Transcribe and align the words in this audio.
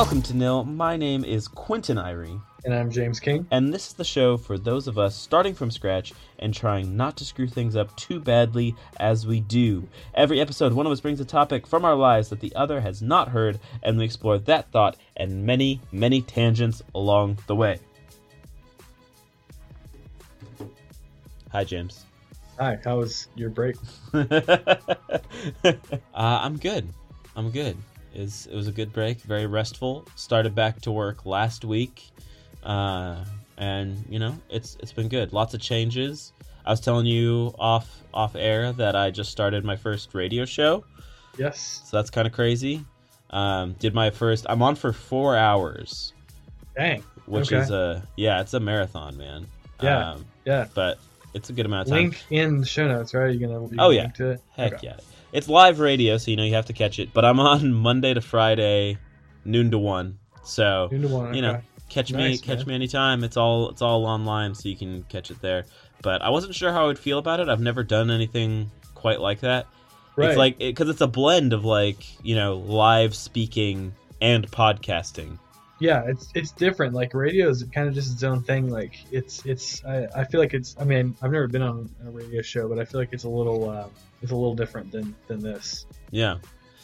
Welcome 0.00 0.22
to 0.22 0.34
Nil. 0.34 0.64
My 0.64 0.96
name 0.96 1.26
is 1.26 1.46
Quentin 1.46 1.98
Irey, 1.98 2.40
And 2.64 2.74
I'm 2.74 2.90
James 2.90 3.20
King. 3.20 3.46
and 3.50 3.70
this 3.70 3.88
is 3.88 3.92
the 3.92 4.02
show 4.02 4.38
for 4.38 4.56
those 4.56 4.88
of 4.88 4.96
us 4.96 5.14
starting 5.14 5.52
from 5.52 5.70
scratch 5.70 6.14
and 6.38 6.54
trying 6.54 6.96
not 6.96 7.18
to 7.18 7.24
screw 7.26 7.46
things 7.46 7.76
up 7.76 7.94
too 7.96 8.18
badly 8.18 8.74
as 8.98 9.26
we 9.26 9.40
do. 9.40 9.86
Every 10.14 10.40
episode, 10.40 10.72
one 10.72 10.86
of 10.86 10.92
us 10.92 11.02
brings 11.02 11.20
a 11.20 11.24
topic 11.26 11.66
from 11.66 11.84
our 11.84 11.94
lives 11.94 12.30
that 12.30 12.40
the 12.40 12.50
other 12.56 12.80
has 12.80 13.02
not 13.02 13.28
heard, 13.28 13.60
and 13.82 13.98
we 13.98 14.06
explore 14.06 14.38
that 14.38 14.72
thought 14.72 14.96
and 15.18 15.44
many, 15.44 15.82
many 15.92 16.22
tangents 16.22 16.82
along 16.94 17.36
the 17.46 17.54
way. 17.54 17.78
Hi, 21.52 21.62
James. 21.62 22.06
Hi, 22.58 22.78
how 22.82 23.00
was 23.00 23.28
your 23.34 23.50
break? 23.50 23.76
uh, 24.14 24.24
I'm 26.14 26.56
good. 26.56 26.88
I'm 27.36 27.50
good. 27.50 27.76
Was, 28.16 28.46
it 28.50 28.54
was 28.54 28.68
a 28.68 28.72
good 28.72 28.92
break, 28.92 29.20
very 29.20 29.46
restful. 29.46 30.06
Started 30.16 30.54
back 30.54 30.80
to 30.82 30.90
work 30.92 31.24
last 31.26 31.64
week, 31.64 32.10
uh, 32.64 33.16
and 33.56 34.04
you 34.08 34.18
know 34.18 34.36
it's 34.50 34.76
it's 34.80 34.92
been 34.92 35.08
good. 35.08 35.32
Lots 35.32 35.54
of 35.54 35.60
changes. 35.60 36.32
I 36.66 36.70
was 36.70 36.80
telling 36.80 37.06
you 37.06 37.54
off 37.58 37.88
off 38.12 38.34
air 38.34 38.72
that 38.72 38.96
I 38.96 39.10
just 39.10 39.30
started 39.30 39.64
my 39.64 39.76
first 39.76 40.14
radio 40.14 40.44
show, 40.44 40.84
Yes. 41.38 41.82
so 41.84 41.96
that's 41.96 42.10
kind 42.10 42.26
of 42.26 42.32
crazy. 42.34 42.84
Um, 43.30 43.74
did 43.78 43.94
my 43.94 44.10
first. 44.10 44.44
I'm 44.48 44.60
on 44.62 44.74
for 44.74 44.92
four 44.92 45.36
hours, 45.36 46.12
Dang. 46.76 47.02
which 47.26 47.52
Okay. 47.52 47.62
is 47.62 47.70
a 47.70 48.02
yeah, 48.16 48.40
it's 48.40 48.54
a 48.54 48.60
marathon, 48.60 49.16
man. 49.16 49.46
Yeah. 49.82 50.10
um, 50.12 50.26
Yeah. 50.44 50.66
but 50.74 50.98
it's 51.32 51.48
a 51.48 51.52
good 51.52 51.64
amount 51.66 51.86
of 51.86 51.92
time. 51.94 52.02
Link 52.02 52.24
in 52.30 52.58
the 52.58 52.66
show 52.66 52.88
notes, 52.88 53.14
right? 53.14 53.32
You're 53.34 53.48
gonna 53.48 53.68
Oh, 53.78 53.90
yeah. 53.90 54.08
to 54.08 54.30
it. 54.32 54.40
Heck 54.56 54.74
Okay. 54.74 54.88
yeah. 54.88 54.96
It's 55.32 55.48
live 55.48 55.78
radio, 55.78 56.16
so 56.18 56.30
you 56.30 56.36
know 56.36 56.44
you 56.44 56.54
have 56.54 56.66
to 56.66 56.72
catch 56.72 56.98
it. 56.98 57.12
But 57.12 57.24
I'm 57.24 57.38
on 57.40 57.72
Monday 57.88 58.14
to 58.14 58.20
Friday, 58.20 58.98
noon 59.44 59.70
to 59.70 59.78
one. 59.78 60.18
So 60.44 60.88
Noon 60.90 61.02
to 61.02 61.08
one, 61.08 61.34
you 61.34 61.42
know, 61.42 61.50
okay. 61.52 61.62
catch 61.88 62.12
me 62.12 62.30
Nice, 62.30 62.40
catch 62.40 62.58
man. 62.58 62.66
me 62.68 62.74
anytime. 62.74 63.22
It's 63.24 63.36
all 63.36 63.70
it's 63.70 63.82
all 63.82 64.06
online, 64.06 64.54
so 64.54 64.68
you 64.68 64.76
can 64.76 65.04
catch 65.04 65.30
it 65.30 65.40
there. 65.40 65.64
But 66.02 66.22
I 66.22 66.30
wasn't 66.30 66.54
sure 66.54 66.72
how 66.72 66.84
I 66.84 66.86
would 66.86 66.98
feel 66.98 67.18
about 67.18 67.40
it. 67.40 67.48
I've 67.48 67.60
never 67.60 67.82
done 67.82 68.10
anything 68.10 68.70
quite 68.94 69.20
like 69.20 69.40
that. 69.40 69.66
Right. 70.16 70.30
It's 70.30 70.38
like 70.38 70.58
because 70.58 70.88
it's 70.88 71.00
a 71.00 71.06
blend 71.06 71.52
of 71.52 71.64
like 71.64 71.98
you 72.24 72.34
know 72.34 72.56
live 72.56 73.14
speaking 73.14 73.94
and 74.20 74.50
podcasting. 74.50 75.38
yeah, 75.78 76.02
it's 76.06 76.28
it's 76.34 76.50
different. 76.52 76.94
Like 76.94 77.14
radio 77.14 77.48
is 77.48 77.62
kind 77.72 77.86
of 77.88 77.94
just 77.94 78.12
its 78.14 78.22
own 78.24 78.42
thing. 78.42 78.68
Like 78.68 78.94
it's 79.12 79.44
it's 79.46 79.84
I, 79.84 80.08
I 80.16 80.24
feel 80.24 80.40
like 80.40 80.54
it's. 80.54 80.74
I 80.80 80.84
mean, 80.84 81.14
I've 81.22 81.30
never 81.30 81.46
been 81.46 81.62
on 81.62 81.88
a 82.04 82.10
radio 82.10 82.42
show, 82.42 82.68
but 82.68 82.78
I 82.78 82.84
feel 82.84 83.00
like 83.00 83.10
it's 83.12 83.24
a 83.24 83.28
little 83.28 83.70
uh, 83.70 83.86
it's 84.22 84.32
a 84.32 84.36
little 84.36 84.54
different 84.54 84.90
than 84.92 85.14
than 85.28 85.40
this. 85.40 85.86
Yeah, 86.10 86.38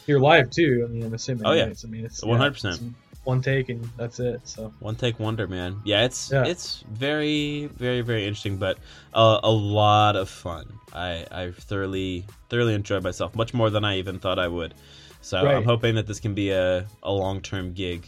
You're 0.05 0.19
live 0.19 0.49
too. 0.49 0.85
I 0.87 0.91
mean, 0.91 1.03
I'm 1.03 1.13
assuming. 1.13 1.45
Oh, 1.45 1.53
yeah. 1.53 1.65
right? 1.65 1.81
I 1.83 1.87
mean, 1.87 2.05
it's 2.05 2.23
100%. 2.23 2.63
yeah, 2.63 2.69
it's 2.71 2.81
one 3.25 3.41
take 3.41 3.67
and 3.69 3.83
that's 3.97 4.19
it. 4.19 4.39
So 4.47 4.71
one 4.79 4.95
take 4.95 5.19
wonder, 5.19 5.47
man. 5.47 5.81
Yeah, 5.83 6.05
it's 6.05 6.31
Yeah. 6.31 6.45
it's 6.45 6.83
very 6.89 7.65
very 7.75 8.01
very 8.01 8.23
interesting, 8.25 8.57
but 8.57 8.77
a, 9.13 9.39
a 9.43 9.51
lot 9.51 10.15
of 10.15 10.29
fun. 10.29 10.65
I 10.93 11.25
I 11.31 11.51
thoroughly 11.51 12.25
thoroughly 12.49 12.73
enjoyed 12.73 13.03
myself 13.03 13.35
much 13.35 13.53
more 13.53 13.69
than 13.69 13.83
I 13.83 13.97
even 13.97 14.17
thought 14.19 14.39
I 14.39 14.47
would. 14.47 14.73
So 15.21 15.43
Right. 15.43 15.55
I'm 15.55 15.65
hoping 15.65 15.95
that 15.95 16.07
this 16.07 16.19
can 16.21 16.33
be 16.33 16.51
a, 16.51 16.85
a 17.03 17.11
long 17.11 17.41
term 17.41 17.73
gig. 17.73 18.07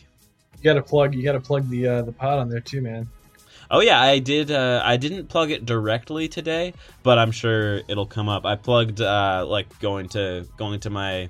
you 0.57 0.63
got 0.63 0.75
to 0.75 0.81
plug 0.81 1.13
you 1.13 1.23
got 1.23 1.33
to 1.33 1.39
plug 1.41 1.69
the 1.69 1.85
uh, 1.87 2.01
the 2.03 2.13
pod 2.13 2.39
on 2.39 2.49
there 2.49 2.61
too, 2.61 2.81
man. 2.81 3.07
Oh 3.71 3.81
yeah, 3.81 4.01
I 4.01 4.19
did. 4.19 4.49
Uh, 4.51 4.81
I 4.83 4.97
didn't 4.97 5.27
plug 5.27 5.51
it 5.51 5.65
directly 5.65 6.27
today, 6.27 6.73
but 7.03 7.19
I'm 7.19 7.31
sure 7.31 7.81
it'll 7.87 8.07
come 8.07 8.27
up. 8.27 8.45
I 8.45 8.55
plugged 8.55 8.99
uh, 9.01 9.45
like 9.47 9.79
going 9.79 10.09
to 10.09 10.47
going 10.57 10.79
to 10.81 10.89
my 10.89 11.29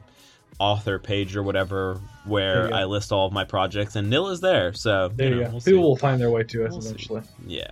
author 0.59 1.00
page 1.00 1.36
or 1.36 1.44
whatever 1.44 2.00
where. 2.25 2.74
I 2.74 2.86
list 2.86 3.12
all 3.12 3.28
of 3.28 3.34
my 3.34 3.44
projects, 3.44 3.96
and 3.97 4.09
Nil 4.09 4.30
is 4.30 4.40
there. 4.40 4.74
So 4.74 5.09
There 5.09 5.28
you, 5.30 5.36
know, 5.36 5.44
go. 5.46 5.52
we'll 5.52 5.59
see. 5.59 5.72
People 5.72 5.84
will 5.90 5.96
find 5.97 6.19
their 6.22 6.31
way 6.31 6.44
to 6.44 6.66
us 6.66 6.72
We'll 6.72 6.81
see. 6.81 6.88
eventually. 6.90 7.22
Yeah, 7.46 7.72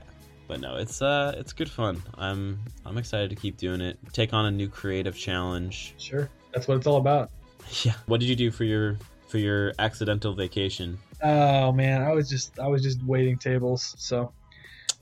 but 0.50 0.60
no, 0.60 0.76
it's 0.76 1.02
uh, 1.02 1.34
it's 1.38 1.54
good 1.54 1.70
fun. 1.70 2.04
I'm 2.18 2.60
I'm 2.86 2.98
excited 2.98 3.30
to 3.30 3.36
keep 3.38 3.56
doing 3.58 3.80
it. 3.80 3.98
Take 4.12 4.34
on 4.34 4.46
a 4.48 4.52
new 4.52 4.68
creative 4.68 5.16
challenge. 5.18 5.94
Sure, 5.98 6.30
that's 6.54 6.68
what 6.68 6.78
it's 6.78 6.88
all 6.88 6.98
about. 6.98 7.30
Yeah. 7.84 7.96
What 8.06 8.22
did 8.22 8.28
you 8.30 8.36
do 8.38 8.50
for 8.50 8.64
your 8.64 8.98
for 9.28 9.40
your 9.40 9.74
accidental 9.78 10.34
vacation? 10.34 10.98
Oh 11.22 11.74
man, 11.74 12.02
I 12.02 12.14
was 12.14 12.30
just 12.30 12.60
I 12.60 12.68
was 12.68 12.82
just 12.82 13.04
waiting 13.04 13.38
tables. 13.38 13.94
So 13.98 14.32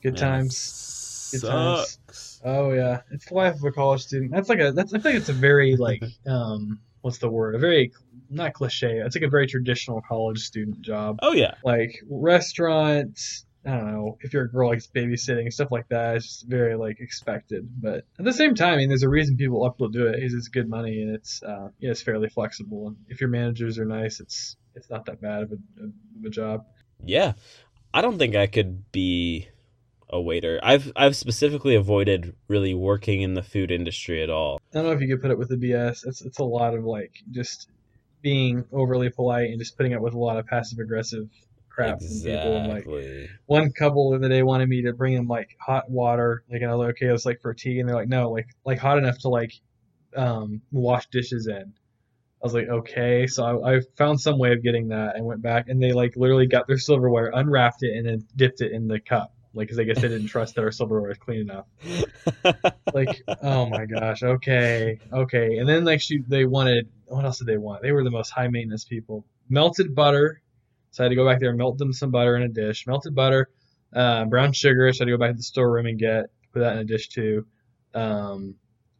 good 0.05 0.21
Man, 0.21 0.31
times. 0.31 1.29
Good 1.31 1.47
times. 1.47 1.99
Sucks. 2.07 2.41
Oh 2.45 2.71
yeah, 2.71 3.01
it's 3.11 3.25
the 3.25 3.33
life 3.33 3.55
of 3.55 3.63
a 3.63 3.71
college 3.71 4.03
student. 4.03 4.31
That's 4.31 4.49
like 4.49 4.59
a 4.59 4.71
that's 4.71 4.93
I 4.93 4.99
think 4.99 5.15
it's 5.17 5.29
a 5.29 5.33
very 5.33 5.75
like 5.79 6.03
um 6.27 6.79
what's 7.01 7.17
the 7.17 7.29
word? 7.29 7.55
A 7.55 7.59
very 7.59 7.91
not 8.29 8.53
cliche. 8.53 8.99
It's 8.99 9.15
like 9.15 9.23
a 9.23 9.29
very 9.29 9.47
traditional 9.47 10.01
college 10.07 10.39
student 10.39 10.81
job. 10.81 11.19
Oh 11.21 11.33
yeah. 11.33 11.55
Like 11.63 11.99
restaurants. 12.09 13.45
I 13.65 13.71
don't 13.71 13.91
know 13.91 14.17
if 14.21 14.31
you're 14.31 14.43
a 14.43 14.51
girl 14.51 14.69
likes 14.69 14.85
babysitting 14.85 15.51
stuff 15.51 15.71
like 15.71 15.87
that. 15.89 16.17
It's 16.17 16.27
just 16.27 16.47
very 16.47 16.75
like 16.75 16.99
expected, 16.99 17.67
but 17.81 18.05
at 18.19 18.25
the 18.25 18.31
same 18.31 18.53
time, 18.53 18.75
I 18.75 18.77
mean, 18.77 18.89
there's 18.89 19.01
a 19.01 19.09
reason 19.09 19.37
people 19.37 19.65
up 19.65 19.79
will 19.79 19.89
do 19.89 20.05
it. 20.05 20.21
Is 20.21 20.35
it's 20.35 20.49
good 20.49 20.69
money 20.69 21.01
and 21.01 21.15
it's 21.15 21.41
uh, 21.41 21.69
yeah, 21.79 21.89
it's 21.89 22.03
fairly 22.03 22.29
flexible. 22.29 22.89
And 22.89 22.97
if 23.09 23.21
your 23.21 23.29
managers 23.31 23.79
are 23.79 23.85
nice, 23.85 24.19
it's 24.19 24.55
it's 24.75 24.87
not 24.87 25.05
that 25.05 25.19
bad 25.19 25.41
of 25.41 25.51
a, 25.53 25.55
of 25.55 26.25
a 26.25 26.29
job. 26.29 26.65
Yeah. 27.03 27.33
I 27.91 28.01
don't 28.01 28.19
think 28.19 28.35
I 28.35 28.47
could 28.47 28.91
be 28.91 29.47
a 30.09 30.21
waiter. 30.21 30.59
I've 30.63 30.91
I've 30.95 31.15
specifically 31.15 31.75
avoided 31.75 32.35
really 32.47 32.73
working 32.73 33.21
in 33.21 33.33
the 33.33 33.43
food 33.43 33.71
industry 33.71 34.21
at 34.21 34.29
all. 34.29 34.59
I 34.73 34.77
don't 34.77 34.85
know 34.85 34.91
if 34.91 35.01
you 35.01 35.07
could 35.07 35.21
put 35.21 35.31
it 35.31 35.37
with 35.37 35.49
the 35.49 35.57
BS. 35.57 36.05
It's 36.05 36.21
it's 36.21 36.39
a 36.39 36.43
lot 36.43 36.73
of 36.73 36.83
like 36.83 37.11
just 37.31 37.69
being 38.21 38.65
overly 38.71 39.09
polite 39.09 39.49
and 39.49 39.59
just 39.59 39.77
putting 39.77 39.93
up 39.93 40.01
with 40.01 40.13
a 40.13 40.19
lot 40.19 40.37
of 40.37 40.47
passive 40.47 40.79
aggressive 40.79 41.29
crap 41.75 41.99
from 41.99 42.07
people. 42.07 42.57
And 42.57 42.67
like 42.69 42.85
Exactly. 42.85 43.29
one 43.45 43.71
couple 43.71 44.13
in 44.13 44.21
the 44.21 44.29
day 44.29 44.43
wanted 44.43 44.69
me 44.69 44.81
to 44.83 44.93
bring 44.93 45.15
them 45.15 45.27
like 45.27 45.55
hot 45.59 45.89
water, 45.89 46.43
like 46.49 46.61
and 46.61 46.71
I 46.71 46.75
was 46.75 46.85
like, 46.85 46.95
okay, 46.95 47.13
it's 47.13 47.25
like 47.25 47.41
for 47.41 47.53
tea, 47.53 47.79
and 47.79 47.87
they're 47.87 47.95
like, 47.95 48.07
no, 48.07 48.31
like 48.31 48.47
like 48.65 48.79
hot 48.79 48.97
enough 48.97 49.19
to 49.19 49.29
like 49.29 49.53
um, 50.15 50.61
wash 50.71 51.07
dishes 51.07 51.47
in. 51.47 51.73
I 52.41 52.45
was 52.45 52.53
like, 52.53 52.67
okay, 52.67 53.27
so 53.27 53.63
I, 53.63 53.77
I 53.77 53.81
found 53.97 54.19
some 54.19 54.37
way 54.37 54.53
of 54.53 54.61
getting 54.61 54.89
that 54.89 55.15
and 55.15 55.25
went 55.25 55.41
back, 55.41 55.67
and 55.67 55.81
they 55.81 55.93
like 55.93 56.15
literally 56.15 56.47
got 56.47 56.67
their 56.67 56.77
silverware, 56.77 57.31
unwrapped 57.33 57.83
it, 57.83 57.97
and 57.97 58.07
then 58.07 58.27
dipped 58.35 58.61
it 58.61 58.71
in 58.71 58.87
the 58.87 58.99
cup, 58.99 59.34
like 59.55 59.67
because 59.67 59.79
I 59.79 59.83
guess 59.83 60.01
they 60.01 60.09
didn't 60.09 60.27
trust 60.27 60.55
that 60.55 60.63
our 60.63 60.71
silverware 60.71 61.09
was 61.09 61.17
clean 61.17 61.41
enough. 61.41 61.65
like 62.93 63.23
oh 63.41 63.65
my 63.65 63.85
gosh 63.85 64.21
okay 64.21 64.99
okay. 65.11 65.57
And 65.57 65.67
then 65.67 65.85
like 65.85 66.01
she 66.01 66.19
they 66.27 66.45
wanted 66.45 66.89
what 67.05 67.25
else 67.25 67.39
did 67.39 67.47
they 67.47 67.57
want? 67.57 67.81
They 67.81 67.91
were 67.91 68.03
the 68.03 68.11
most 68.11 68.29
high 68.29 68.47
maintenance 68.47 68.83
people. 68.83 69.25
Melted 69.49 69.95
butter 69.95 70.41
so 70.91 71.03
i 71.03 71.05
had 71.05 71.09
to 71.09 71.15
go 71.15 71.27
back 71.27 71.39
there 71.39 71.49
and 71.49 71.57
melt 71.57 71.77
them 71.77 71.93
some 71.93 72.11
butter 72.11 72.35
in 72.35 72.43
a 72.43 72.49
dish. 72.49 72.85
Melted 72.85 73.15
butter 73.15 73.49
uh, 73.93 74.25
brown 74.25 74.51
sugar 74.51 74.91
so 74.91 74.97
i 74.97 75.03
had 75.03 75.11
to 75.11 75.17
go 75.17 75.21
back 75.21 75.31
to 75.31 75.37
the 75.37 75.43
storeroom 75.43 75.85
and 75.85 75.97
get 75.97 76.25
put 76.51 76.59
that 76.59 76.73
in 76.73 76.79
a 76.79 76.85
dish 76.85 77.09
too. 77.09 77.45
Um, 77.93 78.55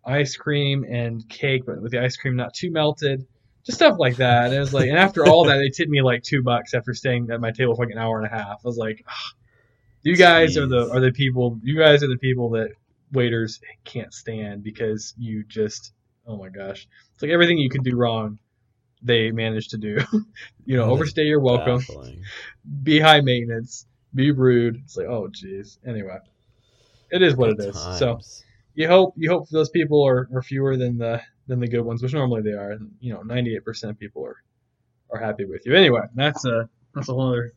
ice 0.06 0.38
cream 0.38 0.86
and 0.90 1.28
cake 1.28 1.64
but 1.66 1.82
with 1.82 1.92
the 1.92 2.00
ice 2.02 2.16
cream 2.16 2.36
not 2.36 2.54
too 2.54 2.72
melted. 2.72 3.26
Just 3.66 3.80
stuff 3.80 3.96
like 3.98 4.18
that. 4.18 4.46
And 4.46 4.54
it 4.54 4.60
was 4.60 4.74
like 4.74 4.88
and 4.88 4.98
after 4.98 5.26
all 5.26 5.46
that 5.46 5.58
they 5.58 5.70
tipped 5.70 5.90
me 5.90 6.02
like 6.02 6.24
two 6.24 6.44
bucks 6.44 6.74
after 6.74 6.94
staying 6.94 7.30
at 7.32 7.42
my 7.42 7.52
table 7.52 7.76
for 7.76 7.86
like 7.86 7.94
an 7.94 7.98
hour 8.00 8.18
and 8.22 8.28
a 8.28 8.30
half. 8.30 8.62
I 8.64 8.68
was 8.68 8.78
like 8.78 9.04
"Ah, 9.08 9.32
you 10.06 10.16
guys 10.16 10.56
are 10.56 10.68
the 10.68 10.90
are 10.92 11.02
the 11.02 11.12
people 11.12 11.60
you 11.64 11.78
guys 11.78 12.04
are 12.04 12.08
the 12.08 12.18
people 12.18 12.52
that 12.52 12.70
waiters 13.12 13.60
can't 13.84 14.14
stand 14.14 14.64
because 14.64 15.14
you 15.18 15.44
just 15.44 15.94
oh 16.28 16.38
my 16.38 16.50
gosh. 16.50 16.88
It's 17.14 17.22
like 17.22 17.32
everything 17.32 17.58
you 17.58 17.70
could 17.70 17.84
do 17.84 17.96
wrong 17.98 18.40
they 19.02 19.32
managed 19.32 19.72
to 19.72 19.78
do. 19.78 19.98
You 20.68 20.78
know 20.78 20.86
overstay 20.90 21.26
your 21.26 21.40
welcome. 21.42 21.78
Baffling. 21.78 22.24
be 22.82 23.00
high 23.00 23.22
maintenance. 23.22 23.86
Be 24.16 24.32
rude. 24.32 24.82
It's 24.84 24.98
like 24.98 25.08
oh 25.08 25.28
jeez. 25.28 25.78
Anyway 25.86 26.18
it 27.12 27.22
is 27.22 27.36
what 27.36 27.58
Good 27.58 27.68
it 27.68 27.70
is. 27.70 28.00
so 28.00 28.20
you 28.74 28.88
hope 28.88 29.14
you 29.16 29.30
hope 29.30 29.48
those 29.50 29.70
people 29.70 30.06
are, 30.06 30.28
are 30.34 30.42
fewer 30.42 30.76
than 30.78 30.98
the 30.98 31.22
than 31.48 31.60
the 31.60 31.68
good 31.68 31.82
ones 31.82 32.02
which 32.02 32.14
normally 32.14 32.42
they 32.42 32.54
are. 32.54 32.72
And 32.72 32.92
you 33.00 33.14
know 33.14 33.22
98% 33.22 33.90
of 33.90 34.00
people 34.00 34.26
are 34.26 34.38
are 35.12 35.20
happy 35.20 35.46
with 35.46 35.66
you. 35.66 35.76
Anyway 35.76 36.02
that's 36.14 36.46
a 36.46 36.70
that's 36.94 37.10
a 37.10 37.14
whole 37.14 37.30
other 37.30 37.54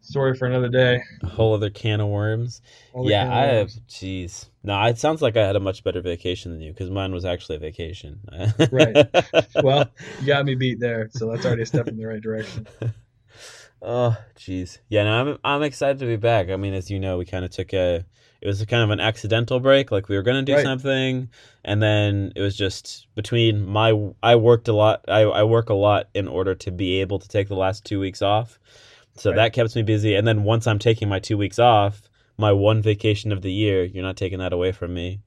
story 0.00 0.34
for 0.34 0.46
another 0.46 0.68
day 0.68 1.02
a 1.22 1.26
whole 1.26 1.54
other 1.54 1.70
can 1.70 2.00
of 2.00 2.08
worms. 2.08 2.62
Yeah, 3.00 3.32
I 3.32 3.44
have. 3.44 3.70
Jeez, 3.88 4.46
no, 4.62 4.82
it 4.84 4.98
sounds 4.98 5.22
like 5.22 5.36
I 5.36 5.46
had 5.46 5.56
a 5.56 5.60
much 5.60 5.84
better 5.84 6.00
vacation 6.00 6.52
than 6.52 6.60
you 6.60 6.72
because 6.72 6.90
mine 6.90 7.12
was 7.12 7.24
actually 7.24 7.56
a 7.56 7.60
vacation. 7.60 8.20
Right. 8.70 8.96
well 9.62 9.90
you 10.20 10.26
got 10.26 10.44
me 10.44 10.54
beat 10.54 10.80
there 10.80 11.08
so 11.12 11.30
that's 11.30 11.44
already 11.44 11.62
a 11.62 11.66
step 11.66 11.88
in 11.88 11.96
the 11.96 12.06
right 12.06 12.20
direction 12.22 12.66
oh, 13.82 14.16
jeez. 14.36 14.78
Yeah, 14.88 15.04
no, 15.04 15.12
I'm 15.20 15.38
I'm 15.44 15.62
excited 15.62 15.98
to 16.00 16.06
be 16.06 16.16
back. 16.16 16.50
I 16.50 16.56
mean, 16.56 16.74
as 16.74 16.90
you 16.90 16.98
know, 16.98 17.18
we 17.18 17.24
kind 17.24 17.44
of 17.44 17.50
took 17.50 17.72
a. 17.72 18.04
It 18.40 18.46
was 18.46 18.60
a 18.60 18.66
kind 18.66 18.84
of 18.84 18.90
an 18.90 19.00
accidental 19.00 19.58
break. 19.58 19.90
Like 19.90 20.08
we 20.08 20.16
were 20.16 20.22
gonna 20.22 20.42
do 20.42 20.54
Right. 20.54 20.62
something, 20.62 21.28
and 21.64 21.82
then 21.82 22.32
it 22.36 22.40
was 22.40 22.56
just 22.56 23.06
between 23.14 23.66
my. 23.66 24.12
I 24.22 24.36
worked 24.36 24.68
a 24.68 24.72
lot. 24.72 25.04
I 25.08 25.22
I 25.22 25.42
work 25.42 25.70
a 25.70 25.74
lot 25.74 26.08
in 26.14 26.28
order 26.28 26.54
to 26.54 26.70
be 26.70 27.00
able 27.00 27.18
to 27.18 27.28
take 27.28 27.48
the 27.48 27.56
last 27.56 27.84
two 27.84 27.98
weeks 28.00 28.22
off. 28.22 28.58
So 29.18 29.30
Right. 29.30 29.36
that 29.36 29.52
kept 29.52 29.74
me 29.76 29.82
busy. 29.82 30.14
And 30.14 30.26
then 30.26 30.44
once 30.44 30.66
I'm 30.66 30.78
taking 30.78 31.08
my 31.08 31.18
two 31.18 31.36
weeks 31.36 31.58
off, 31.58 32.02
my 32.36 32.52
one 32.52 32.82
vacation 32.82 33.32
of 33.32 33.42
the 33.42 33.52
year, 33.52 33.84
you're 33.84 34.02
not 34.04 34.16
taking 34.16 34.38
that 34.38 34.52
away 34.52 34.72
from 34.72 34.94
me. 34.94 35.20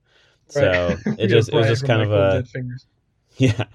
So 0.48 0.98
it 1.18 1.28
just 1.28 1.50
it 1.50 1.56
was 1.56 1.68
just 1.68 1.86
kind 1.86 2.02
of 2.02 2.12
a 2.12 2.44
yeah. 3.38 3.66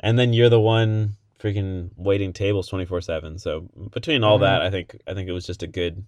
And 0.00 0.18
then 0.18 0.32
you're 0.32 0.48
the 0.48 0.60
one 0.60 1.16
freaking 1.38 1.90
waiting 1.96 2.32
tables 2.32 2.68
twenty 2.68 2.84
four 2.84 3.00
seven. 3.00 3.38
So 3.38 3.68
between 3.92 4.24
all 4.24 4.38
Mhm. 4.38 4.42
that, 4.42 4.62
I 4.62 4.70
think 4.70 4.96
I 5.06 5.14
think 5.14 5.28
it 5.28 5.32
was 5.32 5.46
just 5.46 5.62
a 5.62 5.66
good. 5.66 6.04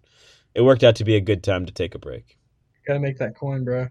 It 0.55 0.63
worked 0.63 0.83
out 0.85 0.97
to 0.97 1.05
be 1.05 1.17
a 1.17 1.21
good 1.21 1.43
time 1.43 1.67
to 1.67 1.73
take 1.73 1.95
a 1.95 1.99
break. 1.99 2.37
Gotta 2.87 3.01
make 3.01 3.19
that 3.19 3.37
coin, 3.37 3.65
bro. 3.65 3.89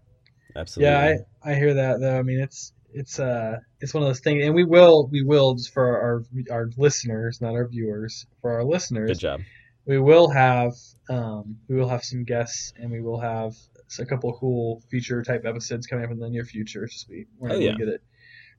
Absolutely. 0.55 0.93
Yeah, 0.93 1.15
I, 1.45 1.51
I 1.51 1.55
hear 1.55 1.73
that 1.75 1.99
though. 1.99 2.17
I 2.17 2.23
mean, 2.23 2.39
it's 2.39 2.73
it's 2.93 3.19
uh 3.19 3.57
it's 3.79 3.93
one 3.93 4.03
of 4.03 4.09
those 4.09 4.21
things, 4.21 4.43
and 4.43 4.55
we 4.55 4.63
will 4.63 5.07
we 5.07 5.23
will 5.23 5.55
just 5.55 5.71
for 5.73 5.85
our 5.85 6.23
our 6.51 6.69
listeners, 6.77 7.41
not 7.41 7.53
our 7.53 7.67
viewers, 7.67 8.25
for 8.41 8.53
our 8.53 8.63
listeners, 8.63 9.09
good 9.09 9.19
job. 9.19 9.41
We 9.87 9.99
will 9.99 10.29
have 10.29 10.73
um 11.09 11.57
we 11.67 11.75
will 11.77 11.87
have 11.89 12.03
some 12.03 12.23
guests, 12.25 12.73
and 12.77 12.91
we 12.91 13.01
will 13.01 13.19
have 13.19 13.55
a 13.99 14.05
couple 14.05 14.29
of 14.29 14.35
cool 14.39 14.83
feature 14.91 15.23
type 15.23 15.45
episodes 15.45 15.87
coming 15.87 16.05
up 16.05 16.11
in 16.11 16.19
the 16.19 16.29
near 16.29 16.43
future. 16.45 16.83
It's 16.83 16.93
just 16.93 17.09
we 17.09 17.25
we're 17.39 17.47
not 17.47 17.55
Oh, 17.55 17.59
going 17.59 17.67
yeah. 17.67 17.77
to 17.77 17.85
get 17.85 17.87
it 17.95 18.01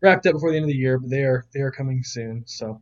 wrapped 0.01 0.27
up 0.27 0.33
before 0.35 0.51
the 0.51 0.57
end 0.57 0.65
of 0.65 0.71
the 0.71 0.77
year, 0.77 0.99
but 0.99 1.11
they 1.11 1.23
are 1.23 1.45
they 1.55 1.61
are 1.61 1.71
coming 1.71 2.03
soon. 2.03 2.45
So 2.47 2.81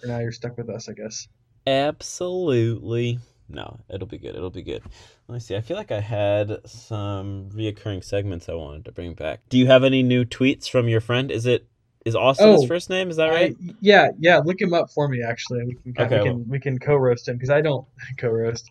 for 0.00 0.06
now, 0.06 0.18
you're 0.20 0.32
stuck 0.32 0.56
with 0.56 0.70
us, 0.70 0.88
I 0.88 0.92
guess. 0.92 1.28
Absolutely. 1.66 3.18
No, 3.48 3.80
it'll 3.92 4.06
be 4.06 4.18
good. 4.18 4.36
It'll 4.36 4.48
be 4.50 4.62
good. 4.62 4.82
Let 5.26 5.34
me 5.34 5.40
see. 5.40 5.56
I 5.56 5.60
feel 5.60 5.76
like 5.76 5.90
I 5.90 6.00
had 6.00 6.58
some 6.66 7.50
reoccurring 7.52 8.04
segments 8.04 8.48
I 8.48 8.54
wanted 8.54 8.84
to 8.84 8.92
bring 8.92 9.14
back. 9.14 9.40
Do 9.48 9.58
you 9.58 9.66
have 9.66 9.82
any 9.82 10.02
new 10.04 10.24
tweets 10.24 10.70
from 10.70 10.88
your 10.88 11.00
friend? 11.00 11.30
Is 11.32 11.46
it 11.46 11.66
is 12.04 12.14
Austin 12.16 12.52
his 12.52 12.62
Oh, 12.64 12.66
first 12.66 12.88
name? 12.90 13.10
Is 13.10 13.16
that 13.16 13.28
right? 13.28 13.54
I, 13.60 13.74
yeah, 13.80 14.08
yeah. 14.18 14.38
Look 14.38 14.60
him 14.60 14.72
up 14.74 14.90
for 14.90 15.08
me. 15.08 15.22
Actually, 15.22 15.76
we 15.84 15.92
can 15.92 16.06
Okay, 16.06 16.18
we 16.18 16.24
can 16.24 16.48
we 16.48 16.60
can 16.60 16.78
co-roast 16.78 17.28
him 17.28 17.36
because 17.36 17.50
I 17.50 17.60
don't 17.60 17.86
co-roast. 18.18 18.70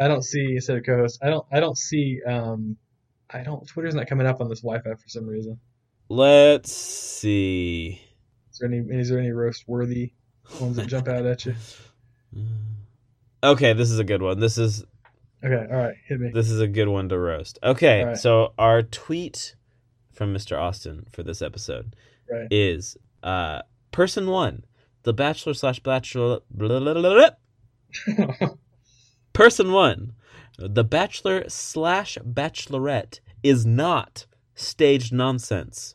I 0.00 0.08
don't 0.08 0.22
see 0.22 0.54
instead 0.54 0.78
of 0.78 0.84
co-host. 0.84 1.18
I 1.22 1.28
don't 1.30 1.46
I 1.52 1.60
don't 1.60 1.76
see 1.76 2.20
um 2.26 2.76
I 3.28 3.42
don't 3.42 3.66
Twitter's 3.68 3.94
not 3.94 4.06
coming 4.08 4.26
up 4.26 4.40
on 4.40 4.48
this 4.48 4.60
Wi-Fi 4.60 4.94
for 4.94 5.08
some 5.08 5.26
reason. 5.26 5.60
Let's 6.08 6.72
see. 6.72 8.00
Is 8.52 8.58
there 8.58 8.68
any 8.68 8.78
is 8.78 9.08
there 9.10 9.18
any 9.18 9.30
roast 9.30 9.64
worthy 9.68 10.12
ones 10.60 10.76
that 10.76 10.86
jump 10.86 11.06
out 11.08 11.26
at 11.26 11.44
you? 11.46 11.54
Okay, 13.42 13.72
this 13.72 13.90
is 13.90 13.98
a 13.98 14.04
good 14.04 14.20
one. 14.20 14.38
This 14.38 14.58
is 14.58 14.84
Okay, 15.42 15.66
all 15.72 15.78
right, 15.78 15.94
hit 16.06 16.20
me. 16.20 16.30
this 16.34 16.50
is 16.50 16.60
a 16.60 16.68
good 16.68 16.88
one 16.88 17.08
to 17.08 17.18
roast. 17.18 17.58
Okay, 17.62 18.04
right. 18.04 18.16
so 18.18 18.52
our 18.58 18.82
tweet 18.82 19.56
from 20.12 20.34
Mr. 20.34 20.58
Austin 20.60 21.06
for 21.10 21.22
this 21.22 21.40
episode 21.40 21.96
Right. 22.30 22.48
is 22.50 22.96
uh 23.22 23.62
person 23.92 24.28
one, 24.28 24.64
the 25.02 25.12
bachelor 25.12 25.54
slash 25.54 25.80
bachelor. 25.80 26.40
Person 29.32 29.72
one, 29.72 30.12
the 30.58 30.84
bachelor 30.84 31.44
slash 31.48 32.18
bachelorette 32.18 33.20
is 33.42 33.64
not 33.64 34.26
staged 34.54 35.12
nonsense. 35.12 35.94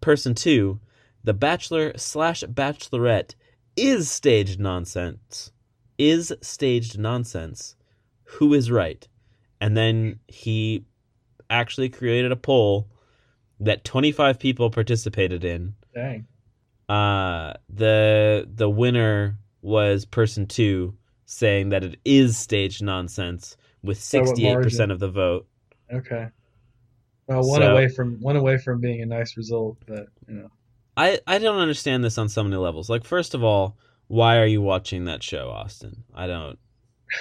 Person 0.00 0.34
two, 0.34 0.80
the 1.22 1.34
bachelor 1.34 1.92
slash 1.96 2.42
bachelorette 2.42 3.34
is 3.76 4.10
staged 4.10 4.58
nonsense. 4.58 5.52
Is 5.98 6.32
staged 6.40 6.98
nonsense. 6.98 7.76
Who 8.24 8.54
is 8.54 8.70
right? 8.70 9.06
And 9.60 9.76
then 9.76 10.18
he 10.26 10.84
actually 11.48 11.88
created 11.88 12.32
a 12.32 12.36
poll 12.36 12.88
that 13.64 13.84
25 13.84 14.38
people 14.38 14.70
participated 14.70 15.44
in. 15.44 15.74
Dang. 15.94 16.26
Uh, 16.88 17.54
the 17.68 18.48
the 18.52 18.68
winner 18.68 19.38
was 19.62 20.04
person 20.04 20.46
two, 20.46 20.94
saying 21.24 21.70
that 21.70 21.84
it 21.84 21.98
is 22.04 22.36
staged 22.36 22.82
nonsense 22.82 23.56
with 23.82 23.98
By 23.98 24.02
sixty 24.02 24.46
eight 24.46 24.52
margin? 24.54 24.62
percent 24.70 24.92
of 24.92 24.98
the 24.98 25.08
vote. 25.08 25.46
Okay. 25.92 26.28
Well, 27.28 27.46
one 27.48 27.60
So- 27.62 27.72
away 27.72 27.88
from 27.88 28.20
one 28.20 28.36
away 28.36 28.58
from 28.58 28.80
being 28.80 29.00
a 29.00 29.06
nice 29.06 29.36
result, 29.36 29.78
but 29.86 30.06
you 30.28 30.34
know. 30.34 30.50
I 30.96 31.20
I 31.26 31.38
don't 31.38 31.58
understand 31.60 32.04
this 32.04 32.18
on 32.18 32.28
so 32.28 32.42
many 32.42 32.56
levels. 32.56 32.90
Like, 32.90 33.04
first 33.04 33.32
of 33.34 33.42
all, 33.42 33.78
why 34.08 34.36
are 34.38 34.46
you 34.46 34.60
watching 34.60 35.04
that 35.04 35.22
show, 35.22 35.48
Austin? 35.48 36.04
I 36.14 36.26
don't. 36.26 36.58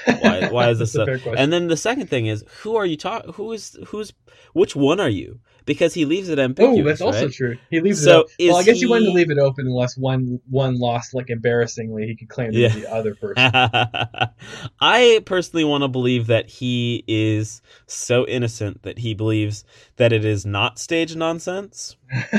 Why- 0.05 0.49
why 0.51 0.69
is 0.69 0.79
this 0.79 0.95
a 0.95 1.05
question. 1.05 1.37
And 1.37 1.53
then 1.53 1.67
the 1.67 1.77
second 1.77 2.07
thing 2.07 2.25
is, 2.25 2.43
who 2.63 2.75
are 2.75 2.85
you 2.85 2.97
talking? 2.97 3.31
Who 3.33 3.51
is 3.53 3.77
who's 3.87 4.11
which 4.53 4.75
one 4.75 4.99
are 4.99 5.07
you? 5.09 5.39
Because 5.65 5.93
he 5.93 6.05
leaves 6.05 6.29
it 6.29 6.39
oh, 6.39 6.43
ambiguous. 6.43 6.79
Oh, 6.79 6.83
that's 6.83 7.01
also 7.01 7.25
right? 7.25 7.33
true. 7.33 7.57
He 7.69 7.81
leaves 7.81 8.03
So 8.03 8.21
it. 8.21 8.23
Open. 8.23 8.47
Well, 8.47 8.57
I 8.57 8.63
guess 8.63 8.79
he 8.79 8.87
wanted 8.87 9.05
to 9.05 9.11
leave 9.11 9.29
it 9.29 9.37
open 9.37 9.67
unless 9.67 9.95
one 9.97 10.39
one 10.49 10.79
lost 10.79 11.13
like 11.13 11.29
embarrassingly. 11.29 12.07
He 12.07 12.15
could 12.15 12.29
claim 12.29 12.51
to 12.51 12.57
Yeah. 12.57 12.69
the 12.69 12.91
other 12.91 13.13
person. 13.21 13.51
I 14.79 15.21
personally 15.25 15.63
want 15.63 15.83
to 15.83 15.87
believe 15.87 16.27
that 16.27 16.49
he 16.49 17.03
is 17.07 17.61
so 17.87 18.25
innocent 18.27 18.81
that 18.83 18.97
he 18.99 19.13
believes 19.13 19.63
that 19.97 20.11
it 20.11 20.25
is 20.25 20.45
not 20.45 20.79
stage 20.79 21.15
nonsense. 21.15 21.95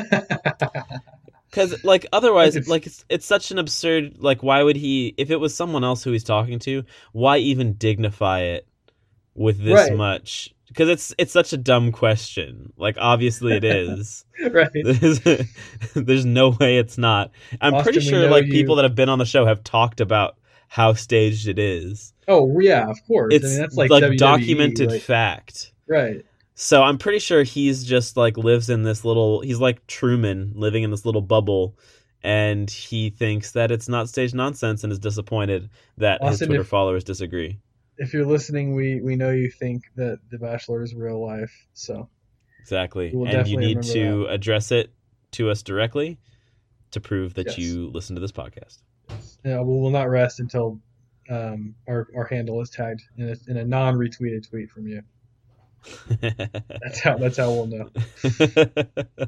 Because, 1.51 1.85
like, 1.85 2.07
otherwise, 2.15 2.57
It's- 2.57 2.67
like, 2.67 2.87
it's, 2.87 3.05
it's 3.11 3.27
such 3.27 3.51
an 3.51 3.59
absurd. 3.59 4.15
Like, 4.19 4.43
why 4.43 4.63
would 4.63 4.77
he? 4.77 5.13
If 5.19 5.31
it 5.31 5.37
was 5.37 5.55
someone 5.55 5.85
else 5.85 6.03
who 6.03 6.11
he's 6.13 6.25
talking 6.25 6.59
to, 6.61 6.83
why 7.13 7.37
even 7.39 7.75
dignify 7.75 8.41
it 8.41 8.67
with 9.35 9.63
this 9.63 9.91
Right. 9.91 9.95
much? 9.95 10.55
Because 10.73 10.89
it's 10.89 11.15
it's 11.19 11.33
such 11.33 11.53
a 11.53 11.57
dumb 11.57 11.93
question. 11.93 12.73
Like, 12.77 12.97
obviously, 12.99 13.53
it 13.55 13.65
is. 13.65 14.25
right. 14.51 14.69
There's, 14.73 15.21
there's 15.95 16.25
no 16.25 16.51
way 16.51 16.79
it's 16.79 16.97
not. 16.99 17.31
I'm 17.61 17.83
pretty 17.83 17.99
Austin, 17.99 18.15
we 18.15 18.21
sure 18.23 18.31
like 18.31 18.47
you- 18.47 18.53
people 18.53 18.77
that 18.77 18.85
have 18.85 18.95
been 18.95 19.09
on 19.09 19.19
the 19.19 19.27
show 19.27 19.45
have 19.47 19.63
talked 19.63 20.01
about 20.01 20.37
how 20.69 20.95
staged 20.95 21.49
it 21.49 21.59
is. 21.59 22.15
Oh 22.29 22.59
yeah, 22.61 22.89
of 22.89 22.97
course. 23.07 23.35
It's 23.35 23.45
I 23.45 23.49
mean, 23.49 23.59
that's 23.59 23.77
like, 23.77 23.91
like, 23.91 24.03
WWE, 24.05 24.19
documented 24.19 24.91
like- 24.91 25.03
fact. 25.03 25.73
right. 25.87 26.25
So 26.55 26.83
I'm 26.83 26.99
pretty 26.99 27.19
sure 27.19 27.43
he's 27.43 27.83
just 27.83 28.17
like 28.17 28.37
lives 28.37 28.71
in 28.71 28.83
this 28.83 29.05
little. 29.05 29.41
He's 29.41 29.59
like 29.59 29.87
Truman 29.87 30.53
living 30.55 30.83
in 30.83 30.91
this 30.91 31.05
little 31.05 31.23
bubble, 31.23 31.77
and 32.23 32.71
he 32.71 33.11
thinks 33.11 33.53
that 33.53 33.71
it's 33.71 33.89
not 33.89 34.09
staged 34.09 34.35
nonsense, 34.35 34.85
and 34.85 34.93
is 34.93 34.99
disappointed 34.99 35.71
that 35.97 36.23
his 36.23 36.39
Twitter 36.39 36.61
if- 36.61 36.69
followers 36.69 37.05
disagree. 37.05 37.59
If 38.03 38.13
you're 38.13 38.27
listening, 38.27 38.75
we 38.75 39.01
we 39.01 39.15
know 39.15 39.31
you 39.31 39.49
think 39.49 39.85
that 39.95 40.19
The 40.29 40.37
Bachelor 40.39 40.83
is 40.83 40.93
real 40.93 41.25
life. 41.25 41.53
So 41.73 42.09
Exactly, 42.59 43.13
and 43.13 43.47
you 43.47 43.57
need 43.57 43.83
to 43.85 44.27
address 44.29 44.73
it 44.73 44.93
to 45.33 45.51
us 45.51 45.63
directly 45.63 46.19
to 46.91 47.01
prove 47.01 47.35
that 47.35 47.47
Yes. 47.47 47.59
you 47.59 47.91
listen 47.95 48.17
to 48.17 48.21
this 48.21 48.33
podcast. 48.33 48.79
yeah, 49.45 49.61
we 49.61 49.81
will 49.81 49.91
not 49.91 50.11
rest 50.11 50.41
until 50.41 50.81
um, 51.31 51.77
our 51.89 52.09
our 52.17 52.25
handle 52.25 52.61
is 52.61 52.71
tagged 52.71 53.03
in 53.17 53.29
a, 53.29 53.51
in 53.51 53.57
a 53.57 53.65
non-retweeted 53.65 54.49
tweet 54.49 54.69
from 54.71 54.89
you. 54.89 55.03
That's 56.21 57.01
how 57.01 57.19
that's 57.19 57.37
how 57.39 57.51
we'll 57.53 57.67
know. 57.67 57.89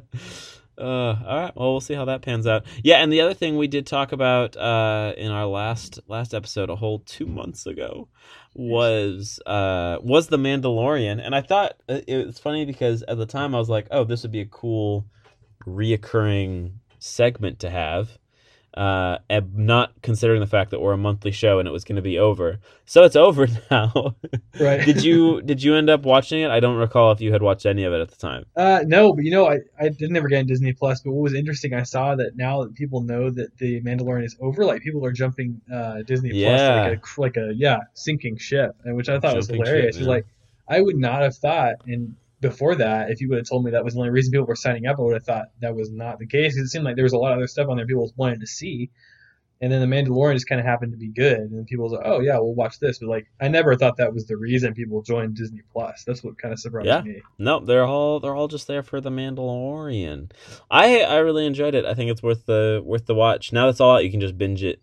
uh, 0.79 0.83
all 1.27 1.41
right. 1.41 1.53
Well, 1.57 1.73
we'll 1.73 1.81
see 1.81 1.95
how 1.95 2.05
that 2.07 2.23
pans 2.23 2.47
out. 2.47 2.65
Yeah, 2.83 3.03
and 3.03 3.13
the 3.13 3.21
other 3.21 3.35
thing 3.35 3.57
we 3.57 3.69
did 3.69 3.87
talk 3.87 4.13
about 4.13 4.57
uh, 4.57 5.13
in 5.17 5.31
our 5.31 5.47
last 5.47 6.01
last 6.09 6.35
episode, 6.35 6.71
a 6.71 6.77
whole 6.77 7.01
two 7.01 7.27
months 7.27 7.67
ago, 7.67 8.09
was 8.55 9.41
uh, 9.47 9.99
was 10.01 10.29
the 10.29 10.39
Mandalorian, 10.39 11.25
and 11.25 11.35
I 11.35 11.43
thought 11.43 11.75
uh, 11.89 12.01
it 12.07 12.27
was 12.27 12.39
funny 12.39 12.65
because 12.65 13.03
at 13.03 13.19
the 13.19 13.27
time 13.27 13.55
I 13.55 13.59
was 13.59 13.69
like, 13.69 13.89
oh, 13.91 14.05
this 14.05 14.23
would 14.23 14.33
be 14.33 14.41
a 14.41 14.47
cool 14.47 15.07
reoccurring 15.67 16.73
segment 16.99 17.61
to 17.61 17.71
have. 17.71 18.19
Uh, 18.77 19.19
not 19.53 19.93
considering 20.03 20.41
the 20.41 20.47
fact 20.47 20.73
that 20.73 20.81
we're 20.81 20.93
a 20.93 20.99
monthly 20.99 21.31
show 21.31 21.61
and 21.61 21.69
it 21.69 21.71
was 21.71 21.85
going 21.85 21.95
to 21.97 22.03
be 22.03 22.19
over, 22.19 22.59
so 22.87 23.05
it's 23.05 23.15
over 23.27 23.47
now. 23.71 24.17
Right. 24.59 24.85
did 24.85 25.05
you 25.05 25.43
did 25.43 25.63
you 25.63 25.77
end 25.77 25.89
up 25.89 26.03
watching 26.05 26.41
it? 26.41 26.51
I 26.51 26.59
don't 26.59 26.77
recall 26.77 27.13
if 27.13 27.21
you 27.21 27.33
had 27.33 27.43
watched 27.43 27.67
any 27.67 27.85
of 27.85 27.93
it 27.93 28.01
at 28.01 28.11
the 28.11 28.17
time. 28.17 28.47
Uh, 28.57 28.81
no, 28.85 29.13
but 29.13 29.25
you 29.25 29.31
know, 29.31 29.49
I, 29.49 29.61
I 29.81 29.91
did 29.91 30.11
never 30.11 30.29
get 30.29 30.41
in 30.41 30.47
Disney 30.47 30.73
Plus. 30.73 31.01
But 31.03 31.13
what 31.13 31.23
was 31.23 31.35
interesting, 31.35 31.73
I 31.73 31.85
saw 31.85 32.17
that 32.17 32.33
now 32.37 32.65
that 32.65 32.75
people 32.75 33.01
know 33.03 33.31
that 33.31 33.57
the 33.59 33.81
Mandalorian 33.83 34.25
is 34.25 34.37
over, 34.41 34.65
like 34.65 34.83
people 34.83 35.05
are 35.05 35.13
jumping 35.13 35.61
uh, 35.73 36.03
Disney 36.03 36.31
Yeah. 36.33 36.97
Plus 36.99 37.19
like 37.19 37.37
a 37.37 37.43
like 37.43 37.51
a 37.51 37.55
yeah 37.55 37.79
sinking 37.95 38.39
ship, 38.39 38.75
and 38.85 38.97
which 38.97 39.09
I 39.09 39.21
thought 39.21 39.37
was 39.37 39.49
hilarious. 39.49 39.99
ship, 39.99 40.07
like, 40.07 40.27
I 40.69 40.81
would 40.81 40.97
not 40.97 41.23
have 41.23 41.37
thought, 41.37 41.77
and 41.87 42.17
before 42.51 42.75
that, 42.77 43.11
if 43.11 43.21
you 43.21 43.29
would 43.29 43.39
have 43.39 43.49
told 43.49 43.65
me 43.65 43.71
that 43.73 43.85
was 43.85 43.95
the 43.95 44.01
only 44.01 44.11
reason 44.11 44.31
people 44.33 44.47
were 44.47 44.55
signing 44.57 44.87
up, 44.87 44.99
I 44.99 45.03
would 45.03 45.15
have 45.15 45.25
thought 45.25 45.47
that 45.61 45.75
was 45.75 45.91
not 45.91 46.19
the 46.19 46.27
case. 46.27 46.57
it 46.57 46.69
seemed 46.69 46.85
like 46.85 46.95
there 46.97 47.05
was 47.05 47.13
a 47.13 47.19
lot 47.19 47.33
of 47.33 47.39
other 47.39 47.47
stuff 47.49 47.69
on 47.69 47.77
there 47.77 47.87
people 47.87 48.13
wanted 48.17 48.41
to 48.41 48.47
see. 48.47 48.91
And 49.61 49.73
then 49.73 49.81
the 49.81 49.97
Mandalorian 49.97 50.35
just 50.35 50.49
kind 50.49 50.61
of 50.61 50.67
happened 50.67 50.93
to 50.93 50.99
be 50.99 51.09
good, 51.09 51.39
and 51.39 51.65
people 51.67 51.85
was 51.85 51.93
like, 51.93 52.03
"Oh 52.05 52.21
yeah, 52.21 52.37
we'll 52.39 52.55
watch 52.55 52.81
this." 52.81 52.99
But 52.99 53.09
like, 53.09 53.27
I 53.41 53.49
never 53.49 53.77
thought 53.77 53.97
that 53.97 54.13
was 54.13 54.27
the 54.27 54.37
reason 54.37 54.75
people 54.75 55.01
joined 55.01 55.37
Disney 55.37 55.63
Plus. 55.73 56.05
That's 56.05 56.23
what 56.25 56.37
kind 56.37 56.53
of 56.53 56.59
surprised 56.59 56.87
Yeah. 56.89 57.01
me. 57.03 57.23
No, 57.39 57.61
they're 57.61 57.85
all 57.85 58.21
they're 58.21 58.35
all 58.35 58.49
just 58.49 58.67
there 58.67 58.83
for 58.83 59.01
the 59.01 59.11
Mandalorian. 59.11 60.33
I 60.71 61.03
I 61.03 61.19
really 61.19 61.47
enjoyed 61.47 61.75
it. 61.75 61.85
I 61.87 61.95
think 61.95 62.11
it's 62.11 62.23
worth 62.23 62.45
the 62.47 62.83
worth 62.85 63.07
the 63.07 63.15
watch. 63.15 63.53
Now 63.53 63.67
that's 63.67 63.81
all 63.81 63.95
out. 63.97 64.05
You 64.05 64.11
can 64.11 64.21
just 64.21 64.37
binge 64.37 64.63
it. 64.63 64.83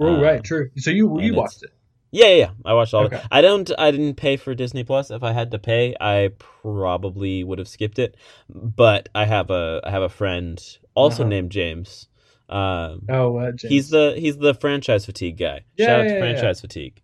Oh, 0.00 0.20
right, 0.20 0.38
um, 0.38 0.42
true. 0.42 0.70
So 0.76 0.90
you 0.90 1.20
you 1.20 1.34
watched 1.34 1.62
it. 1.64 1.70
Yeah, 2.14 2.26
yeah, 2.28 2.34
yeah. 2.36 2.50
I 2.64 2.74
watched 2.74 2.94
all. 2.94 3.04
Okay. 3.06 3.16
Of 3.16 3.22
it. 3.22 3.28
I 3.32 3.40
don't. 3.42 3.70
I 3.78 3.90
didn't 3.90 4.14
pay 4.14 4.36
for 4.36 4.54
Disney 4.54 4.84
Plus. 4.84 5.10
If 5.10 5.22
I 5.22 5.32
had 5.32 5.50
to 5.50 5.58
pay, 5.58 5.94
I 6.00 6.30
probably 6.38 7.42
would 7.44 7.58
have 7.58 7.68
skipped 7.68 7.98
it. 7.98 8.16
But 8.48 9.08
I 9.14 9.24
have 9.24 9.50
a 9.50 9.80
I 9.84 9.90
have 9.90 10.02
a 10.02 10.08
friend 10.08 10.62
also 10.94 11.22
Uh-huh. 11.24 11.28
named 11.30 11.50
James. 11.50 12.08
Um, 12.48 13.02
Oh, 13.08 13.36
uh, 13.38 13.52
James. 13.52 13.62
he's 13.62 13.90
the 13.90 14.14
he's 14.16 14.36
the 14.38 14.54
franchise 14.54 15.04
fatigue 15.06 15.38
guy. 15.38 15.64
Yeah, 15.76 15.86
Shout 15.86 16.00
out 16.00 16.02
yeah, 16.04 16.08
to 16.08 16.14
yeah, 16.14 16.20
franchise 16.20 16.60
fatigue. 16.60 17.00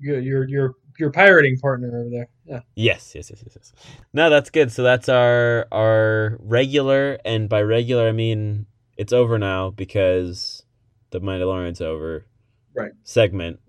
your 0.00 0.18
your 0.20 0.48
your 0.48 0.74
your 0.98 1.10
pirating 1.10 1.58
partner 1.58 1.88
over 2.00 2.10
there. 2.10 2.28
Yeah. 2.44 2.60
Yes, 2.74 3.14
yes, 3.14 3.30
yes, 3.30 3.42
yes, 3.44 3.52
yes. 3.56 3.72
No, 4.12 4.28
that's 4.28 4.50
good. 4.50 4.72
So 4.72 4.82
that's 4.82 5.08
our 5.08 5.66
our 5.70 6.36
regular, 6.40 7.18
and 7.24 7.48
by 7.48 7.62
regular 7.62 8.08
I 8.08 8.12
mean 8.12 8.66
it's 8.96 9.12
over 9.12 9.38
now 9.38 9.70
because 9.70 10.64
the 11.10 11.20
Mandalorian's 11.20 11.80
over 11.80 12.26
Right. 12.74 12.92
segment 13.04 13.60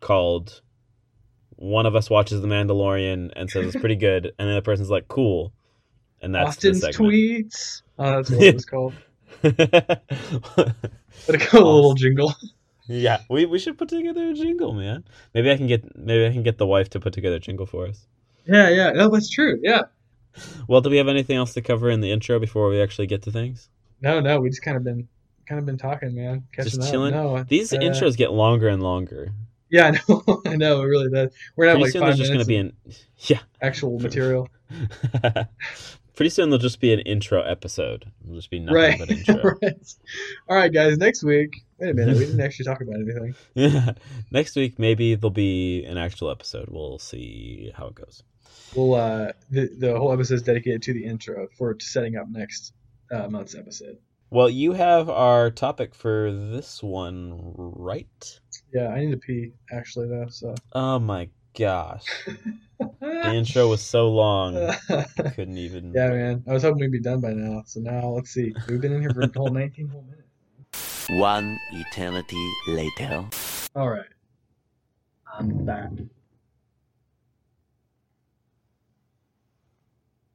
called 0.00 0.60
one 1.56 1.86
of 1.86 1.96
us 1.96 2.08
watches 2.08 2.40
the 2.40 2.48
Mandalorian 2.48 3.32
and 3.34 3.50
says 3.50 3.66
it's 3.66 3.76
pretty 3.80 3.96
good, 3.96 4.26
and 4.38 4.48
then 4.48 4.54
the 4.54 4.62
person's 4.62 4.90
like, 4.90 5.08
"Cool," 5.08 5.52
and 6.22 6.34
that's 6.34 6.50
Austin's 6.50 6.84
tweets. 6.84 7.82
Oh, 7.98 8.16
that's 8.16 8.30
what 8.30 8.42
it 8.42 8.54
was 8.54 8.64
called. 8.64 8.94
But 11.26 11.34
it 11.34 11.40
got 11.50 11.54
a 11.54 11.58
little 11.58 11.94
jingle. 11.94 12.32
yeah, 12.86 13.22
we 13.28 13.46
we 13.46 13.58
should 13.58 13.76
put 13.76 13.88
together 13.88 14.28
a 14.28 14.34
jingle, 14.34 14.72
man. 14.72 15.04
Maybe 15.34 15.50
I 15.50 15.56
can 15.56 15.66
get 15.66 15.96
maybe 15.96 16.26
I 16.26 16.32
can 16.32 16.42
get 16.42 16.58
the 16.58 16.66
wife 16.66 16.90
to 16.90 17.00
put 17.00 17.12
together 17.12 17.36
a 17.36 17.40
jingle 17.40 17.66
for 17.66 17.86
us. 17.86 18.06
Yeah, 18.46 18.68
yeah. 18.68 18.90
No, 18.92 19.08
that's 19.08 19.28
true. 19.28 19.58
Yeah. 19.62 19.82
Well, 20.68 20.80
do 20.80 20.90
we 20.90 20.96
have 20.98 21.08
anything 21.08 21.36
else 21.36 21.54
to 21.54 21.62
cover 21.62 21.90
in 21.90 22.00
the 22.00 22.12
intro 22.12 22.38
before 22.38 22.68
we 22.68 22.80
actually 22.80 23.08
get 23.08 23.22
to 23.22 23.32
things? 23.32 23.68
No, 24.00 24.20
no. 24.20 24.38
We 24.40 24.48
just 24.48 24.62
kind 24.62 24.76
of 24.76 24.84
been 24.84 25.08
kind 25.46 25.58
of 25.58 25.66
been 25.66 25.78
talking, 25.78 26.14
man. 26.14 26.44
Catching 26.52 26.70
Just 26.70 26.82
up. 26.82 26.90
chilling? 26.90 27.12
No, 27.12 27.42
These 27.42 27.72
uh, 27.72 27.78
intros 27.78 28.16
get 28.16 28.32
longer 28.32 28.68
and 28.68 28.82
longer. 28.82 29.32
Yeah, 29.70 29.86
I 30.08 30.12
know. 30.12 30.42
I 30.46 30.56
know. 30.56 30.82
It 30.82 30.86
really 30.86 31.10
does. 31.10 31.30
We're 31.56 31.66
gonna 31.66 31.78
Pretty 31.78 31.78
have 31.78 31.80
like 31.80 31.92
soon 31.92 32.00
five 32.00 32.08
there's 32.08 32.18
just 32.18 32.30
minutes 32.30 32.48
going 32.48 32.72
to 32.72 32.86
be 32.86 32.94
an 32.94 32.96
yeah. 33.28 33.40
actual 33.60 33.98
material. 33.98 34.48
Pretty 36.16 36.30
soon 36.30 36.50
there'll 36.50 36.58
just 36.58 36.80
be 36.80 36.92
an 36.92 37.00
intro 37.00 37.42
episode. 37.42 38.10
It'll 38.24 38.36
just 38.36 38.50
be 38.50 38.58
nothing 38.58 38.74
right. 38.74 38.98
but 38.98 39.10
intro. 39.10 39.56
right. 39.62 39.94
All 40.48 40.56
right, 40.56 40.72
guys. 40.72 40.98
Next 40.98 41.22
week. 41.22 41.64
Wait 41.78 41.90
a 41.90 41.94
minute. 41.94 42.16
We 42.16 42.26
didn't 42.26 42.40
actually 42.40 42.64
talk 42.64 42.80
about 42.80 42.96
anything. 42.96 43.36
Yeah. 43.54 43.92
Next 44.32 44.56
week 44.56 44.80
maybe 44.80 45.14
there'll 45.14 45.30
be 45.30 45.84
an 45.84 45.96
actual 45.96 46.30
episode. 46.30 46.68
We'll 46.70 46.98
see 46.98 47.72
how 47.76 47.86
it 47.86 47.94
goes. 47.94 48.24
We'll 48.74 48.94
uh 48.94 49.32
the 49.50 49.68
the 49.78 49.96
whole 49.96 50.12
episode 50.12 50.34
is 50.34 50.42
dedicated 50.42 50.82
to 50.82 50.92
the 50.92 51.04
intro 51.04 51.46
for 51.56 51.76
setting 51.78 52.16
up 52.16 52.26
next 52.28 52.72
uh, 53.12 53.28
month's 53.28 53.54
episode. 53.54 53.98
Well, 54.30 54.50
you 54.50 54.72
have 54.72 55.08
our 55.08 55.50
topic 55.50 55.94
for 55.94 56.30
this 56.32 56.82
one, 56.82 57.54
right? 57.56 58.40
Yeah, 58.72 58.88
I 58.88 59.00
need 59.00 59.10
to 59.12 59.16
pee 59.16 59.52
actually 59.72 60.08
though. 60.08 60.28
So. 60.28 60.54
Oh 60.72 60.98
my 60.98 61.28
gosh. 61.58 62.04
The 63.00 63.34
intro 63.34 63.68
was 63.68 63.82
so 63.82 64.08
long. 64.08 64.56
I 64.56 64.72
couldn't 65.34 65.58
even 65.58 65.92
yeah, 65.92 66.10
man. 66.10 66.44
I 66.48 66.52
was 66.52 66.62
hoping 66.62 66.78
we'd 66.78 66.92
be 66.92 67.00
done 67.00 67.20
by 67.20 67.32
now. 67.32 67.64
So 67.66 67.80
now 67.80 68.10
let's 68.10 68.30
see. 68.30 68.54
We've 68.68 68.80
been 68.80 68.92
in 68.92 69.00
here 69.00 69.10
for 69.10 69.22
a 69.22 69.30
whole 69.36 69.50
19 69.50 69.88
whole 69.88 70.04
minutes. 70.04 71.08
One 71.10 71.58
eternity 71.72 72.36
later. 72.68 73.24
All 73.74 73.88
right. 73.88 74.06
I'm 75.38 75.64
back. 75.64 75.90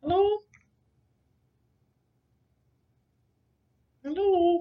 Hello? 0.02 0.40
Hello? 4.04 4.53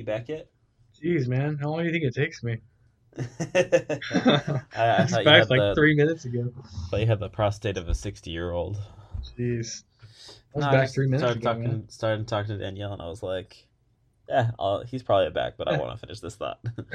You 0.00 0.06
back 0.06 0.30
yet? 0.30 0.48
Jeez, 0.98 1.28
man. 1.28 1.58
How 1.60 1.68
long 1.68 1.80
do 1.80 1.84
you 1.84 1.92
think 1.92 2.04
it 2.04 2.14
takes 2.14 2.42
me? 2.42 2.56
I, 3.18 4.62
I 4.74 5.06
I 5.12 5.18
you 5.20 5.24
back 5.24 5.50
like 5.50 5.58
the, 5.58 5.74
three 5.74 5.94
minutes 5.94 6.24
ago. 6.24 6.54
thought 6.90 7.00
you 7.00 7.06
had 7.06 7.20
the 7.20 7.28
prostate 7.28 7.76
of 7.76 7.86
a 7.86 7.94
sixty-year-old. 7.94 8.78
Jeez. 9.38 9.82
I 10.54 10.56
was 10.56 10.64
No, 10.64 10.72
back 10.72 10.84
just 10.84 10.94
three 10.94 11.06
minutes 11.06 11.28
started 11.28 11.36
ago, 11.36 11.52
talking, 11.52 11.70
man. 11.70 11.88
started 11.88 12.26
talking 12.28 12.48
to 12.48 12.58
Danielle, 12.58 12.94
and 12.94 13.02
I 13.02 13.08
was 13.08 13.22
like, 13.22 13.66
"Yeah, 14.28 14.52
I'll, 14.58 14.84
he's 14.84 15.02
probably 15.02 15.30
back, 15.32 15.58
but 15.58 15.68
I 15.68 15.74
want 15.78 15.92
to 15.92 15.98
finish 15.98 16.20
this 16.20 16.36
thought." 16.36 16.60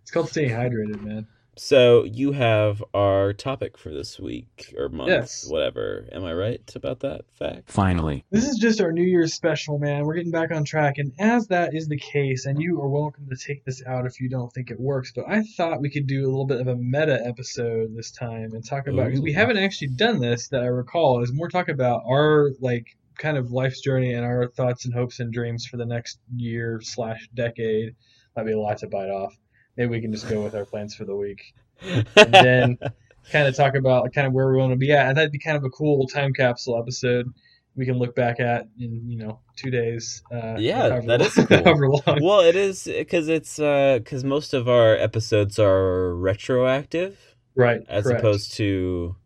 it's 0.00 0.10
called 0.10 0.30
staying 0.30 0.52
hydrated, 0.52 1.02
man. 1.02 1.26
So 1.56 2.04
you 2.04 2.32
have 2.32 2.82
our 2.94 3.32
topic 3.32 3.78
for 3.78 3.90
this 3.90 4.20
week 4.20 4.74
or 4.76 4.88
month, 4.88 5.08
Yes. 5.08 5.46
whatever. 5.48 6.06
Am 6.12 6.24
I 6.24 6.32
right 6.34 6.60
about 6.74 7.00
that 7.00 7.22
fact? 7.32 7.70
Finally. 7.70 8.24
This 8.30 8.46
is 8.46 8.58
just 8.58 8.80
our 8.80 8.92
New 8.92 9.02
Year's 9.04 9.32
special, 9.34 9.78
man. 9.78 10.04
We're 10.04 10.14
getting 10.14 10.30
back 10.30 10.50
on 10.52 10.64
track, 10.64 10.98
and 10.98 11.12
as 11.18 11.46
that 11.48 11.74
is 11.74 11.88
the 11.88 11.96
case, 11.96 12.46
and 12.46 12.60
you 12.60 12.80
are 12.82 12.88
welcome 12.88 13.26
to 13.30 13.36
take 13.36 13.64
this 13.64 13.82
out 13.86 14.06
if 14.06 14.20
you 14.20 14.28
don't 14.28 14.52
think 14.52 14.70
it 14.70 14.78
works, 14.78 15.12
but 15.14 15.24
I 15.28 15.42
thought 15.42 15.80
we 15.80 15.90
could 15.90 16.06
do 16.06 16.24
a 16.24 16.30
little 16.30 16.46
bit 16.46 16.60
of 16.60 16.68
a 16.68 16.76
meta 16.76 17.20
episode 17.24 17.94
this 17.96 18.10
time 18.10 18.52
and 18.52 18.64
talk 18.64 18.86
about 18.86 19.06
because 19.06 19.20
we 19.22 19.32
haven't 19.32 19.56
actually 19.58 19.88
done 19.88 20.20
this 20.20 20.48
that 20.48 20.62
I 20.62 20.66
recall. 20.66 21.22
Is 21.22 21.32
more 21.32 21.48
talk 21.48 21.68
about 21.68 22.02
our 22.06 22.50
like 22.60 22.86
kind 23.16 23.38
of 23.38 23.50
life's 23.50 23.80
journey 23.80 24.12
and 24.12 24.24
our 24.26 24.48
thoughts 24.48 24.84
and 24.84 24.92
hopes 24.92 25.20
and 25.20 25.32
dreams 25.32 25.64
for 25.64 25.78
the 25.78 25.86
next 25.86 26.18
year 26.36 26.80
slash 26.82 27.28
decade. 27.32 27.94
Might 28.36 28.44
be 28.44 28.52
a 28.52 28.60
lot 28.60 28.76
to 28.78 28.88
bite 28.88 29.08
off. 29.08 29.34
Maybe 29.76 29.90
we 29.90 30.00
can 30.00 30.12
just 30.12 30.28
go 30.28 30.42
with 30.42 30.54
our 30.54 30.64
plans 30.64 30.94
for 30.94 31.04
the 31.04 31.14
week 31.16 31.40
and 31.82 32.06
then 32.32 32.78
kind 33.32 33.46
of 33.48 33.54
talk 33.54 33.74
about 33.74 34.12
kind 34.14 34.26
of 34.26 34.32
where 34.32 34.50
we 34.50 34.56
want 34.58 34.70
to 34.72 34.76
be 34.76 34.92
at. 34.92 35.08
And 35.08 35.16
that'd 35.16 35.32
be 35.32 35.38
kind 35.38 35.56
of 35.56 35.64
a 35.64 35.70
cool 35.70 36.06
time 36.08 36.32
capsule 36.32 36.78
episode. 36.78 37.26
We 37.76 37.84
can 37.84 37.98
look 37.98 38.14
back 38.14 38.40
at 38.40 38.68
in 38.80 39.02
you 39.10 39.18
know 39.18 39.40
two 39.56 39.70
days. 39.70 40.22
Uh, 40.32 40.56
Yeah, 40.58 40.88
that 40.88 41.04
long- 41.06 41.20
is 41.26 41.34
cool. 41.34 41.46
however 41.62 41.88
long. 41.90 42.18
well, 42.22 42.40
it 42.40 42.56
is 42.56 42.84
because 42.84 43.28
it's 43.28 43.56
because 43.56 44.24
most 44.24 44.54
of 44.54 44.66
our 44.68 44.94
episodes 44.96 45.58
are 45.58 46.14
retroactive 46.16 47.18
right, 47.54 47.82
as 47.88 48.04
correct. 48.04 48.20
opposed 48.20 48.54
to 48.54 49.16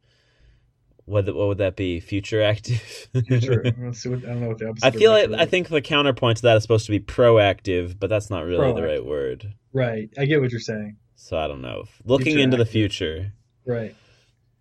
what 1.10 1.26
what 1.26 1.48
would 1.48 1.58
that 1.58 1.76
be? 1.76 2.00
Future 2.00 2.42
active. 2.42 3.08
Future. 3.26 3.62
Let's 3.78 4.02
see 4.02 4.08
what, 4.08 4.24
I 4.24 4.28
don't 4.28 4.40
know 4.40 4.48
what 4.48 4.58
the. 4.58 4.74
I 4.82 4.90
feel 4.90 5.10
like 5.10 5.30
I 5.32 5.44
think 5.46 5.68
the 5.68 5.82
counterpoint 5.82 6.38
to 6.38 6.42
that 6.44 6.56
is 6.56 6.62
supposed 6.62 6.86
to 6.86 6.92
be 6.92 7.00
proactive, 7.00 7.98
but 7.98 8.08
that's 8.08 8.30
not 8.30 8.44
really 8.44 8.72
the 8.72 8.82
right 8.82 9.04
word. 9.04 9.52
right. 9.72 10.08
I 10.18 10.24
get 10.26 10.40
what 10.40 10.50
you're 10.50 10.60
saying. 10.60 10.96
So 11.16 11.36
I 11.36 11.48
don't 11.48 11.60
know. 11.60 11.84
Looking 12.04 12.26
Future 12.26 12.40
into 12.40 12.56
the 12.56 12.64
future, 12.64 13.32
Right. 13.66 13.94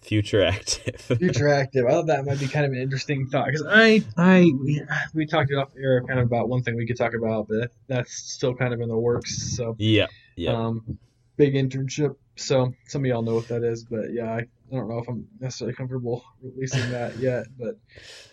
future 0.01 0.44
active. 0.44 1.00
Future 1.20 1.48
active. 1.48 1.86
I 1.86 1.91
thought 1.91 2.08
that 2.08 2.25
might 2.25 2.39
be 2.39 2.48
kind 2.48 2.65
of 2.65 2.74
an 2.74 2.79
interesting 2.79 3.27
thought 3.27 3.46
because 3.46 3.65
I, 3.68 4.03
I, 4.18 4.41
we, 4.62 4.82
we 5.13 5.25
talked 5.25 5.51
it 5.51 5.56
off 5.56 5.70
air 5.82 6.03
kind 6.03 6.20
of 6.20 6.25
about 6.25 6.50
one 6.50 6.62
thing 6.63 6.75
we 6.75 6.86
could 6.86 6.98
talk 6.98 7.13
about, 7.13 7.48
but 7.48 7.72
that's 7.88 8.12
still 8.13 8.53
kind 8.56 8.74
of 8.74 8.82
in 8.82 8.89
the 8.89 8.98
works. 8.98 9.56
So 9.56 9.75
yeah, 9.79 10.08
yeah. 10.36 10.51
um, 10.51 10.98
big 11.38 11.53
internship. 11.53 12.15
So 12.36 12.74
some 12.88 13.03
of 13.03 13.06
y'all 13.08 13.22
know 13.22 13.36
what 13.36 13.48
that 13.50 13.63
is, 13.63 13.84
but 13.86 14.12
yeah, 14.13 14.32
I, 14.32 14.48
I 14.71 14.75
don't 14.75 14.88
know 14.88 14.99
if 14.99 15.07
I'm 15.07 15.27
necessarily 15.39 15.73
comfortable 15.75 16.23
releasing 16.41 16.91
that 16.91 17.17
yet, 17.17 17.45
but 17.57 17.75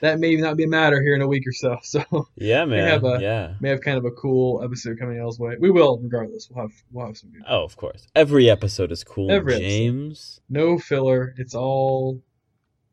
that 0.00 0.18
may 0.18 0.36
not 0.36 0.56
be 0.56 0.64
a 0.64 0.68
matter 0.68 1.00
here 1.02 1.14
in 1.14 1.22
a 1.22 1.26
week 1.26 1.44
or 1.46 1.52
so. 1.52 1.78
So 1.82 2.28
yeah, 2.36 2.64
man. 2.64 2.88
have 2.88 3.04
a- 3.04 3.18
yeah. 3.20 3.54
may 3.60 3.70
have 3.70 3.80
kind 3.80 3.96
of 3.98 4.04
a 4.04 4.10
cool 4.10 4.62
episode 4.62 4.98
coming 4.98 5.16
y'all's 5.16 5.38
way. 5.38 5.56
We 5.58 5.70
will, 5.70 5.98
regardless. 5.98 6.48
We'll 6.50 6.64
have 6.66 6.72
we'll 6.92 7.06
have 7.06 7.16
some 7.16 7.30
good. 7.30 7.42
Oh, 7.48 7.64
of 7.64 7.76
course. 7.76 8.06
Every 8.14 8.50
episode 8.50 8.92
is 8.92 9.02
cool, 9.04 9.30
Every 9.30 9.54
episode. 9.54 9.68
James. 9.68 10.40
No 10.50 10.78
filler. 10.78 11.34
It's 11.38 11.54
all 11.54 12.22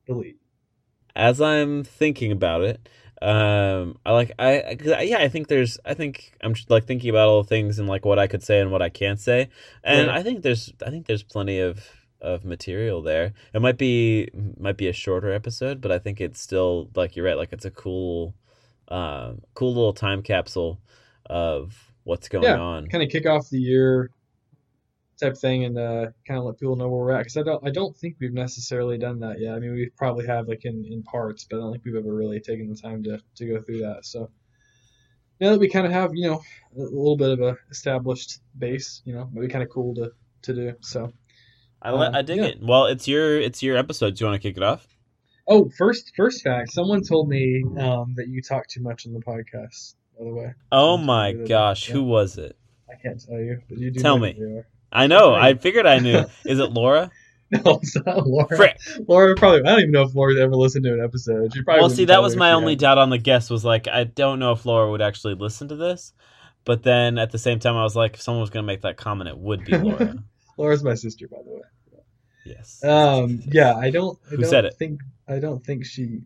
delete. 0.08 0.38
As 1.16 1.40
I'm 1.42 1.84
thinking 1.84 2.32
about 2.32 2.62
it, 2.64 2.90
um, 3.22 3.98
I 4.06 4.12
like 4.14 4.32
I, 4.40 4.78
I- 4.96 5.02
yeah, 5.04 5.18
I 5.20 5.30
think 5.30 5.48
there's 5.48 5.78
I 5.86 5.94
think 5.94 6.34
I'm 6.42 6.54
just, 6.54 6.70
like 6.70 6.86
thinking 6.86 7.10
about 7.10 7.28
all 7.30 7.44
the 7.44 7.48
things 7.50 7.78
and 7.80 7.88
like 7.88 8.04
what 8.06 8.20
I 8.20 8.28
could 8.28 8.42
say 8.44 8.60
and 8.60 8.72
what 8.72 8.82
I 8.82 8.90
can't 8.90 9.20
say, 9.20 9.50
and 9.84 10.08
Right. 10.08 10.18
I 10.20 10.24
think 10.24 10.44
there's 10.44 10.74
I 10.86 10.90
think 10.90 11.08
there's 11.08 11.24
plenty 11.24 11.60
of 11.60 11.86
of 12.24 12.46
material 12.46 13.02
there. 13.02 13.34
It 13.54 13.62
might 13.62 13.78
be 13.78 14.30
might 14.58 14.78
be 14.78 14.88
a 14.88 14.94
shorter 14.94 15.32
episode, 15.34 15.82
but 15.82 15.92
I 15.92 16.00
think 16.00 16.22
it's 16.22 16.42
still 16.42 16.90
like 16.96 17.16
you're 17.16 17.26
right. 17.26 17.38
Like 17.38 17.54
it's 17.54 17.66
a 17.66 17.72
cool, 17.72 18.34
um, 18.88 19.42
cool 19.54 19.74
little 19.74 19.94
time 19.94 20.24
capsule 20.24 20.80
of 21.28 21.92
what's 22.04 22.30
going 22.30 22.44
Yeah, 22.44 22.60
on. 22.60 22.88
Kind 22.88 23.04
of 23.04 23.10
kick 23.10 23.26
off 23.26 23.50
the 23.50 23.60
year 23.60 24.12
type 25.20 25.38
thing, 25.38 25.66
and 25.66 25.78
uh, 25.78 26.08
kind 26.28 26.40
of 26.40 26.46
let 26.46 26.60
people 26.60 26.76
know 26.76 26.90
where 26.90 27.00
we're 27.06 27.12
at. 27.12 27.20
Because 27.20 27.38
I 27.38 27.44
don't 27.44 27.68
I 27.68 27.72
don't 27.72 27.96
think 27.98 28.18
we've 28.20 28.34
necessarily 28.34 28.98
done 28.98 29.20
that 29.20 29.40
yet. 29.40 29.54
I 29.56 29.60
mean, 29.60 29.74
we 29.74 29.90
probably 29.98 30.26
have 30.28 30.48
like 30.48 30.66
in 30.66 30.86
in 30.86 31.04
parts, 31.04 31.46
but 31.50 31.58
I 31.58 31.60
don't 31.60 31.72
think 31.72 31.86
we've 31.86 31.96
ever 31.96 32.14
really 32.14 32.40
taken 32.40 32.70
the 32.70 32.76
time 32.76 33.04
to 33.04 33.20
to 33.36 33.46
go 33.48 33.62
through 33.62 33.80
that. 33.82 34.06
So. 34.06 34.32
Now 35.40 35.52
that 35.52 35.60
we 35.60 35.68
kind 35.68 35.86
of 35.86 35.92
have, 35.92 36.12
you 36.16 36.30
know, 36.30 36.42
a 36.78 36.80
little 36.80 37.18
bit 37.18 37.32
of 37.32 37.42
a 37.42 37.58
established 37.70 38.40
base, 38.58 39.02
you 39.04 39.14
know, 39.14 39.30
it'd 39.32 39.42
be 39.42 39.52
kind 39.52 39.64
of 39.64 39.70
cool 39.70 39.94
to, 39.96 40.12
to 40.44 40.54
do. 40.54 40.74
So, 40.82 41.12
I 41.84 41.90
uh, 41.90 42.12
I 42.14 42.22
dig 42.22 42.38
yeah. 42.38 42.46
it. 42.46 42.60
Well, 42.62 42.86
it's 42.86 43.08
your 43.08 43.40
it's 43.40 43.62
your 43.62 43.78
episode. 43.78 44.16
Do 44.16 44.24
you 44.24 44.30
want 44.32 44.42
to 44.42 44.48
kick 44.48 44.58
it 44.58 44.64
off? 44.64 44.88
Oh, 45.48 45.70
first 45.78 46.14
first 46.16 46.42
fact. 46.44 46.72
Someone 46.72 47.02
told 47.04 47.28
me 47.28 47.64
um, 47.78 48.14
that 48.16 48.28
you 48.30 48.42
talk 48.42 48.68
too 48.68 48.82
much 48.82 49.06
on 49.06 49.14
the 49.14 49.20
podcast. 49.20 49.96
By 50.18 50.26
the 50.26 50.34
way, 50.34 50.54
Oh 50.72 50.98
my 50.98 51.34
gosh, 51.34 51.90
Yeah. 51.90 51.96
who 51.96 52.04
was 52.04 52.38
it? 52.38 52.56
I 52.90 52.96
can't 53.02 53.22
tell 53.22 53.40
you, 53.40 53.60
but 53.68 53.78
you 53.78 53.92
do. 53.92 54.00
Tell 54.00 54.18
me. 54.18 54.38
are. 54.40 54.68
I 54.92 55.08
know. 55.08 55.34
I 55.34 55.56
figured 55.56 55.86
I 55.86 56.00
knew. 56.00 56.24
Is 56.46 56.60
it 56.60 56.72
Laura? 56.72 57.10
No, 57.50 57.80
it's 57.82 57.96
not 58.06 58.26
Laura. 58.28 58.56
Frick. 58.56 58.78
Laura 59.08 59.36
probably. 59.36 59.62
I 59.62 59.72
don't 59.72 59.80
even 59.80 59.92
know 59.92 60.04
if 60.04 60.16
Laura's 60.16 60.40
ever 60.40 60.56
listened 60.56 60.86
to 60.86 60.94
an 60.94 61.04
episode. 61.04 61.54
She 61.54 61.62
probably. 61.64 61.82
Well, 61.82 61.90
see, 61.90 62.06
that 62.06 62.22
was 62.22 62.36
my 62.36 62.54
only 62.54 62.74
had. 62.74 62.80
doubt 62.80 62.98
on 63.00 63.10
the 63.10 63.18
guest. 63.18 63.50
Was 63.52 63.66
like, 63.66 63.88
I 63.88 64.06
don't 64.06 64.40
know 64.40 64.52
if 64.54 64.66
Laura 64.66 64.90
would 64.92 65.02
actually 65.02 65.36
listen 65.36 65.68
to 65.68 65.76
this. 65.76 66.14
But 66.66 66.84
then 66.84 67.18
at 67.18 67.32
the 67.32 67.38
same 67.38 67.60
time, 67.60 67.76
I 67.76 67.84
was 67.84 67.96
like, 67.96 68.14
if 68.16 68.22
someone 68.22 68.42
was 68.42 68.50
going 68.50 68.64
to 68.64 68.68
make 68.68 68.82
that 68.82 68.98
comment, 68.98 69.30
it 69.30 69.38
would 69.38 69.66
be 69.66 69.78
Laura. 69.78 70.16
Laura's 70.58 70.84
my 70.84 70.94
sister, 70.94 71.28
by 71.28 71.38
the 71.44 71.52
way. 71.52 71.62
Yes. 72.46 72.84
Um, 72.84 73.42
yeah, 73.52 73.76
I 73.76 73.90
don't. 73.90 74.18
I 74.28 74.30
Who 74.32 74.38
don't 74.38 74.50
said 74.50 74.66
it? 74.66 74.76
Think 74.76 75.02
I 75.28 75.40
don't 75.40 75.64
think 75.66 75.86
she. 75.86 76.04
I 76.04 76.08
don't 76.08 76.22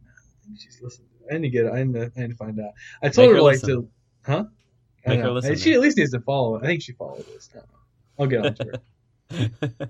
think 0.45 0.59
she's 0.59 0.79
listening. 0.81 1.07
I 1.31 1.38
need 1.38 1.41
to 1.41 1.50
get. 1.50 1.71
I 1.71 1.83
need 1.83 1.93
to, 1.93 2.12
I 2.15 2.21
need 2.21 2.29
to 2.31 2.36
find 2.36 2.59
out. 2.59 2.71
I 3.03 3.07
Make 3.07 3.13
told 3.13 3.29
her, 3.29 3.36
her 3.36 3.41
like 3.41 3.53
listen. 3.55 3.69
to, 3.69 3.89
huh? 4.25 4.43
Make 5.05 5.19
her 5.21 5.31
listen, 5.31 5.55
She 5.55 5.74
at 5.74 5.79
least 5.79 5.97
needs 5.97 6.12
to 6.12 6.19
follow. 6.21 6.59
I 6.62 6.65
think 6.65 6.81
she 6.81 6.91
followed 6.93 7.25
this. 7.27 7.50
I'll 8.19 8.27
get 8.27 8.45
on 8.45 8.55
to 8.55 8.79
her. 9.29 9.89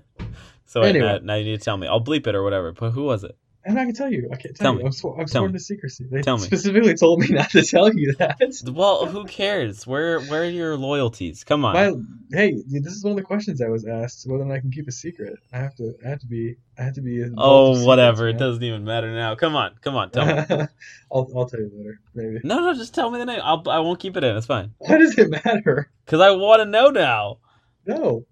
So 0.66 0.82
wait, 0.82 0.90
Anyway. 0.90 1.06
now, 1.06 1.18
now 1.22 1.34
you 1.36 1.44
need 1.44 1.58
to 1.58 1.64
tell 1.64 1.78
me. 1.78 1.86
I'll 1.86 2.04
bleep 2.04 2.26
it 2.26 2.34
or 2.34 2.42
whatever. 2.42 2.72
But 2.72 2.90
who 2.90 3.04
was 3.04 3.24
it? 3.24 3.34
I'm 3.68 3.74
not 3.74 3.82
gonna 3.82 3.92
tell 3.92 4.10
you. 4.10 4.28
I 4.32 4.36
can't 4.36 4.56
Tell 4.56 4.64
tell, 4.64 4.72
me. 4.74 4.80
you. 4.80 4.86
I'm, 4.86 4.92
sw- 4.92 5.04
I'm 5.06 5.26
Tell 5.26 5.26
sworn 5.42 5.52
me. 5.52 5.58
to 5.58 5.62
secrecy. 5.64 6.06
They 6.10 6.22
Tell 6.22 6.38
me. 6.38 6.44
specifically 6.44 6.94
told 6.94 7.20
me 7.20 7.28
not 7.28 7.50
to 7.50 7.62
tell 7.62 7.92
you 7.94 8.14
that. 8.18 8.38
Well, 8.72 9.04
who 9.06 9.24
cares? 9.26 9.86
Where 9.86 10.20
where 10.20 10.42
are 10.42 10.48
your 10.48 10.76
loyalties? 10.76 11.44
Come 11.44 11.64
on. 11.66 11.74
My, 11.74 11.92
hey, 12.36 12.54
this 12.66 12.94
is 12.94 13.04
one 13.04 13.10
of 13.12 13.16
the 13.18 13.22
questions 13.24 13.60
I 13.60 13.68
was 13.68 13.86
asked 13.86 14.24
whether 14.26 14.42
or 14.42 14.46
not 14.46 14.54
I 14.54 14.60
can 14.60 14.70
keep 14.70 14.88
a 14.88 14.92
secret. 14.92 15.38
I 15.52 15.58
have 15.58 15.74
to. 15.76 15.94
I 16.04 16.08
have 16.08 16.20
to 16.20 16.26
be. 16.26 16.56
I 16.78 16.82
have 16.82 16.94
to 16.94 17.02
be. 17.02 17.22
oh, 17.36 17.74
secrets, 17.74 17.86
whatever. 17.86 18.26
It 18.28 18.38
doesn't 18.38 18.62
even 18.62 18.84
matter 18.84 19.12
now. 19.12 19.34
Come 19.34 19.54
on. 19.54 19.74
Come 19.82 19.96
on. 19.96 20.10
Tell 20.10 20.24
me. 20.26 20.32
I'll. 21.12 21.30
I'll 21.36 21.46
tell 21.46 21.60
you 21.60 21.70
later. 21.74 22.00
Maybe. 22.14 22.40
no, 22.44 22.60
no, 22.60 22.72
just 22.74 22.94
tell 22.94 23.10
me 23.10 23.18
the 23.18 23.26
name. 23.26 23.40
I'll 23.44 23.62
I 23.68 23.80
won't 23.80 24.00
keep 24.00 24.16
it 24.16 24.24
in. 24.24 24.36
It's 24.36 24.46
fine. 24.46 24.72
Why 24.78 24.96
does 24.98 25.16
it 25.18 25.28
matter? 25.44 25.90
Cuz 26.06 26.20
I 26.20 26.30
want 26.30 26.60
to 26.60 26.64
know 26.66 26.88
now. 26.88 27.38
No, 27.86 28.24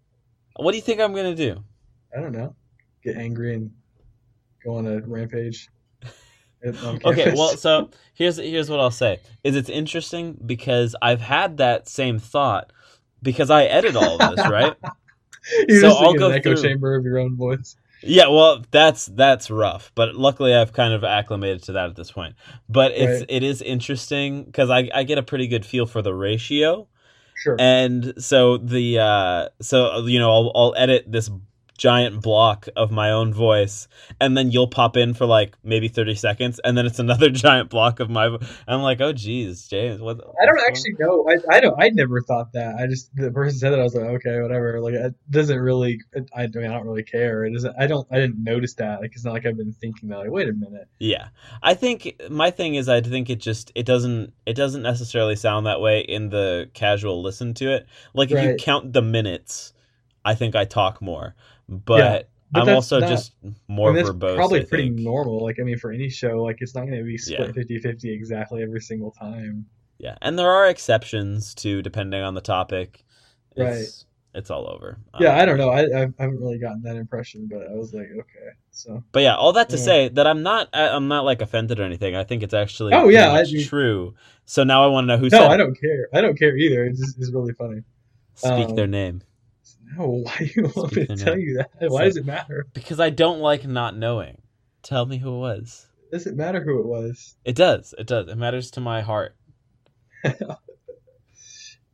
What 0.56 0.72
do 0.72 0.76
you 0.78 0.82
think 0.82 1.00
I'm 1.00 1.12
going 1.12 1.34
to 1.36 1.52
do? 1.54 1.62
I 2.16 2.20
don't 2.20 2.32
know. 2.32 2.54
Get 3.02 3.16
angry 3.16 3.54
and 3.54 3.70
go 4.66 4.74
on 4.76 4.86
a 4.86 5.00
rampage. 5.00 5.68
Okay, 7.04 7.32
well, 7.36 7.56
so 7.56 7.90
here's 8.14 8.38
here's 8.38 8.68
what 8.68 8.80
I'll 8.80 8.90
say. 8.90 9.20
Is 9.44 9.54
it's 9.54 9.68
interesting 9.68 10.36
because 10.44 10.96
I've 11.00 11.20
had 11.20 11.58
that 11.58 11.88
same 11.88 12.18
thought 12.18 12.72
because 13.22 13.50
I 13.50 13.64
edit 13.64 13.94
all 13.94 14.20
of 14.20 14.34
this, 14.36 14.48
right? 14.48 14.74
You're 15.68 15.80
so 15.80 15.88
just 15.90 16.02
I'll 16.02 16.14
go 16.14 16.26
an 16.30 16.32
echo 16.32 16.56
through- 16.56 16.62
chamber 16.68 16.96
of 16.96 17.04
your 17.04 17.18
own 17.18 17.36
voice. 17.36 17.76
Yeah, 18.02 18.28
well, 18.28 18.64
that's 18.72 19.06
that's 19.06 19.48
rough, 19.50 19.92
but 19.94 20.16
luckily 20.16 20.54
I've 20.54 20.72
kind 20.72 20.92
of 20.92 21.04
acclimated 21.04 21.62
to 21.64 21.72
that 21.72 21.90
at 21.90 21.94
this 21.94 22.10
point. 22.10 22.34
But 22.68 22.92
it's 22.92 23.20
Right. 23.20 23.26
it 23.30 23.42
is 23.44 23.62
interesting 23.62 24.44
because 24.44 24.68
I 24.70 24.88
I 24.92 25.04
get 25.04 25.18
a 25.18 25.22
pretty 25.22 25.46
good 25.46 25.64
feel 25.64 25.86
for 25.86 26.02
the 26.02 26.14
ratio, 26.14 26.88
Sure. 27.36 27.56
and 27.60 28.14
so 28.18 28.56
the 28.56 28.98
uh 28.98 29.48
so 29.60 30.04
you 30.06 30.18
know 30.18 30.32
I'll 30.32 30.52
I'll 30.54 30.74
edit 30.76 31.04
this 31.06 31.30
giant 31.76 32.22
block 32.22 32.68
of 32.76 32.90
my 32.90 33.10
own 33.10 33.32
voice, 33.32 33.88
and 34.20 34.36
then 34.36 34.50
you'll 34.50 34.68
pop 34.68 34.96
in 34.96 35.14
for 35.14 35.26
like 35.26 35.56
maybe 35.62 35.88
thirty 35.88 36.14
seconds, 36.14 36.60
and 36.64 36.76
then 36.76 36.86
it's 36.86 36.98
another 36.98 37.30
giant 37.30 37.70
block 37.70 38.00
of 38.00 38.10
my. 38.10 38.28
vo- 38.28 38.40
I'm 38.66 38.82
like, 38.82 39.00
oh 39.00 39.12
geez, 39.12 39.68
James, 39.68 40.00
what? 40.00 40.20
I 40.40 40.46
don't 40.46 40.60
actually 40.66 40.94
know. 40.98 41.26
I, 41.28 41.56
I 41.56 41.60
don't. 41.60 41.80
I 41.80 41.90
never 41.90 42.20
thought 42.22 42.52
that. 42.52 42.76
I 42.76 42.86
just 42.86 43.14
the 43.14 43.30
person 43.30 43.58
said 43.58 43.70
that 43.70 43.80
I 43.80 43.82
was 43.82 43.94
like, 43.94 44.04
okay, 44.04 44.40
whatever. 44.40 44.80
Like 44.80 44.94
it 44.94 45.14
doesn't 45.30 45.58
really. 45.58 46.00
It, 46.12 46.28
I, 46.34 46.44
I 46.44 46.46
mean, 46.46 46.70
I 46.70 46.74
don't 46.74 46.86
really 46.86 47.02
care. 47.02 47.44
It 47.44 47.52
doesn't. 47.52 47.74
I 47.78 47.86
don't. 47.86 48.06
I 48.10 48.16
didn't 48.16 48.42
notice 48.42 48.74
that. 48.74 49.00
Like 49.00 49.12
it's 49.14 49.24
not 49.24 49.34
like 49.34 49.46
I've 49.46 49.56
been 49.56 49.72
thinking 49.72 50.08
that. 50.08 50.18
Like 50.18 50.30
wait 50.30 50.48
a 50.48 50.52
minute. 50.52 50.88
Yeah. 50.98 51.28
I 51.62 51.74
think 51.74 52.20
my 52.30 52.50
thing 52.50 52.74
is 52.74 52.88
I 52.88 53.00
think 53.00 53.30
it 53.30 53.40
just 53.40 53.72
it 53.74 53.86
doesn't 53.86 54.32
it 54.46 54.54
doesn't 54.54 54.82
necessarily 54.82 55.36
sound 55.36 55.66
that 55.66 55.80
way 55.80 56.00
in 56.00 56.30
the 56.30 56.70
casual 56.74 57.22
listen 57.22 57.54
to 57.54 57.72
it. 57.72 57.86
Like 58.14 58.30
if 58.30 58.42
you 58.42 58.56
count 58.58 58.92
the 58.92 59.02
minutes, 59.02 59.72
I 60.24 60.34
think 60.34 60.56
I 60.56 60.64
talk 60.64 61.00
more. 61.00 61.34
But 61.68 61.98
Yeah, 61.98 62.22
but 62.52 62.68
I'm 62.68 62.74
also 62.74 63.00
not- 63.00 63.08
just 63.08 63.34
more 63.68 63.90
I 63.90 63.94
mean, 63.94 64.04
that's 64.04 64.14
verbose. 64.16 64.36
probably 64.36 64.64
pretty 64.64 64.90
normal. 64.90 65.42
Like 65.42 65.58
I 65.60 65.64
mean, 65.64 65.78
for 65.78 65.90
any 65.92 66.08
show, 66.08 66.42
like 66.42 66.58
it's 66.60 66.74
not 66.74 66.86
going 66.86 66.98
to 66.98 67.04
be 67.04 67.18
Yeah. 67.26 67.46
split 67.48 67.54
50-50 67.54 68.12
exactly 68.12 68.62
every 68.62 68.80
single 68.80 69.10
time. 69.10 69.66
Yeah. 69.98 70.16
And 70.22 70.38
there 70.38 70.50
are 70.50 70.68
exceptions 70.68 71.54
to 71.56 71.82
depending 71.82 72.22
on 72.22 72.34
the 72.34 72.40
topic. 72.40 73.04
It's 73.56 74.04
it's 74.34 74.50
all 74.50 74.68
over. 74.70 74.98
Yeah, 75.18 75.30
Um, 75.32 75.40
I 75.40 75.44
don't 75.46 75.56
know. 75.56 75.70
I, 75.70 75.80
I 75.84 76.00
haven't 76.18 76.38
really 76.40 76.58
gotten 76.58 76.82
that 76.82 76.96
impression, 76.96 77.48
but 77.50 77.66
I 77.68 77.72
was 77.72 77.94
like, 77.94 78.08
okay, 78.12 78.50
so 78.70 79.02
But 79.12 79.22
yeah, 79.22 79.34
all 79.34 79.54
that 79.54 79.70
to 79.70 79.76
Yeah. 79.78 79.82
say 79.82 80.08
that 80.10 80.26
I'm 80.26 80.42
not 80.42 80.68
I- 80.74 80.90
I'm 80.90 81.08
not 81.08 81.24
like 81.24 81.40
offended 81.40 81.80
or 81.80 81.84
anything. 81.84 82.14
I 82.14 82.22
think 82.22 82.42
it's 82.42 82.52
actually 82.54 82.92
Oh, 82.92 83.08
yeah, 83.08 83.32
I 83.32 83.44
true. 83.64 84.14
So 84.44 84.62
now 84.62 84.84
I 84.84 84.88
want 84.88 85.04
to 85.04 85.08
know 85.08 85.16
who 85.18 85.30
no, 85.30 85.46
I 85.46 85.56
don't 85.56 85.74
care. 85.80 86.08
I 86.12 86.20
don't 86.20 86.38
care 86.38 86.54
either. 86.56 86.84
It's 86.84 87.00
just, 87.00 87.18
it's 87.18 87.32
really 87.32 87.54
funny. 87.54 87.82
speak 88.34 88.68
um, 88.68 88.76
their 88.76 88.86
name. 88.86 89.22
No, 89.96 90.06
why 90.24 90.36
do 90.38 90.44
you 90.46 90.72
want 90.74 90.96
me 90.96 91.06
to 91.06 91.16
tell 91.16 91.38
you 91.38 91.58
that? 91.58 91.90
Why 91.90 92.00
So- 92.00 92.04
does 92.06 92.16
it 92.16 92.26
matter? 92.26 92.66
Because 92.72 92.98
I 93.00 93.10
don't 93.10 93.40
like 93.40 93.66
not 93.66 93.96
knowing. 93.96 94.40
Tell 94.82 95.06
me 95.06 95.18
who 95.18 95.34
it 95.36 95.38
was. 95.38 95.86
Does 96.12 96.26
it 96.26 96.36
matter 96.36 96.62
who 96.62 96.78
it 96.80 96.86
was? 96.86 97.36
It 97.44 97.56
does. 97.56 97.92
It 97.98 98.06
does. 98.06 98.28
It 98.28 98.36
matters 98.36 98.70
to 98.72 98.80
my 98.80 99.02
heart. 99.02 99.34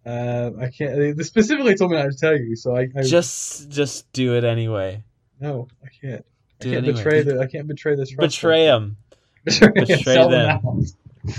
Um, 0.04 0.58
I 0.60 0.68
can't. 0.68 1.16
They 1.16 1.22
specifically 1.22 1.76
told 1.76 1.92
me 1.92 1.96
not 1.96 2.10
to 2.10 2.16
tell 2.16 2.36
you, 2.36 2.56
so 2.56 2.76
I, 2.76 2.88
I 2.96 3.02
Just 3.02 3.70
just 3.70 4.10
do 4.12 4.34
it 4.34 4.42
anyway. 4.42 5.04
no, 5.38 5.68
I 5.84 5.88
can't. 6.00 6.24
I 6.60 6.64
Do 6.64 6.68
it 6.70 6.72
can't 6.72 6.84
anyway. 6.86 6.96
betray 6.98 7.22
the. 7.22 7.38
I 7.38 7.46
can't 7.46 7.68
betray 7.68 7.94
this. 7.94 8.12
Betray 8.12 8.64
them. 8.66 8.96
Betray, 9.44 9.68
Betray 9.74 10.02
sell 10.02 10.28
them. 10.28 10.50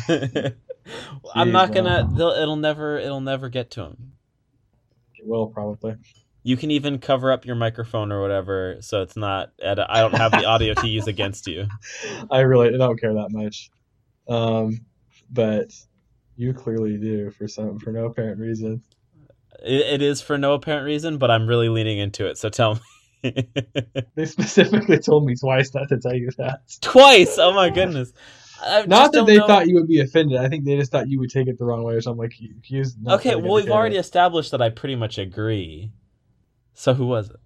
out. 0.09 0.53
I'm 1.35 1.51
not 1.51 1.73
gonna. 1.73 2.09
It'll 2.15 2.55
never. 2.55 2.97
It'll 2.97 3.19
never 3.19 3.49
get 3.49 3.71
to 3.71 3.81
him. 3.83 4.13
It 5.19 5.27
will 5.27 5.47
probably. 5.47 5.95
You 6.43 6.57
can 6.57 6.71
even 6.71 6.99
cover 6.99 7.31
up 7.31 7.45
your 7.45 7.55
microphone 7.55 8.11
or 8.11 8.21
whatever, 8.21 8.77
so 8.81 9.01
it's 9.01 9.15
not. 9.15 9.51
At 9.63 9.79
a, 9.79 9.85
I 9.89 10.01
don't 10.01 10.13
have 10.15 10.31
the 10.31 10.45
audio 10.45 10.73
to 10.73 10.87
use 10.87 11.07
against 11.07 11.47
you. 11.47 11.67
I 12.31 12.39
really 12.41 12.77
don't 12.77 12.99
care 12.99 13.13
that 13.13 13.31
much, 13.31 13.69
um, 14.27 14.81
but 15.31 15.71
you 16.35 16.53
clearly 16.53 16.97
do 16.97 17.31
for 17.31 17.47
some 17.47 17.79
for 17.79 17.91
no 17.91 18.05
apparent 18.07 18.39
reason. 18.39 18.83
It, 19.63 19.81
it 19.81 20.01
is 20.01 20.21
for 20.21 20.37
no 20.37 20.53
apparent 20.53 20.85
reason, 20.85 21.17
but 21.17 21.31
I'm 21.31 21.47
really 21.47 21.69
leaning 21.69 21.97
into 21.99 22.27
it. 22.27 22.37
So 22.37 22.49
tell 22.49 22.75
me. 22.75 22.81
They 24.15 24.25
specifically 24.25 24.99
told 24.99 25.25
me 25.25 25.33
twice 25.35 25.73
not 25.73 25.87
to 25.87 25.97
tell 25.97 26.13
you 26.13 26.29
that. 26.37 26.59
Twice. 26.81 27.37
Oh 27.39 27.53
my 27.53 27.69
goodness. 27.69 28.11
I 28.61 28.85
Not 28.85 29.13
that 29.13 29.25
they 29.25 29.37
know- 29.37 29.47
thought 29.47 29.67
you 29.67 29.75
would 29.75 29.87
be 29.87 30.01
offended. 30.01 30.37
I 30.39 30.49
think 30.49 30.65
they 30.65 30.75
just 30.77 30.91
thought 30.91 31.07
you 31.07 31.19
would 31.19 31.29
take 31.29 31.47
it 31.47 31.57
the 31.57 31.63
wrong 31.63 31.83
way 31.83 31.93
or 31.93 32.01
something. 32.01 32.29
Like, 32.29 33.19
Okay, 33.19 33.35
well, 33.35 33.53
we've 33.53 33.69
already 33.71 33.95
established 33.95 34.51
that 34.51 34.61
I 34.61 34.69
pretty 34.71 34.95
much 34.95 35.17
agree. 35.17 35.91
So 36.73 36.93
who 36.93 37.05
was 37.05 37.29
it? 37.29 37.37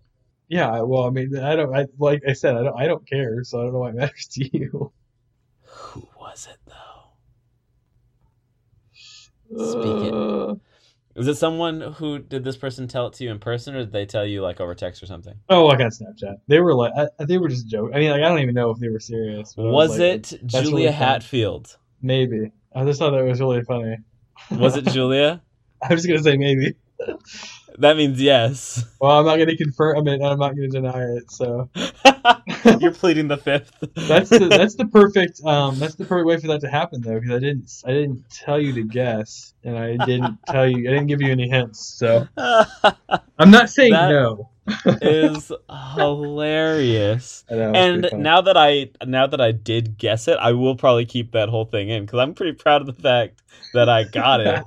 Yeah, 0.50 0.82
well, 0.82 1.04
I 1.04 1.10
mean, 1.10 1.38
I 1.38 1.56
don't. 1.56 1.76
I 1.76 1.86
like 2.00 2.22
I 2.28 2.34
said, 2.34 2.56
I 2.56 2.64
don't. 2.64 2.80
I 2.80 2.86
don't 2.88 3.08
care, 3.08 3.44
so 3.44 3.60
I 3.60 3.64
don't 3.64 3.74
know 3.74 3.80
why 3.80 3.90
it 3.90 3.96
matters 3.96 4.28
to 4.34 4.58
you. 4.58 4.92
Who 5.64 6.08
was 6.20 6.48
it 6.50 6.58
though? 6.66 6.74
Speak 9.72 10.04
it. 10.04 10.14
Uh, 10.14 10.56
Is 11.16 11.28
it 11.28 11.36
someone 11.36 11.82
who 11.82 12.20
did 12.20 12.44
this 12.44 12.58
person 12.58 12.88
tell 12.88 13.08
it 13.08 13.14
to 13.14 13.24
you 13.24 13.32
in 13.32 13.40
person, 13.40 13.76
or 13.76 13.80
did 13.80 13.92
they 13.92 14.06
tell 14.06 14.26
you 14.26 14.42
like 14.42 14.60
over 14.62 14.76
text 14.76 15.02
or 15.04 15.06
something? 15.06 15.36
oh, 15.50 15.66
like 15.66 15.80
on 15.80 15.88
Snapchat, 15.90 16.38
they 16.48 16.60
were 16.60 16.74
like, 16.74 16.94
I, 16.98 17.26
they 17.26 17.38
were 17.38 17.50
just 17.50 17.68
joking. 17.68 17.96
I 17.96 18.00
mean, 18.00 18.12
like, 18.12 18.22
I 18.22 18.30
don't 18.30 18.40
even 18.40 18.56
know 18.56 18.70
if 18.72 18.80
they 18.80 18.90
were 18.90 19.00
serious. 19.00 19.54
I 19.58 19.62
Was 19.62 20.00
it 20.00 20.34
that's 20.42 20.54
Julia 20.54 20.72
really. 20.72 20.92
Hatfield? 20.92 21.78
Maybe. 22.02 22.52
I 22.76 22.84
just 22.86 23.00
thought 23.00 23.12
that 23.12 23.24
was 23.24 23.40
really 23.40 23.64
funny. 23.64 23.98
Was 24.52 24.78
it 24.78 24.86
Julia? 24.94 25.42
I'm 25.82 25.96
just 25.96 26.08
gonna 26.08 26.24
say 26.24 26.38
maybe. 26.38 26.76
That 27.80 27.96
means 27.98 28.20
yes. 28.22 28.84
Well, 29.00 29.20
I'm 29.20 29.26
not 29.26 29.38
gonna 29.38 29.56
confirm. 29.56 29.98
I 29.98 30.02
mean, 30.02 30.24
I'm 30.24 30.40
not 30.40 30.56
gonna 30.56 30.68
deny 30.68 31.04
it. 31.18 31.30
So 31.32 31.70
You're 32.80 32.92
pleading 32.92 33.28
the 33.28 33.38
fifth. 33.38 33.72
that's 34.08 34.30
the 34.30 34.48
that's 34.50 34.76
the 34.76 34.88
perfect 34.88 35.42
um 35.46 35.78
that's 35.78 35.96
the 35.96 36.06
perfect 36.06 36.26
way 36.28 36.38
for 36.40 36.48
that 36.48 36.62
to 36.62 36.70
happen 36.70 37.02
though 37.02 37.20
because 37.20 37.36
I 37.36 37.40
didn't 37.40 37.72
I 37.86 37.92
didn't 37.92 38.28
tell 38.32 38.60
you 38.60 38.74
to 38.74 38.84
guess 38.84 39.54
and 39.64 39.78
I 39.78 39.96
didn't 40.06 40.40
tell 40.48 40.68
you 40.68 40.90
I 40.90 40.94
didn't 40.94 41.08
give 41.08 41.22
you 41.22 41.32
any 41.32 41.48
hints. 41.50 41.80
So 41.86 42.28
I'm 42.38 43.52
not 43.52 43.70
saying 43.70 43.92
That- 43.94 44.10
no. 44.10 44.50
is 45.02 45.52
hilarious. 45.96 47.46
Know, 47.50 47.74
And 47.74 48.10
now 48.18 48.42
that 48.42 48.58
I 48.58 48.90
now 49.06 49.28
that 49.28 49.40
I 49.40 49.52
did 49.52 49.98
guess 49.98 50.28
it, 50.28 50.38
I 50.40 50.52
will 50.54 50.76
probably 50.76 51.06
keep 51.06 51.32
that 51.34 51.50
whole 51.50 51.66
thing 51.66 51.90
in 51.90 52.06
because 52.06 52.20
I'm 52.20 52.34
pretty 52.34 52.54
proud 52.58 52.82
of 52.82 52.88
the 52.88 52.94
fact 53.02 53.42
that 53.74 53.88
I 53.88 54.04
got 54.04 54.42
it. 54.42 54.64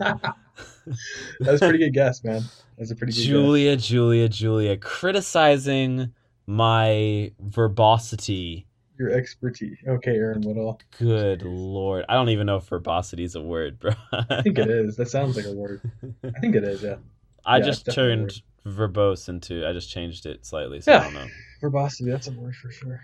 that 1.40 1.52
was 1.52 1.62
a 1.62 1.66
pretty 1.66 1.78
good 1.78 1.94
guess, 1.94 2.24
man. 2.24 2.42
That's 2.78 2.90
a 2.90 2.96
pretty 2.96 3.12
good 3.12 3.22
Julia, 3.22 3.76
Julia, 3.76 4.28
Julia, 4.28 4.76
criticizing 4.76 6.12
my 6.46 7.32
verbosity. 7.40 8.66
Your 8.98 9.10
expertise. 9.10 9.78
Okay, 9.86 10.16
Aaron 10.16 10.42
Woodall. 10.42 10.80
Good 10.98 11.42
lord, 11.42 12.04
I 12.08 12.14
don't 12.14 12.28
even 12.30 12.46
know 12.46 12.56
if 12.56 12.64
verbosity 12.64 13.24
is 13.24 13.34
a 13.34 13.40
word, 13.40 13.78
bro. 13.78 13.92
I 14.12 14.42
think 14.42 14.58
it 14.58 14.68
is. 14.68 14.96
That 14.96 15.08
sounds 15.08 15.36
like 15.36 15.46
a 15.46 15.52
word. 15.52 15.80
I 16.22 16.38
think 16.40 16.54
it 16.54 16.64
is. 16.64 16.82
Yeah. 16.82 16.96
I 17.44 17.58
Yeah, 17.58 17.64
just 17.64 17.86
it's 17.86 17.96
definitely 17.96 18.12
a 18.12 18.16
turned 18.16 18.42
verbose 18.66 19.28
into. 19.28 19.66
I 19.66 19.72
just 19.72 19.90
changed 19.90 20.26
it 20.26 20.44
slightly, 20.44 20.80
so 20.80 20.92
yeah. 20.92 21.00
I 21.00 21.04
don't 21.04 21.14
know. 21.14 21.26
Verbosity. 21.60 22.10
That's 22.10 22.28
a 22.28 22.32
word 22.32 22.54
for 22.54 22.70
sure. 22.70 23.00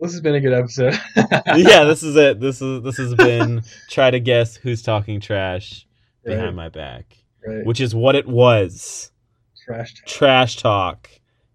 This 0.00 0.12
has 0.12 0.20
been 0.20 0.34
a 0.36 0.40
good 0.40 0.52
episode. 0.52 0.98
yeah, 1.56 1.84
this 1.84 2.02
is 2.02 2.14
it. 2.16 2.40
This 2.40 2.62
is 2.62 2.82
this 2.82 2.96
has 2.98 3.14
been 3.14 3.62
try 3.90 4.10
to 4.10 4.20
guess 4.20 4.56
who's 4.56 4.82
talking 4.82 5.20
trash 5.20 5.86
behind 6.24 6.46
right, 6.46 6.54
my 6.54 6.68
back, 6.68 7.16
right. 7.46 7.64
which 7.66 7.80
is 7.80 7.94
what 7.94 8.14
it 8.14 8.26
was. 8.26 9.10
Trash. 9.64 9.94
talk. 9.94 10.06
Trash 10.06 10.56
talk, 10.56 11.10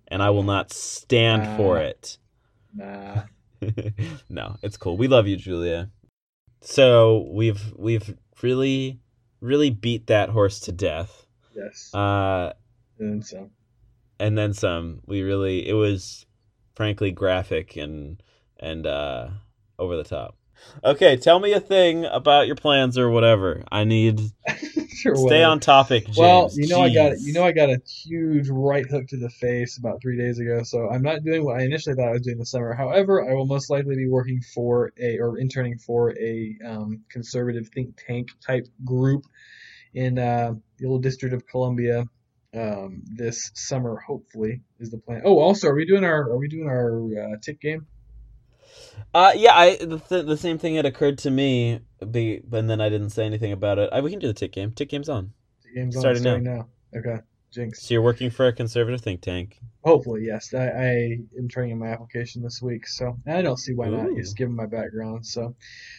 and 0.10 0.21
I 0.21 0.29
will 0.32 0.43
not 0.43 0.71
stand 0.73 1.58
for 1.58 1.77
Ah. 1.77 1.82
it. 1.82 2.17
Nah. 2.75 3.23
no, 4.29 4.58
it's 4.62 4.75
cool. 4.77 4.97
We 4.97 5.08
love 5.08 5.27
you, 5.27 5.38
Julia. 5.38 5.89
So 6.62 7.29
we've 7.32 7.73
we've 7.77 8.17
really 8.41 8.99
really 9.39 9.69
beat 9.69 10.08
that 10.08 10.29
horse 10.29 10.60
to 10.62 10.71
death. 10.71 11.25
Yes. 11.56 11.93
Uh, 11.93 12.53
and 12.99 13.13
then 13.13 13.21
some. 13.21 13.49
and 14.19 14.38
then 14.38 14.53
some. 14.53 14.99
We 15.06 15.21
really 15.21 15.67
it 15.67 15.73
was 15.73 16.25
frankly 16.75 17.12
graphic 17.12 17.77
and 17.77 18.21
and 18.63 18.88
uh 18.88 19.30
over 19.78 19.95
the 19.95 20.04
top. 20.04 20.36
Okay, 20.84 21.17
tell 21.17 21.39
me 21.39 21.54
a 21.54 21.60
thing 21.60 22.06
about 22.06 22.47
your 22.47 22.56
plans 22.56 22.97
or 22.97 23.10
whatever. 23.10 23.63
I 23.71 23.84
need 23.84 24.19
or 25.06 25.15
Stay 25.15 25.23
whatever. 25.23 25.52
on 25.52 25.60
topic, 25.60 26.06
James. 26.06 26.17
Well, 26.17 26.49
you 26.54 26.67
know 26.67 26.82
I 26.82 26.93
got 26.93 27.19
you 27.19 27.34
know 27.34 27.43
I 27.43 27.52
got 27.52 27.69
a 27.69 27.80
huge 27.86 28.49
right 28.49 28.86
hook 28.89 29.08
to 29.08 29.17
the 29.17 29.30
face 29.30 29.78
about 29.78 30.02
three 30.02 30.17
days 30.17 30.39
ago, 30.39 30.63
so 30.63 30.89
I'm 30.89 31.02
not 31.02 31.23
doing 31.23 31.43
what 31.43 31.60
I 31.60 31.63
initially 31.63 31.95
thought 31.95 32.10
I 32.10 32.13
was 32.13 32.21
doing 32.21 32.38
this 32.38 32.52
summer. 32.52 32.73
However, 32.73 33.30
I 33.30 33.34
will 33.34 33.45
most 33.45 33.69
likely 33.69 33.95
be 33.95 34.08
working 34.08 34.41
for 34.54 34.91
a 34.99 35.17
or 35.19 35.38
interning 35.38 35.78
for 35.78 36.12
a 36.17 36.58
um, 36.65 37.04
conservative 37.10 37.67
think 37.73 37.99
tank 38.08 38.30
type 38.45 38.67
group 38.86 39.23
in 39.93 40.17
uh, 40.17 40.54
the 40.78 40.84
little 40.84 40.99
District 40.99 41.36
of 41.36 41.45
Columbia 41.47 42.06
um, 42.56 43.04
this 43.06 43.52
summer. 43.54 43.97
Hopefully, 43.97 44.62
is 44.80 44.91
the 44.91 44.97
plan. 44.97 45.21
Oh, 45.26 45.39
also, 45.39 45.69
are 45.69 45.76
we 45.76 45.86
doing 45.86 46.04
our 46.04 46.32
are 46.32 46.38
we 46.38 46.47
doing 46.47 46.67
our 46.67 47.04
uh, 47.06 47.38
tick 47.41 47.60
game? 47.60 47.88
Uh, 49.13 49.31
yeah, 49.36 49.53
I 49.55 49.75
the, 49.75 49.99
th- 49.99 50.25
the 50.25 50.38
same 50.38 50.57
thing 50.57 50.75
had 50.75 50.86
occurred 50.86 51.19
to 51.19 51.31
me, 51.31 51.81
be, 52.12 52.41
and 52.51 52.69
then 52.69 52.81
I 52.81 52.89
didn't 52.89 53.12
say 53.12 53.25
anything 53.25 53.51
about 53.51 53.77
it. 53.77 53.89
I, 53.91 54.01
we 54.01 54.09
can 54.09 54.19
do 54.19 54.27
the 54.27 54.33
tick 54.33 54.51
game. 54.51 54.71
Tick 54.71 54.89
game's 54.89 55.09
on. 55.09 55.33
Tick 55.62 55.75
game's 55.75 55.95
on 55.95 56.01
Starting 56.01 56.21
starting 56.21 56.43
now. 56.43 56.67
Okay, 56.95 57.19
jinx. 57.51 57.83
So 57.83 57.93
you're 57.93 58.01
working 58.01 58.31
for 58.31 58.47
a 58.47 58.53
conservative 58.53 59.01
think 59.01 59.21
tank. 59.21 59.59
Hopefully, 59.83 60.23
yes. 60.25 60.53
I, 60.53 60.67
I 60.67 60.89
am 61.38 61.47
turning 61.47 61.71
in 61.71 61.79
my 61.79 61.88
application 61.88 62.41
this 62.41 62.62
week, 62.62 62.88
so 62.88 63.17
I 63.27 63.41
don't 63.41 63.57
see 63.57 63.73
why 63.73 63.89
not. 63.89 64.07
Ooh. 64.07 64.15
Just 64.15 64.38
given 64.38 64.55
my 64.55 64.65
background, 64.65 65.25
so 65.25 65.55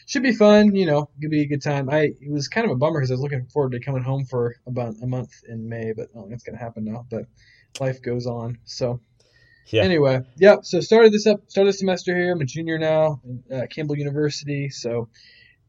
should 0.07 0.23
be 0.23 0.33
fun. 0.33 0.75
You 0.75 0.87
know, 0.87 1.03
it 1.03 1.21
could 1.21 1.31
be 1.31 1.43
a 1.43 1.47
good 1.47 1.63
time. 1.63 1.91
I 1.91 2.15
it 2.21 2.31
was 2.31 2.49
kind 2.49 2.65
of 2.65 2.73
a 2.73 2.77
bummer 2.77 2.99
because 2.99 3.11
I 3.11 3.15
was 3.15 3.21
looking 3.21 3.47
forward 3.47 3.73
to 3.73 3.81
coming 3.81 4.03
home 4.03 4.25
for 4.25 4.57
about 4.67 4.95
a 5.03 5.07
month 5.07 5.31
in 5.49 5.69
May, 5.69 5.93
but 5.93 6.09
I 6.15 6.15
don't 6.15 6.25
think 6.25 6.35
it's 6.35 6.45
gonna 6.45 6.59
happen 6.59 6.85
now. 6.85 7.07
But 7.11 7.27
life 7.79 8.03
goes 8.03 8.27
on. 8.27 8.59
So 8.65 9.01
Yeah. 9.69 9.83
anyway, 9.83 10.21
yep. 10.37 10.65
So 10.65 10.81
started 10.81 11.13
this 11.13 11.27
up, 11.27 11.41
started 11.49 11.71
the 11.71 11.79
semester 11.79 12.15
here. 12.15 12.33
I'm 12.33 12.41
a 12.41 12.45
junior 12.45 12.79
now 12.79 13.21
at 13.51 13.71
Campbell 13.71 13.97
University, 13.97 14.69
so 14.69 15.09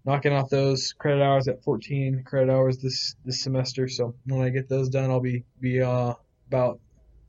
knocking 0.05 0.33
off 0.33 0.49
those 0.49 0.93
credit 0.93 1.23
hours 1.23 1.47
at 1.47 1.63
14 1.63 2.23
credit 2.25 2.51
hours 2.51 2.77
this 2.77 3.15
this 3.25 3.41
semester. 3.41 3.87
So 3.87 4.15
when 4.25 4.41
I 4.41 4.49
get 4.49 4.69
those 4.69 4.89
done, 4.89 5.09
I'll 5.09 5.21
be 5.21 5.43
be 5.59 5.81
uh 5.81 6.13
about 6.47 6.79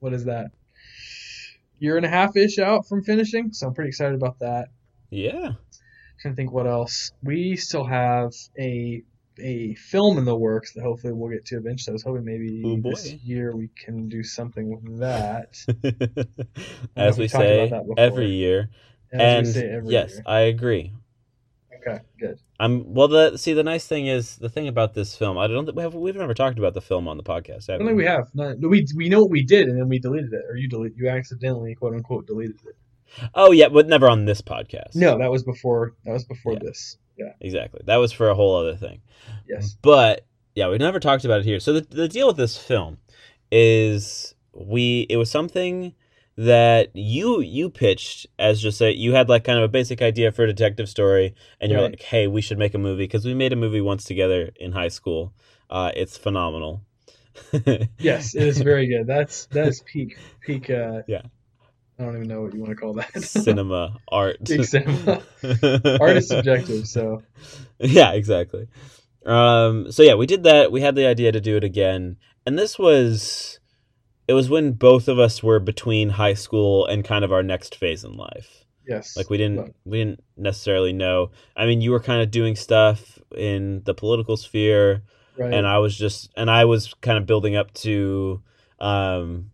what 0.01 0.13
is 0.13 0.25
that 0.25 0.51
year 1.79 1.97
and 1.97 2.07
a 2.07 2.09
half 2.09 2.37
ish 2.37 2.59
out 2.59 2.87
from 2.87 3.03
finishing. 3.03 3.53
So 3.53 3.67
I'm 3.67 3.75
pretty 3.75 3.89
excited 3.89 4.15
about 4.15 4.39
that. 4.41 4.69
Yeah. 5.11 5.53
Trying 6.21 6.33
to 6.33 6.37
think 6.37 6.53
what 6.53 6.67
else. 6.67 7.13
We 7.23 7.57
still 7.57 7.85
have 7.85 8.33
a 8.59 9.03
a 9.41 9.75
film 9.75 10.19
in 10.19 10.25
the 10.25 10.37
works 10.37 10.73
that 10.73 10.83
hopefully 10.83 11.13
we'll 11.13 11.31
get 11.31 11.45
to 11.47 11.57
eventually. 11.57 11.93
I 11.93 11.95
was 11.95 12.03
hoping 12.03 12.25
maybe 12.25 12.63
Oh, 12.65 12.81
this 12.91 13.13
year 13.13 13.55
we 13.55 13.69
can 13.69 14.09
do 14.09 14.23
something 14.23 14.69
with 14.71 14.99
that. 15.01 15.57
As 16.97 17.19
we 17.19 17.25
we 17.25 17.29
say 17.29 17.67
about 17.67 17.71
that 17.77 17.83
before. 17.89 17.95
every 17.99 18.31
year. 18.31 18.71
As 19.13 19.57
and 19.57 19.65
every 19.71 19.93
yes, 19.93 20.13
year. 20.15 20.23
I 20.27 20.41
agree. 20.41 20.93
Okay, 21.87 22.01
good. 22.19 22.39
I'm 22.59 22.93
well. 22.95 23.07
The 23.07 23.37
see, 23.37 23.53
the 23.53 23.63
nice 23.63 23.87
thing 23.87 24.07
is 24.09 24.37
the 24.37 24.49
thing 24.49 24.67
about 24.67 24.95
this 24.95 25.15
film. 25.17 25.39
I 25.39 25.47
don't 25.47 25.65
think 25.67 25.77
we 25.77 25.83
have. 25.85 25.95
We've 25.95 26.17
never 26.17 26.35
talked 26.35 26.59
about 26.59 26.75
the 26.75 26.81
film 26.81 27.07
on 27.07 27.17
the 27.17 27.23
podcast. 27.23 27.71
I 27.71 27.79
don't 27.79 27.87
think 27.87 27.97
we 27.97 28.05
have. 28.07 28.29
No, 28.35 28.55
no, 28.59 28.69
we 28.69 28.85
we 28.97 29.09
know 29.09 29.21
what 29.21 29.31
we 29.31 29.45
did, 29.45 29.69
and 29.69 29.79
then 29.79 29.89
we 29.89 30.01
deleted 30.01 30.33
it, 30.33 30.45
or 30.49 30.57
you 30.57 30.69
delete 30.69 30.97
you 30.97 31.09
accidentally 31.09 31.75
quote 31.77 31.95
unquote 31.95 32.27
deleted 32.27 32.57
it. 32.67 32.77
Oh 33.35 33.53
yeah, 33.53 33.69
but 33.69 33.87
never 33.87 34.09
on 34.09 34.25
this 34.25 34.43
podcast. 34.43 34.97
No, 34.97 35.17
that 35.19 35.31
was 35.31 35.45
before. 35.45 35.95
That 36.05 36.13
was 36.13 36.25
before 36.25 36.55
Yeah. 36.55 36.59
this. 36.65 36.97
Yeah. 37.17 37.33
exactly. 37.41 37.81
That 37.85 37.97
was 37.97 38.13
for 38.13 38.29
a 38.29 38.35
whole 38.35 38.57
other 38.57 38.77
thing. 38.77 39.01
Yes. 39.49 39.77
But 39.83 40.27
yeah, 40.55 40.69
we 40.69 40.79
never 40.79 41.01
talked 41.01 41.25
about 41.25 41.41
it 41.41 41.47
here. 41.47 41.61
So 41.61 41.73
the 41.75 41.81
the 41.81 42.09
deal 42.09 42.27
with 42.29 42.37
this 42.37 42.57
film 42.57 42.99
is 43.51 44.35
we 44.53 45.07
it 45.09 45.17
was 45.17 45.31
something 45.31 45.95
that 46.37 46.91
you 46.95 47.41
you 47.41 47.71
pitched 47.71 48.27
as 48.39 48.61
just 48.61 48.81
a 48.83 48.93
you 48.95 49.13
had 49.15 49.29
like 49.29 49.45
kind 49.45 49.59
of 49.59 49.65
a 49.65 49.69
basic 49.69 50.03
idea 50.03 50.31
for 50.31 50.43
a 50.45 50.47
detective 50.47 50.89
story 50.89 51.35
and 51.61 51.73
you're 51.73 51.81
Right. 51.81 51.93
like 51.93 52.03
hey 52.03 52.27
we 52.27 52.43
should 52.43 52.59
make 52.59 52.75
a 52.75 52.79
movie 52.79 53.05
because 53.05 53.25
we 53.25 53.33
made 53.35 53.53
a 53.55 53.57
movie 53.57 53.81
once 53.81 54.05
together 54.05 54.51
in 54.57 54.73
high 54.73 54.89
school 54.89 55.33
uh 55.71 55.93
it's 55.97 56.19
phenomenal 56.19 56.83
Yes, 57.99 58.35
it 58.35 58.43
is 58.43 58.59
very 58.61 58.87
good. 58.87 59.07
That's 59.07 59.47
that 59.47 59.69
is 59.69 59.83
peak 59.83 60.19
peak. 60.41 60.69
Uh, 60.71 61.03
Yeah. 61.07 61.23
I 61.99 62.05
don't 62.05 62.17
even 62.17 62.29
know 62.29 62.43
what 62.43 62.53
you 62.53 62.61
want 62.61 62.71
to 62.71 62.77
call 62.77 62.93
that. 62.95 63.23
cinema 63.23 63.97
art 64.13 64.37
cinema. 64.47 65.23
Art 66.01 66.17
is 66.17 66.29
subjective, 66.29 66.87
so 66.87 67.23
yeah 67.79 68.13
exactly 68.13 68.69
um 69.25 69.91
so 69.91 70.03
yeah 70.03 70.15
we 70.15 70.27
did 70.27 70.45
that 70.45 70.71
we 70.73 70.81
had 70.81 70.95
the 70.95 71.07
idea 71.07 71.33
to 71.33 71.41
do 71.41 71.57
it 71.57 71.65
again 71.65 72.17
and 72.47 72.59
this 72.59 72.79
was 72.79 73.59
it 74.29 74.33
was 74.35 74.49
when 74.51 74.73
both 74.73 75.09
of 75.09 75.19
us 75.19 75.43
were 75.43 75.59
between 75.59 76.11
high 76.11 76.35
school 76.35 76.87
and 76.87 77.05
kind 77.05 77.25
of 77.25 77.33
our 77.33 77.43
next 77.43 77.75
phase 77.77 78.05
in 78.05 78.17
life 78.17 78.65
yes. 78.87 79.17
like 79.17 79.29
we 79.31 79.37
didn't 79.37 79.59
Right. 79.59 79.75
we 79.85 79.99
didn't 79.99 80.23
necessarily 80.37 80.93
know 80.93 81.31
i 81.57 81.67
mean 81.67 81.81
you 81.81 81.91
were 81.91 82.01
kind 82.01 82.23
of 82.23 82.31
doing 82.31 82.55
stuff 82.57 83.19
in 83.37 83.83
the 83.85 83.95
political 83.95 84.37
sphere 84.37 85.03
right. 85.37 85.53
and 85.53 85.67
i 85.67 85.79
was 85.79 85.97
just 85.97 86.31
and 86.37 86.51
i 86.51 86.65
was 86.65 86.95
kind 87.01 87.19
of 87.19 87.27
building 87.27 87.57
up 87.57 87.73
to 87.75 88.41
um 88.81 89.51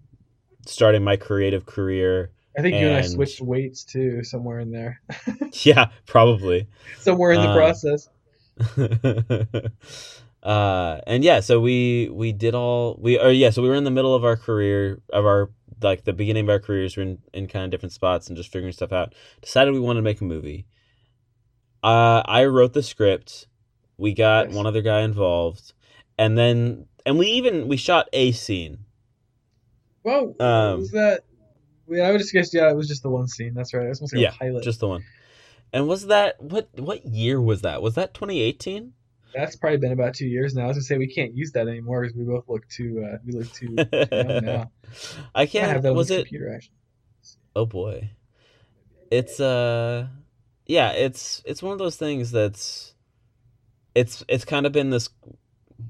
starting 0.66 1.02
my 1.04 1.16
creative 1.16 1.66
career 1.66 2.30
I 2.58 2.60
think 2.62 2.74
you 2.76 2.86
and 2.86 2.96
I 2.96 3.00
switched 3.02 3.40
weights 3.40 3.82
too, 3.84 4.22
somewhere 4.24 4.58
in 4.60 4.70
there, 4.70 5.00
yeah 5.64 5.86
probably. 6.06 6.68
Somewhere 6.98 7.32
in 7.32 7.40
the 7.40 7.48
Uh, 7.48 7.54
process. 7.56 8.08
uh 10.42 11.00
and 11.06 11.22
yeah 11.24 11.40
so 11.40 11.60
we 11.60 12.08
we 12.12 12.32
did 12.32 12.54
all 12.54 12.98
we 13.00 13.18
or 13.18 13.30
yeah 13.30 13.48
so 13.50 13.62
we 13.62 13.68
were 13.68 13.74
in 13.76 13.84
the 13.84 13.90
middle 13.90 14.14
of 14.14 14.24
our 14.24 14.36
career 14.36 15.00
of 15.12 15.24
our 15.24 15.50
like 15.82 16.04
the 16.04 16.12
beginning 16.12 16.44
of 16.44 16.50
our 16.50 16.58
careers 16.58 16.96
we're 16.96 17.04
in, 17.04 17.18
in 17.32 17.46
kind 17.46 17.64
of 17.64 17.70
different 17.70 17.92
spots 17.92 18.28
and 18.28 18.36
just 18.36 18.52
figuring 18.52 18.72
stuff 18.72 18.92
out. 18.92 19.14
Decided 19.40 19.72
we 19.72 19.80
wanted 19.80 19.98
to 20.00 20.04
make 20.04 20.20
a 20.20 20.24
movie. 20.24 20.66
Uh 21.82 22.22
i 22.26 22.44
wrote 22.44 22.72
the 22.72 22.82
script. 22.82 23.46
We 23.98 24.14
got 24.14 24.48
Yes. 24.48 24.54
one 24.56 24.66
other 24.66 24.82
guy 24.82 25.00
involved. 25.02 25.72
And 26.18 26.36
then 26.36 26.86
and 27.06 27.18
we 27.18 27.26
even 27.28 27.66
we 27.68 27.76
shot 27.76 28.08
a 28.12 28.32
scene 28.32 28.84
Well, 30.04 30.34
um, 30.40 30.78
was 30.80 30.90
that? 30.92 31.22
Yeah, 31.88 32.04
I 32.04 32.10
would 32.12 32.18
just 32.18 32.32
guess. 32.32 32.52
Yeah, 32.54 32.70
it 32.70 32.76
was 32.76 32.88
just 32.88 33.02
the 33.02 33.10
one 33.10 33.28
scene. 33.28 33.54
That's 33.54 33.74
right. 33.74 33.86
It 33.86 33.88
was 33.88 34.00
almost 34.00 34.14
like 34.14 34.22
Yeah, 34.22 34.30
a 34.30 34.38
pilot. 34.38 34.64
just 34.64 34.80
the 34.80 34.88
one 34.88 35.04
and 35.72 35.88
was 35.88 36.06
that 36.06 36.40
what 36.40 36.68
what 36.78 37.04
year 37.06 37.40
was 37.40 37.62
that 37.62 37.82
was 37.82 37.94
that 37.94 38.14
2018 38.14 38.92
That's 39.34 39.56
probably 39.56 39.78
been 39.78 39.92
about 39.92 40.14
two 40.14 40.26
years 40.26 40.54
now. 40.54 40.64
I 40.64 40.66
was 40.66 40.76
gonna 40.76 40.84
say 40.84 40.98
we 40.98 41.12
can't 41.12 41.34
use 41.34 41.52
that 41.52 41.66
anymore 41.66 42.02
because 42.02 42.16
we 42.16 42.24
both 42.24 42.48
look 42.48 42.68
too. 42.68 43.04
Uh, 43.06 43.16
we 43.24 43.32
look 43.32 43.52
too 43.52 43.76
young 44.12 44.40
now. 44.42 44.70
i 45.34 45.42
I 45.42 45.46
can't 45.46 45.70
have 45.70 45.82
that 45.82 45.94
was 45.94 46.08
the 46.08 46.14
it 46.16 46.24
computer 46.24 46.54
actually. 46.54 46.74
Oh 47.56 47.66
boy. 47.66 48.10
It's 49.10 49.40
uh 49.40 50.06
yeah, 50.66 50.90
it's 50.92 51.42
it's 51.44 51.62
one 51.62 51.72
of 51.72 51.78
those 51.78 51.96
things 51.96 52.30
that's 52.30 52.94
it's 53.94 54.24
it's 54.28 54.44
kind 54.44 54.66
of 54.66 54.72
been 54.72 54.90
this 54.90 55.08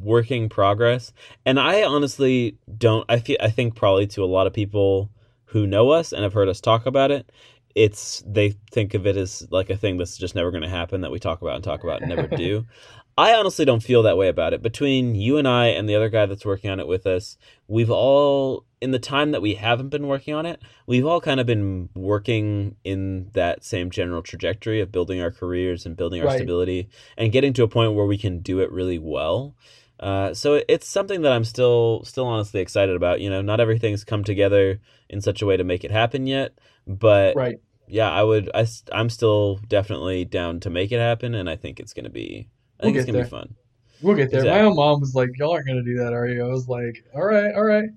working 0.01 0.49
progress. 0.49 1.13
And 1.47 1.59
I 1.59 1.83
honestly 1.85 2.57
don't 2.79 3.05
I 3.09 3.19
feel 3.19 3.37
I 3.41 3.51
think 3.51 3.75
probably 3.75 4.07
to 4.09 4.25
a 4.25 4.27
lot 4.27 4.47
of 4.47 4.53
people 4.53 5.11
who 5.47 5.67
know 5.67 5.91
us 5.91 6.13
and 6.13 6.23
have 6.23 6.33
heard 6.33 6.49
us 6.49 6.61
talk 6.61 6.87
about 6.87 7.11
it, 7.11 7.31
it's 7.75 8.23
they 8.27 8.51
think 8.71 8.95
of 8.95 9.07
it 9.07 9.17
as 9.17 9.47
like 9.51 9.71
a 9.71 9.77
thing 9.77 9.97
that's 9.97 10.17
just 10.19 10.35
never 10.35 10.51
going 10.51 10.63
to 10.63 10.69
happen 10.69 11.01
that 11.03 11.11
we 11.11 11.19
talk 11.19 11.43
about 11.43 11.55
and 11.55 11.65
talk 11.65 11.83
about 11.85 12.01
and 12.01 12.09
never 12.09 12.27
do. 12.27 12.67
I 13.19 13.35
honestly 13.35 13.67
don't 13.67 13.83
feel 13.83 14.03
that 14.05 14.17
way 14.17 14.29
about 14.29 14.55
it. 14.55 14.63
Between 14.63 15.15
you 15.15 15.37
and 15.37 15.47
I 15.47 15.67
and 15.67 15.87
the 15.87 15.95
other 15.95 16.09
guy 16.09 16.25
that's 16.25 16.47
working 16.47 16.71
on 16.71 16.81
it 16.81 16.87
with 16.87 17.07
us, 17.07 17.37
we've 17.69 17.91
all 17.91 18.65
in 18.81 18.91
the 18.91 18.99
time 18.99 19.31
that 19.33 19.43
we 19.43 19.55
haven't 19.55 19.91
been 19.91 20.09
working 20.09 20.35
on 20.35 20.47
it, 20.47 20.61
we've 20.87 21.05
all 21.07 21.21
kind 21.21 21.39
of 21.39 21.47
been 21.47 21.89
working 21.95 22.75
in 22.85 23.29
that 23.33 23.63
same 23.63 23.91
general 23.91 24.23
trajectory 24.23 24.81
of 24.81 24.91
building 24.91 25.21
our 25.21 25.31
careers 25.31 25.85
and 25.85 25.97
building 25.97 26.21
our 26.21 26.27
Right. 26.27 26.37
stability 26.37 26.89
and 27.17 27.33
getting 27.33 27.53
to 27.53 27.63
a 27.63 27.69
point 27.69 27.93
where 27.93 28.07
we 28.07 28.19
can 28.19 28.41
do 28.41 28.61
it 28.61 28.73
really 28.73 28.99
well. 28.99 29.55
Uh, 30.03 30.35
so 30.35 30.63
it's 30.69 30.89
something 30.89 31.23
that 31.23 31.33
I'm 31.33 31.45
still 31.45 32.03
still 32.05 32.27
honestly 32.27 32.61
excited 32.61 32.97
about. 32.97 33.21
You 33.23 33.31
know, 33.31 33.43
not 33.43 33.61
everything's 33.61 34.05
come 34.05 34.25
together 34.25 34.81
in 35.11 35.23
such 35.23 35.43
a 35.43 35.47
way 35.47 35.57
to 35.57 35.65
make 35.65 35.85
it 35.85 35.93
happen 35.93 36.27
yet, 36.27 36.59
but 36.89 37.37
Right. 37.37 37.61
yeah, 37.89 38.11
I 38.11 38.25
would. 38.25 38.51
I, 38.55 38.67
I'm 38.93 39.11
still 39.11 39.61
definitely 39.69 40.25
down 40.27 40.61
to 40.63 40.71
make 40.71 40.93
it 40.93 40.99
happen, 41.01 41.35
and 41.37 41.49
I 41.51 41.57
think 41.57 41.81
it's 41.81 41.95
gonna 41.95 42.11
be. 42.11 42.49
I 42.81 42.83
We'll 42.83 42.93
think 42.93 42.97
it's 42.97 43.07
gonna 43.07 43.19
there. 43.19 43.25
be 43.25 43.31
fun. 43.31 43.55
We'll 44.01 44.17
get 44.17 44.31
there. 44.33 44.45
My 44.47 44.63
own 44.63 44.77
mom 44.77 45.01
was 45.01 45.15
like, 45.15 45.31
"Y'all 45.39 45.53
aren't 45.53 45.67
gonna 45.67 45.85
do 45.85 45.99
that, 45.99 46.13
are 46.13 46.27
you?" 46.29 46.45
I 46.45 46.49
was 46.49 46.69
like, 46.69 47.05
"All 47.15 47.25
right, 47.25 47.55
all 47.55 47.65
right. 47.65 47.91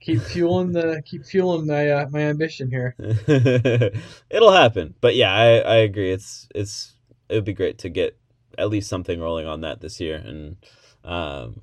Keep 0.00 0.22
fueling 0.22 0.72
the 0.72 1.02
keep 1.06 1.24
fueling 1.26 1.66
my 1.66 1.90
uh, 1.90 2.08
my 2.10 2.20
ambition 2.22 2.70
here." 2.70 2.96
It'll 2.98 4.52
happen, 4.52 4.94
but 5.00 5.14
yeah, 5.14 5.32
I, 5.32 5.58
I 5.58 5.76
agree. 5.76 6.12
It's 6.12 6.48
it's 6.54 6.94
it 7.28 7.34
would 7.34 7.44
be 7.44 7.54
great 7.54 7.78
to 7.78 7.88
get 7.88 8.16
at 8.58 8.68
least 8.68 8.88
something 8.88 9.20
rolling 9.20 9.46
on 9.46 9.62
that 9.62 9.80
this 9.80 10.00
year, 10.00 10.16
and 10.16 10.56
um, 11.04 11.60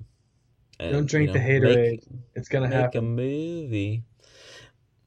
and, 0.80 0.92
Don't 0.94 1.06
drink 1.10 1.28
you 1.28 1.34
the 1.34 1.40
know, 1.40 1.46
haterade. 1.46 1.76
Make, 1.76 2.04
It's 2.36 2.50
gonna 2.50 2.68
make 2.68 2.76
a 2.78 2.82
happen. 2.82 3.16
movie. 3.16 4.04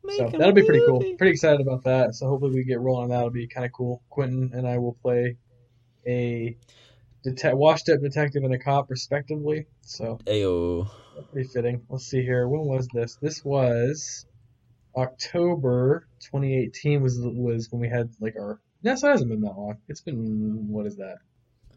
Make 0.03 0.17
So 0.19 0.27
a 0.27 0.31
that'll 0.33 0.53
be 0.53 0.65
pretty 0.65 0.85
cool. 0.87 0.99
Pretty 1.17 1.31
excited 1.33 1.61
about 1.61 1.85
that. 1.85 2.15
So 2.15 2.27
hopefully 2.29 2.53
we 2.55 2.65
get 2.65 2.81
rolling 2.81 3.05
on 3.05 3.09
that. 3.11 3.19
It'll 3.19 3.31
be 3.31 3.47
kind 3.47 3.65
of 3.67 3.73
cool. 3.73 4.03
Quentin 4.11 4.51
and 4.55 4.67
I 4.67 4.79
will 4.79 4.95
play 4.95 5.37
a 6.07 6.57
det- 7.23 7.57
washed 7.57 7.89
up 7.89 8.01
detective 8.01 8.43
and 8.43 8.53
a 8.55 8.59
cop 8.59 8.91
respectively. 8.91 9.67
So 9.83 10.19
Ayo. 10.27 10.89
pretty 11.33 11.49
fitting. 11.49 11.83
Let's 11.89 12.07
see 12.07 12.23
here. 12.23 12.49
When 12.49 12.63
was 12.67 12.89
this? 12.89 13.17
This 13.17 13.45
was 13.45 14.27
October 14.97 16.07
2018. 16.21 17.03
Was 17.03 17.19
was 17.21 17.71
when 17.71 17.81
we 17.81 17.89
had 17.89 18.11
like 18.21 18.35
our. 18.37 18.61
No, 18.83 18.95
so 18.97 19.09
it 19.09 19.13
hasn't 19.13 19.31
been 19.31 19.43
that 19.43 19.57
long. 19.57 19.77
It's 19.89 20.01
been 20.01 20.67
what 20.69 20.87
is 20.87 20.97
that? 20.97 21.19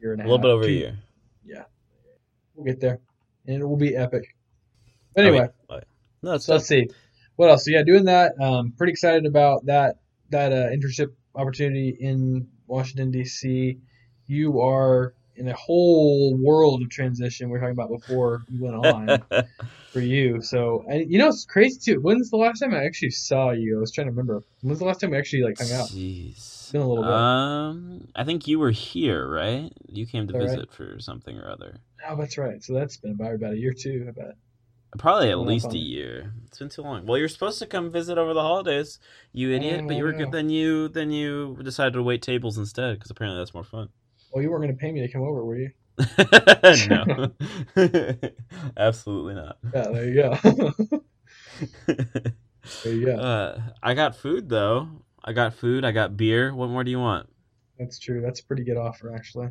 Year 0.01 0.13
and 0.13 0.21
A 0.21 0.23
a 0.23 0.25
little 0.25 0.37
half. 0.37 0.43
bit 0.43 0.49
over 0.51 0.63
a 0.63 0.69
year. 0.69 0.97
Yeah, 1.45 1.63
we'll 2.55 2.65
get 2.65 2.79
there. 2.79 2.99
and 3.47 3.61
it 3.61 3.65
will 3.65 3.77
be 3.77 3.95
epic. 3.95 4.35
Anyway. 5.15 5.47
Oh, 5.69 5.75
yeah. 5.75 5.81
No, 6.21 6.37
so 6.37 6.53
let's 6.53 6.67
see 6.67 6.87
what 7.35 7.49
else. 7.49 7.65
So 7.65 7.71
yeah, 7.71 7.83
doing 7.83 8.05
that. 8.05 8.33
Um, 8.39 8.73
pretty 8.77 8.91
excited 8.91 9.25
about 9.25 9.65
that 9.65 9.97
that 10.29 10.51
uh, 10.51 10.69
internship 10.69 11.11
opportunity 11.35 11.95
in 11.99 12.47
Washington 12.67 13.11
D.C. 13.11 13.77
You 14.27 14.61
are 14.61 15.13
in 15.35 15.47
a 15.47 15.53
whole 15.53 16.37
world 16.37 16.83
of 16.83 16.89
transition 16.89 17.49
we 17.49 17.57
are 17.57 17.59
talking 17.59 17.73
about 17.73 17.89
before 17.89 18.43
we 18.51 18.59
went 18.59 18.75
on 18.75 19.23
for 19.91 19.99
you. 19.99 20.41
So 20.41 20.85
and 20.87 21.11
you 21.11 21.17
know 21.17 21.27
it's 21.27 21.45
crazy 21.45 21.79
too. 21.79 21.99
When's 21.99 22.29
the 22.29 22.37
last 22.37 22.59
time 22.59 22.73
I 22.73 22.85
actually 22.85 23.11
saw 23.11 23.51
you? 23.51 23.77
I 23.77 23.79
was 23.79 23.91
trying 23.91 24.07
to 24.07 24.11
remember. 24.11 24.43
When's 24.61 24.79
the 24.79 24.85
last 24.85 25.01
time 25.01 25.11
we 25.11 25.17
actually 25.17 25.43
like 25.43 25.57
hung 25.57 25.71
out? 25.71 25.89
Jeez. 25.89 26.71
been 26.71 26.81
a 26.81 26.87
little 26.87 27.03
bit. 27.03 27.13
Um, 27.13 28.07
I 28.15 28.23
think 28.23 28.47
you 28.47 28.59
were 28.59 28.71
here, 28.71 29.27
right? 29.27 29.71
You 29.87 30.05
came 30.05 30.27
to 30.27 30.33
Is 30.33 30.39
that 30.39 30.45
right? 30.45 30.55
visit 30.55 30.71
for 30.71 30.99
something 30.99 31.37
or 31.37 31.49
other. 31.49 31.79
Oh, 32.07 32.15
that's 32.15 32.37
right. 32.37 32.63
So 32.63 32.73
that's 32.73 32.97
been 32.97 33.11
about 33.11 33.35
about 33.35 33.53
a 33.53 33.57
year 33.57 33.73
too. 33.73 34.05
I 34.07 34.11
bet. 34.11 34.35
Probably 34.97 35.31
at 35.31 35.39
least 35.39 35.73
a 35.73 35.77
year. 35.77 36.33
It's 36.45 36.59
been 36.59 36.69
too 36.69 36.83
long. 36.83 37.05
Well, 37.07 37.17
you're 37.17 37.27
supposed 37.27 37.57
to 37.59 37.65
come 37.65 37.91
visit 37.91 38.19
over 38.19 38.33
the 38.33 38.41
holidays, 38.41 38.99
you 39.31 39.51
idiot. 39.51 39.87
But 39.87 39.95
you 39.95 40.03
were 40.03 40.13
know. 40.13 40.29
then 40.29 40.49
you 40.49 40.87
then 40.89 41.11
you 41.11 41.57
decided 41.63 41.93
to 41.93 42.03
wait 42.03 42.21
tables 42.21 42.57
instead 42.57 42.97
because 42.97 43.09
apparently 43.09 43.39
that's 43.39 43.55
more 43.55 43.63
fun. 43.63 43.89
Well, 44.31 44.43
you 44.43 44.51
weren't 44.51 44.63
going 44.63 44.75
to 44.75 44.79
pay 44.79 44.91
me 44.91 45.01
to 45.01 45.07
come 45.11 45.21
over, 45.21 45.43
were 45.43 45.57
you? 45.57 45.71
no, 46.89 47.31
absolutely 48.77 49.35
not. 49.35 49.57
Yeah, 49.73 49.87
there 49.91 50.05
you 50.05 50.15
go. 50.15 50.73
there 52.83 52.93
you 52.93 53.05
go. 53.05 53.15
Uh, 53.15 53.61
I 53.81 53.93
got 53.93 54.15
food 54.15 54.49
though. 54.49 54.89
I 55.23 55.33
got 55.33 55.53
food. 55.53 55.85
I 55.85 55.91
got 55.91 56.17
beer. 56.17 56.53
What 56.53 56.69
more 56.69 56.83
do 56.83 56.91
you 56.91 56.99
want? 56.99 57.29
That's 57.79 57.97
true. 57.99 58.21
That's 58.21 58.41
a 58.41 58.45
pretty 58.45 58.63
good 58.63 58.77
offer, 58.77 59.13
actually. 59.15 59.49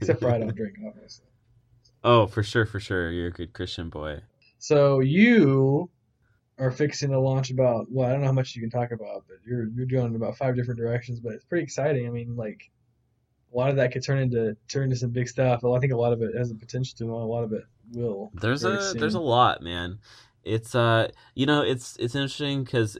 Except 0.00 0.20
for 0.20 0.30
I 0.30 0.38
don't 0.38 0.54
drink, 0.56 0.76
obviously. 0.86 1.26
oh, 2.04 2.26
for 2.26 2.42
sure, 2.42 2.66
for 2.66 2.80
sure. 2.80 3.10
You're 3.10 3.28
a 3.28 3.32
good 3.32 3.52
Christian 3.52 3.88
boy. 3.88 4.20
So 4.58 5.00
you 5.00 5.90
are 6.58 6.70
fixing 6.70 7.10
to 7.10 7.18
launch 7.18 7.50
about 7.50 7.90
well, 7.90 8.08
I 8.08 8.12
don't 8.12 8.20
know 8.20 8.26
how 8.26 8.32
much 8.32 8.54
you 8.54 8.62
can 8.62 8.70
talk 8.70 8.92
about, 8.92 9.24
but 9.28 9.38
you're 9.46 9.68
you're 9.68 9.86
going 9.86 10.08
in 10.08 10.16
about 10.16 10.36
five 10.36 10.54
different 10.54 10.78
directions, 10.78 11.20
but 11.20 11.32
it's 11.32 11.44
pretty 11.44 11.64
exciting. 11.64 12.06
I 12.06 12.10
mean, 12.10 12.36
like 12.36 12.70
a 13.52 13.56
lot 13.56 13.70
of 13.70 13.76
that 13.76 13.92
could 13.92 14.04
turn 14.04 14.18
into 14.18 14.56
turn 14.68 14.84
into 14.84 14.96
some 14.96 15.10
big 15.10 15.28
stuff. 15.28 15.62
Well, 15.62 15.74
I 15.74 15.80
think 15.80 15.92
a 15.92 15.96
lot 15.96 16.12
of 16.12 16.22
it 16.22 16.36
has 16.36 16.48
the 16.48 16.54
potential 16.54 16.94
to. 16.98 17.12
A 17.12 17.14
lot 17.14 17.44
of 17.44 17.52
it 17.52 17.64
will. 17.92 18.30
There's 18.34 18.64
a 18.64 18.92
there's 18.94 19.14
a 19.14 19.20
lot, 19.20 19.62
man. 19.62 19.98
It's 20.44 20.74
uh, 20.74 21.08
you 21.34 21.46
know, 21.46 21.62
it's 21.62 21.96
it's 21.98 22.14
interesting 22.14 22.64
because 22.64 22.98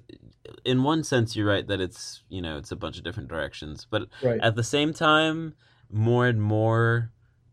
in 0.64 0.82
one 0.82 1.04
sense 1.04 1.35
you're 1.35 1.46
right 1.46 1.66
that 1.66 1.80
it's 1.80 2.22
you 2.28 2.42
know 2.42 2.56
it's 2.56 2.70
a 2.70 2.76
bunch 2.76 2.98
of 2.98 3.04
different 3.04 3.28
directions, 3.28 3.87
but 3.88 4.08
right. 4.22 4.40
at 4.40 4.56
the 4.56 4.62
same 4.62 4.92
time, 4.92 5.54
more 5.92 6.26
and 6.26 6.40
more, 6.40 7.12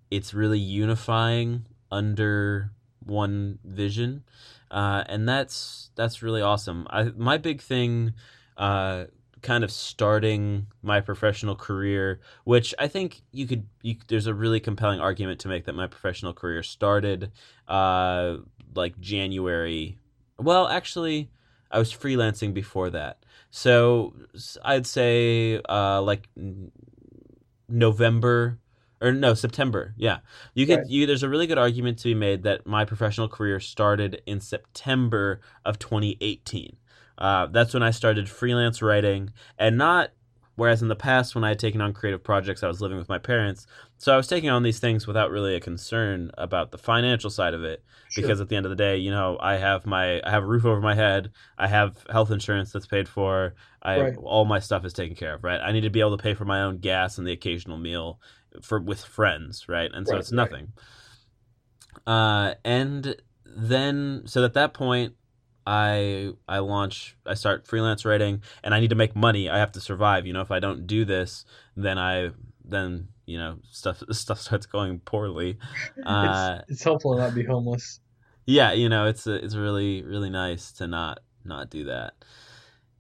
it's 0.10 0.34
really 0.34 0.60
unifying 0.60 1.66
under 1.92 2.72
one 3.06 3.60
vision, 3.64 4.24
uh, 4.72 5.04
and 5.08 5.28
that's 5.28 5.92
that's 5.96 6.24
really 6.24 6.42
awesome. 6.42 6.88
I 6.90 7.12
my 7.16 7.38
big 7.38 7.62
thing, 7.62 8.14
uh, 8.58 9.06
kind 9.42 9.64
of 9.64 9.72
starting 9.72 10.68
my 10.82 11.02
professional 11.02 11.56
career, 11.56 12.20
which 12.44 12.74
I 12.80 12.88
think 12.88 13.22
you 13.32 13.46
could, 13.46 13.68
you, 13.82 13.98
there's 14.08 14.28
a 14.28 14.34
really 14.34 14.60
compelling 14.60 15.00
argument 15.00 15.40
to 15.42 15.48
make 15.48 15.66
that 15.66 15.76
my 15.76 15.88
professional 15.88 16.34
career 16.34 16.64
started, 16.64 17.32
uh, 17.68 18.38
like 18.74 19.00
January. 19.00 19.98
Well, 20.38 20.68
actually, 20.68 21.30
I 21.72 21.80
was 21.80 21.94
freelancing 21.94 22.54
before 22.54 22.90
that. 22.92 23.24
So 23.52 24.14
i'd 24.64 24.86
say 24.86 25.60
uh, 25.68 26.02
like 26.02 26.30
November 27.70 28.60
or 29.02 29.12
no 29.12 29.34
September. 29.34 29.94
Yeah, 29.98 30.20
you 30.54 30.66
could. 30.66 30.80
Right. 30.80 30.90
You 30.90 31.06
there's 31.06 31.24
a 31.24 31.30
really 31.30 31.48
good 31.48 31.58
argument 31.58 32.00
to 32.00 32.06
be 32.06 32.16
made 32.16 32.44
that 32.44 32.66
my 32.66 32.86
professional 32.86 33.28
career 33.28 33.60
started 33.60 34.22
in 34.26 34.40
September 34.40 35.40
of 35.66 35.80
2018. 35.80 36.76
Uh, 37.18 37.48
that's 37.48 37.74
when 37.74 37.84
I 37.84 37.92
started 37.92 38.30
freelance 38.30 38.82
writing, 38.82 39.32
and 39.58 39.78
not 39.78 40.12
whereas 40.60 40.82
in 40.82 40.88
the 40.90 40.96
past 40.96 41.34
when 41.34 41.44
I 41.44 41.50
had 41.50 41.60
taken 41.60 41.82
on 41.82 41.94
creative 41.94 42.24
projects, 42.24 42.62
I 42.62 42.68
was 42.68 42.82
living 42.82 42.98
with 42.98 43.10
my 43.10 43.18
parents. 43.18 43.66
So 43.98 44.14
I 44.14 44.18
was 44.18 44.28
taking 44.28 44.50
on 44.50 44.62
these 44.64 44.80
things 44.80 45.08
without 45.08 45.32
really 45.32 45.56
a 45.56 45.60
concern 45.60 46.32
about 46.38 46.72
the 46.72 46.78
financial 46.78 47.30
side 47.30 47.54
of 47.54 47.64
it 47.64 47.84
Sure. 48.10 48.22
because 48.24 48.42
at 48.42 48.50
the 48.50 48.56
end 48.56 48.66
of 48.66 48.70
the 48.70 48.76
day, 48.76 48.98
you 48.98 49.12
know, 49.12 49.38
I 49.42 49.56
have 49.58 49.86
my 49.86 50.22
I 50.24 50.30
have 50.30 50.44
a 50.44 50.48
roof 50.48 50.66
over 50.66 50.82
my 50.82 50.96
head, 50.96 51.32
I 51.58 51.68
have 51.68 52.06
health 52.10 52.30
insurance 52.32 52.72
that's 52.72 52.88
paid 52.88 53.08
for, 53.10 53.56
I 53.82 54.00
Right. 54.00 54.16
all 54.18 54.46
my 54.46 54.60
stuff 54.60 54.86
is 54.86 54.94
taken 54.94 55.16
care 55.16 55.34
of, 55.36 55.44
right? 55.44 55.62
I 55.62 55.72
need 55.72 55.82
to 55.82 55.90
be 55.90 56.02
able 56.02 56.18
to 56.18 56.22
pay 56.24 56.34
for 56.34 56.46
my 56.46 56.62
own 56.62 56.78
gas 56.80 57.18
and 57.18 57.26
the 57.26 57.32
occasional 57.32 57.78
meal 57.78 58.20
for 58.62 58.80
with 58.80 59.04
friends, 59.04 59.68
right? 59.70 59.90
And 59.94 60.08
so 60.08 60.14
Right, 60.14 60.20
it's 60.20 60.32
right. 60.32 60.36
nothing. 60.36 60.74
Uh, 62.06 62.54
and 62.66 63.16
then 63.46 64.24
so 64.26 64.44
at 64.44 64.54
that 64.54 64.74
point, 64.74 65.16
I 65.66 66.32
I 66.48 66.60
launch 66.60 67.16
I 67.26 67.34
start 67.34 67.68
freelance 67.68 68.06
writing, 68.06 68.42
and 68.64 68.74
I 68.74 68.80
need 68.80 68.90
to 68.90 68.96
make 68.96 69.16
money. 69.16 69.50
I 69.50 69.58
have 69.58 69.72
to 69.74 69.82
survive. 69.82 70.26
You 70.26 70.34
know, 70.34 70.42
if 70.42 70.52
I 70.52 70.60
don't 70.60 70.88
do 70.88 71.06
this, 71.06 71.46
then 71.76 71.98
I 71.98 72.32
then 72.64 73.10
you 73.26 73.38
know 73.38 73.60
stuff 73.72 74.02
stuff 74.12 74.40
starts 74.40 74.66
going 74.66 75.00
poorly. 75.00 75.58
Uh, 76.06 76.60
it's, 76.62 76.72
it's 76.72 76.84
helpful 76.84 77.16
to 77.16 77.22
not 77.22 77.36
be 77.36 77.44
homeless. 77.44 78.00
yeah, 78.46 78.72
you 78.72 78.90
know, 78.90 79.06
it's 79.06 79.28
it's 79.28 79.56
really 79.56 80.02
really 80.04 80.30
nice 80.30 80.72
to 80.74 80.88
not 80.88 81.20
not 81.44 81.70
do 81.70 81.86
that. 81.86 82.14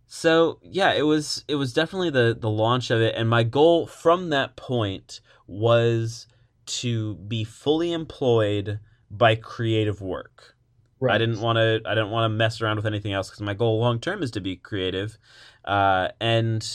So 0.07 0.59
yeah, 0.63 0.93
it 0.93 1.03
was 1.03 1.45
it 1.47 1.55
was 1.55 1.73
definitely 1.73 2.09
the 2.09 2.37
the 2.39 2.49
launch 2.49 2.91
of 2.91 3.01
it, 3.01 3.15
and 3.15 3.29
my 3.29 3.43
goal 3.43 3.87
from 3.87 4.29
that 4.29 4.55
point 4.55 5.21
was 5.47 6.27
to 6.65 7.15
be 7.15 7.43
fully 7.43 7.91
employed 7.93 8.79
by 9.09 9.35
creative 9.35 10.01
work. 10.01 10.55
Right. 11.01 11.15
I 11.15 11.17
didn't 11.17 11.39
want 11.41 11.57
to 11.57 11.81
I 11.85 11.95
didn't 11.95 12.09
want 12.11 12.25
to 12.25 12.35
mess 12.35 12.61
around 12.61 12.75
with 12.75 12.85
anything 12.85 13.13
else 13.13 13.29
because 13.29 13.41
my 13.41 13.53
goal 13.53 13.79
long 13.79 13.99
term 13.99 14.21
is 14.21 14.31
to 14.31 14.41
be 14.41 14.55
creative, 14.57 15.17
uh, 15.65 16.09
and 16.19 16.67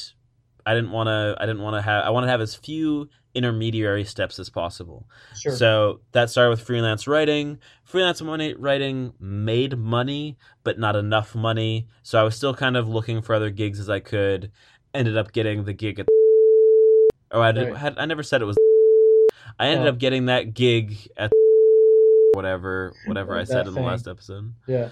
I 0.65 0.75
didn't 0.75 0.93
want 0.93 1.09
to 1.09 1.37
I 1.39 1.45
didn't 1.47 1.63
want 1.63 1.77
to 1.77 1.83
have 1.83 2.05
I 2.05 2.11
want 2.11 2.25
to 2.25 2.31
have 2.31 2.41
as 2.41 2.55
few 2.55 3.09
intermediary 3.35 4.05
steps 4.05 4.39
as 4.39 4.49
possible. 4.49 5.07
Sure. 5.37 5.53
So 5.57 6.01
that 6.13 6.31
started 6.31 6.51
with 6.51 6.61
freelance 6.63 7.07
writing. 7.07 7.59
Freelance 7.83 8.23
money 8.23 8.55
writing 8.55 9.13
made 9.19 9.77
money, 9.77 10.39
but 10.63 10.79
not 10.79 10.95
enough 10.97 11.35
money. 11.35 11.89
So 12.03 12.19
I 12.19 12.23
was 12.23 12.37
still 12.37 12.55
kind 12.55 12.77
of 12.77 12.89
looking 12.89 13.21
for 13.23 13.35
other 13.35 13.51
gigs 13.51 13.79
as 13.81 13.91
I 13.91 13.99
could. 14.01 14.53
Ended 14.95 15.17
up 15.19 15.33
getting 15.33 15.65
the 15.65 15.73
gig 15.73 15.99
at. 15.99 16.07
Oh, 17.33 17.41
I, 17.43 17.51
did, 17.51 17.71
Right. 17.71 17.77
had, 17.77 17.99
I 17.99 18.05
never 18.07 18.23
said 18.23 18.41
it 18.41 18.45
was. 18.45 18.57
I 19.59 19.67
ended 19.67 19.87
Oh. 19.87 19.91
up 19.91 19.99
getting 19.99 20.27
that 20.27 20.55
gig 20.55 20.97
at 21.17 21.33
whatever 22.35 22.93
whatever 23.07 23.35
I 23.35 23.41
That 23.41 23.49
said 23.49 23.67
in 23.67 23.75
the 23.75 23.81
last 23.81 24.07
episode. 24.09 24.53
yeah. 24.67 24.89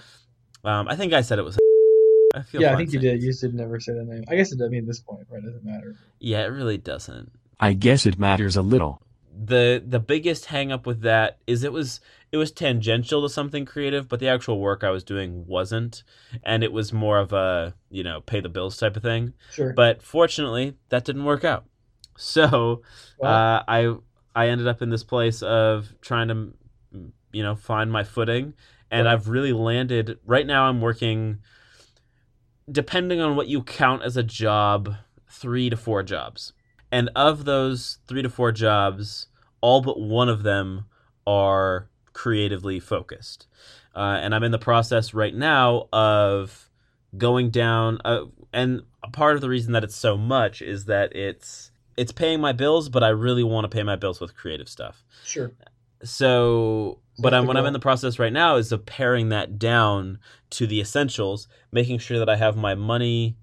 Um, 0.63 0.87
I 0.87 0.95
think 0.95 1.13
I 1.13 1.21
said 1.21 1.39
it 1.39 1.43
was. 1.43 1.57
I 2.35 2.41
feel 2.41 2.61
Yeah, 2.61 2.73
I 2.73 2.77
think 2.77 2.93
you 2.93 2.99
did. 2.99 3.21
You 3.21 3.29
just 3.29 3.41
did 3.41 3.53
never 3.53 3.79
say 3.79 3.93
the 3.93 4.03
name. 4.03 4.23
I 4.29 4.35
guess 4.35 4.51
it. 4.51 4.61
I 4.63 4.67
mean, 4.67 4.81
at 4.81 4.87
this 4.87 4.99
point, 5.01 5.27
right? 5.29 5.43
It 5.43 5.45
doesn't 5.45 5.65
matter. 5.65 5.95
Yeah, 6.19 6.43
it 6.43 6.47
really 6.47 6.77
doesn't. 6.77 7.31
I 7.59 7.73
guess 7.73 8.05
it 8.05 8.17
matters 8.17 8.55
a 8.55 8.61
little. 8.61 9.01
the 9.45 9.83
the 9.85 9.99
biggest 9.99 10.45
hang 10.45 10.71
up 10.71 10.85
with 10.87 11.01
that 11.01 11.37
is 11.47 11.63
it 11.63 11.71
was 11.73 11.99
it 12.31 12.37
was 12.37 12.51
tangential 12.51 13.21
to 13.23 13.29
something 13.29 13.65
creative 13.65 14.07
but 14.07 14.19
the 14.19 14.27
actual 14.27 14.59
work 14.59 14.83
i 14.83 14.91
was 14.91 15.03
doing 15.03 15.43
wasn't 15.47 16.03
and 16.43 16.63
it 16.63 16.71
was 16.71 16.93
more 16.93 17.17
of 17.17 17.33
a 17.33 17.73
you 17.89 18.03
know 18.03 18.21
pay 18.21 18.39
the 18.41 18.49
bills 18.49 18.77
type 18.77 18.95
of 18.95 19.01
thing 19.01 19.33
Sure. 19.51 19.73
but 19.73 20.03
fortunately 20.03 20.75
that 20.89 21.03
didn't 21.03 21.25
work 21.25 21.43
out 21.43 21.65
so 22.15 22.83
Well, 23.17 23.31
uh, 23.33 23.63
i 23.67 23.95
i 24.35 24.49
ended 24.49 24.67
up 24.67 24.83
in 24.83 24.89
this 24.91 25.03
place 25.03 25.41
of 25.41 25.91
trying 26.01 26.27
to 26.27 26.53
you 27.33 27.43
know 27.43 27.55
find 27.55 27.91
my 27.91 28.03
footing 28.03 28.53
and 28.89 29.05
Right. 29.05 29.13
i've 29.13 29.27
really 29.27 29.51
landed 29.53 30.19
right 30.25 30.45
now 30.47 30.65
i'm 30.65 30.79
working 30.79 31.39
depending 32.71 33.19
on 33.19 33.35
what 33.35 33.47
you 33.47 33.61
count 33.61 34.03
as 34.03 34.15
a 34.15 34.23
job 34.23 34.95
three 35.29 35.69
to 35.69 35.75
four 35.75 36.03
jobs 36.03 36.53
and 36.91 37.09
of 37.15 37.43
those 37.45 37.97
three 38.07 38.21
to 38.21 38.29
four 38.29 38.51
jobs 38.51 39.27
all 39.61 39.81
but 39.81 39.99
one 39.99 40.29
of 40.29 40.43
them 40.43 40.85
are 41.27 41.89
creatively 42.13 42.79
focused 42.79 43.47
uh, 43.95 44.19
and 44.21 44.33
i'm 44.33 44.43
in 44.43 44.51
the 44.51 44.59
process 44.59 45.13
right 45.13 45.35
now 45.35 45.87
of 45.91 46.69
going 47.17 47.49
down 47.49 47.99
uh, 48.05 48.23
and 48.53 48.81
a 49.03 49.09
part 49.09 49.35
of 49.35 49.41
the 49.41 49.49
reason 49.49 49.73
that 49.73 49.83
it's 49.83 49.95
so 49.95 50.15
much 50.15 50.61
is 50.61 50.85
that 50.85 51.15
it's 51.15 51.71
it's 51.97 52.11
paying 52.11 52.39
my 52.39 52.51
bills 52.51 52.89
but 52.89 53.03
i 53.03 53.09
really 53.09 53.43
want 53.43 53.65
to 53.65 53.75
pay 53.75 53.83
my 53.83 53.95
bills 53.95 54.19
with 54.19 54.35
creative 54.35 54.69
stuff 54.69 55.03
sure. 55.23 55.51
so, 56.03 56.99
but 57.19 57.33
I'm, 57.33 57.45
what 57.45 57.57
I'm 57.57 57.65
in 57.65 57.73
the 57.73 57.79
process 57.79 58.17
right 58.19 58.33
now 58.33 58.55
is 58.55 58.71
of 58.71 58.85
paring 58.85 59.29
that 59.29 59.59
down 59.59 60.19
to 60.51 60.67
the 60.67 60.79
essentials, 60.81 61.47
making 61.71 61.99
sure 61.99 62.19
that 62.19 62.29
I 62.29 62.35
have 62.35 62.55
my 62.55 62.75
money, 62.75 63.37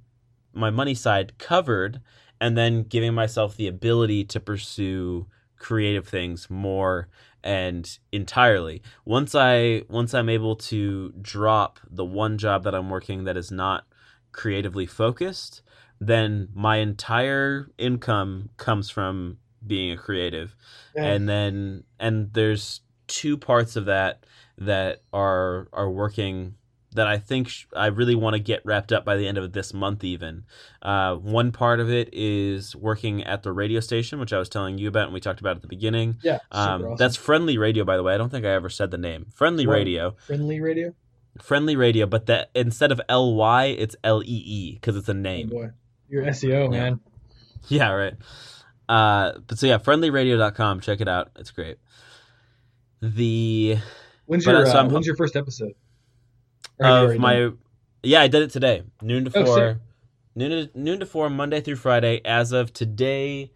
my 0.52 0.70
money 0.70 0.94
side 0.94 1.38
covered, 1.38 2.00
and 2.40 2.56
then 2.56 2.82
giving 2.84 3.14
myself 3.14 3.56
the 3.56 3.68
ability 3.68 4.24
to 4.24 4.40
pursue 4.40 5.26
creative 5.58 6.08
things 6.08 6.48
more 6.48 7.08
and 7.44 7.98
entirely. 8.12 8.82
Once 9.04 9.34
I 9.34 9.82
once 9.88 10.14
I'm 10.14 10.28
able 10.28 10.56
to 10.56 11.12
drop 11.20 11.78
the 11.90 12.04
one 12.04 12.38
job 12.38 12.64
that 12.64 12.74
I'm 12.74 12.90
working 12.90 13.24
that 13.24 13.36
is 13.36 13.50
not 13.50 13.84
creatively 14.32 14.86
focused, 14.86 15.62
then 16.00 16.48
my 16.54 16.76
entire 16.76 17.70
income 17.78 18.50
comes 18.56 18.90
from 18.90 19.38
being 19.66 19.92
a 19.92 19.96
creative 19.96 20.56
Yeah. 20.96 21.04
and 21.04 21.28
then 21.28 21.84
and 21.98 22.32
there's 22.32 22.80
two 23.10 23.36
parts 23.36 23.76
of 23.76 23.84
that 23.86 24.24
that 24.58 25.02
are 25.12 25.68
are 25.72 25.90
working 25.90 26.54
that 26.92 27.06
I 27.06 27.18
think 27.18 27.48
sh- 27.48 27.66
I 27.76 27.86
really 27.86 28.16
want 28.16 28.34
to 28.34 28.40
get 28.40 28.62
wrapped 28.64 28.90
up 28.92 29.04
by 29.04 29.16
the 29.16 29.28
end 29.28 29.38
of 29.38 29.52
this 29.52 29.72
month. 29.72 30.02
Even 30.02 30.44
uh, 30.82 31.14
one 31.16 31.52
part 31.52 31.78
of 31.80 31.88
it 31.90 32.08
is 32.12 32.74
working 32.74 33.22
at 33.22 33.42
the 33.44 33.52
radio 33.52 33.78
station, 33.80 34.18
which 34.18 34.32
I 34.32 34.38
was 34.38 34.48
telling 34.48 34.76
you 34.78 34.88
about 34.88 35.04
and 35.04 35.14
we 35.14 35.20
talked 35.20 35.38
about 35.40 35.54
at 35.56 35.62
the 35.62 35.68
beginning. 35.68 36.16
Yeah, 36.22 36.38
Um, 36.50 36.82
awesome. 36.84 36.96
That's 36.96 37.16
Friendlee 37.16 37.58
Radio, 37.58 37.84
by 37.84 37.96
the 37.96 38.02
way. 38.02 38.12
I 38.14 38.18
don't 38.18 38.30
think 38.30 38.44
I 38.44 38.50
ever 38.50 38.68
said 38.68 38.90
the 38.90 38.98
name. 38.98 39.26
Friendly 39.32 39.66
Right. 39.68 39.76
Radio, 39.76 40.16
friendly 40.26 40.60
radio. 40.60 40.92
Friendly 41.40 41.76
Radio, 41.76 42.06
but 42.06 42.26
that 42.26 42.50
instead 42.56 42.90
of 42.90 43.00
L 43.08 43.34
Y, 43.36 43.66
it's 43.66 43.94
L 44.02 44.20
E 44.24 44.26
E 44.26 44.72
because 44.74 44.96
it's 44.96 45.08
a 45.08 45.12
Oh 45.12 45.14
name. 45.14 45.48
boy, 45.48 45.70
you're 46.08 46.24
SEO 46.24 46.64
Yeah. 46.64 46.68
man. 46.80 47.00
Yeah, 47.68 47.90
right. 47.92 48.14
Uh, 48.88 49.38
but 49.46 49.58
so 49.58 49.66
yeah, 49.68 49.78
friendleeradio.com. 49.78 50.80
Check 50.80 51.00
it 51.00 51.06
out. 51.08 51.30
It's 51.38 51.52
great. 51.52 51.76
The 53.00 53.78
When's 54.26 54.44
But, 54.44 54.52
your 54.52 54.62
uh, 54.62 54.66
so 54.66 54.72
uh, 54.72 54.82
I'm- 54.82 54.90
when's 54.92 55.06
your 55.06 55.16
first 55.16 55.36
episode? 55.36 55.72
Or 56.78 56.86
have 56.86 57.08
you 57.10 57.14
of 57.16 57.20
my 57.20 57.34
done 57.34 57.58
yeah, 58.02 58.22
I 58.22 58.28
did 58.28 58.42
it 58.42 58.50
today. 58.50 58.82
Noon 59.02 59.26
to 59.26 59.38
Oh, 59.38 59.44
four. 59.44 59.56
sick. 59.56 59.76
noon 60.34 60.50
to 60.68 60.78
noon 60.78 61.00
to 61.00 61.06
four, 61.06 61.28
Monday 61.28 61.60
through 61.60 61.76
Friday. 61.76 62.20
As 62.24 62.52
of 62.52 62.72
today, 62.72 63.50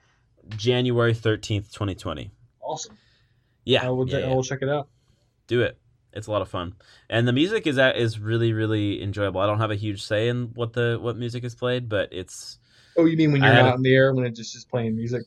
January 0.48 1.14
thirteenth, 1.14 1.72
twenty 1.72 1.94
twenty. 1.94 2.30
awesome? 2.60 2.98
Yeah, 3.64 3.86
I 3.86 3.90
will. 3.90 4.06
yeah, 4.06 4.16
check 4.16 4.24
yeah. 4.26 4.30
I 4.30 4.34
will 4.34 4.42
check 4.42 4.58
it 4.62 4.68
out. 4.68 4.88
do 5.46 5.62
it. 5.62 5.78
It's 6.12 6.26
a 6.26 6.30
lot 6.30 6.42
of 6.42 6.48
fun, 6.48 6.74
and 7.10 7.26
the 7.26 7.32
music 7.32 7.66
is 7.66 7.78
is 7.78 8.18
really 8.20 8.52
really 8.52 9.02
enjoyable. 9.02 9.40
I 9.40 9.46
don't 9.46 9.58
have 9.58 9.70
a 9.70 9.76
huge 9.76 10.02
say 10.02 10.28
in 10.28 10.50
what 10.54 10.74
the 10.74 10.98
what 11.00 11.16
music 11.16 11.42
is 11.44 11.54
played, 11.54 11.88
but 11.88 12.12
it's 12.12 12.58
Oh, 12.96 13.06
you 13.06 13.16
mean 13.16 13.32
when 13.32 13.42
you're 13.42 13.50
had 13.50 13.62
not 13.62 13.76
in 13.76 13.82
the 13.82 13.94
air 13.94 14.12
when 14.14 14.24
it 14.26 14.36
just 14.36 14.54
is 14.54 14.64
playing 14.64 14.94
music? 14.96 15.22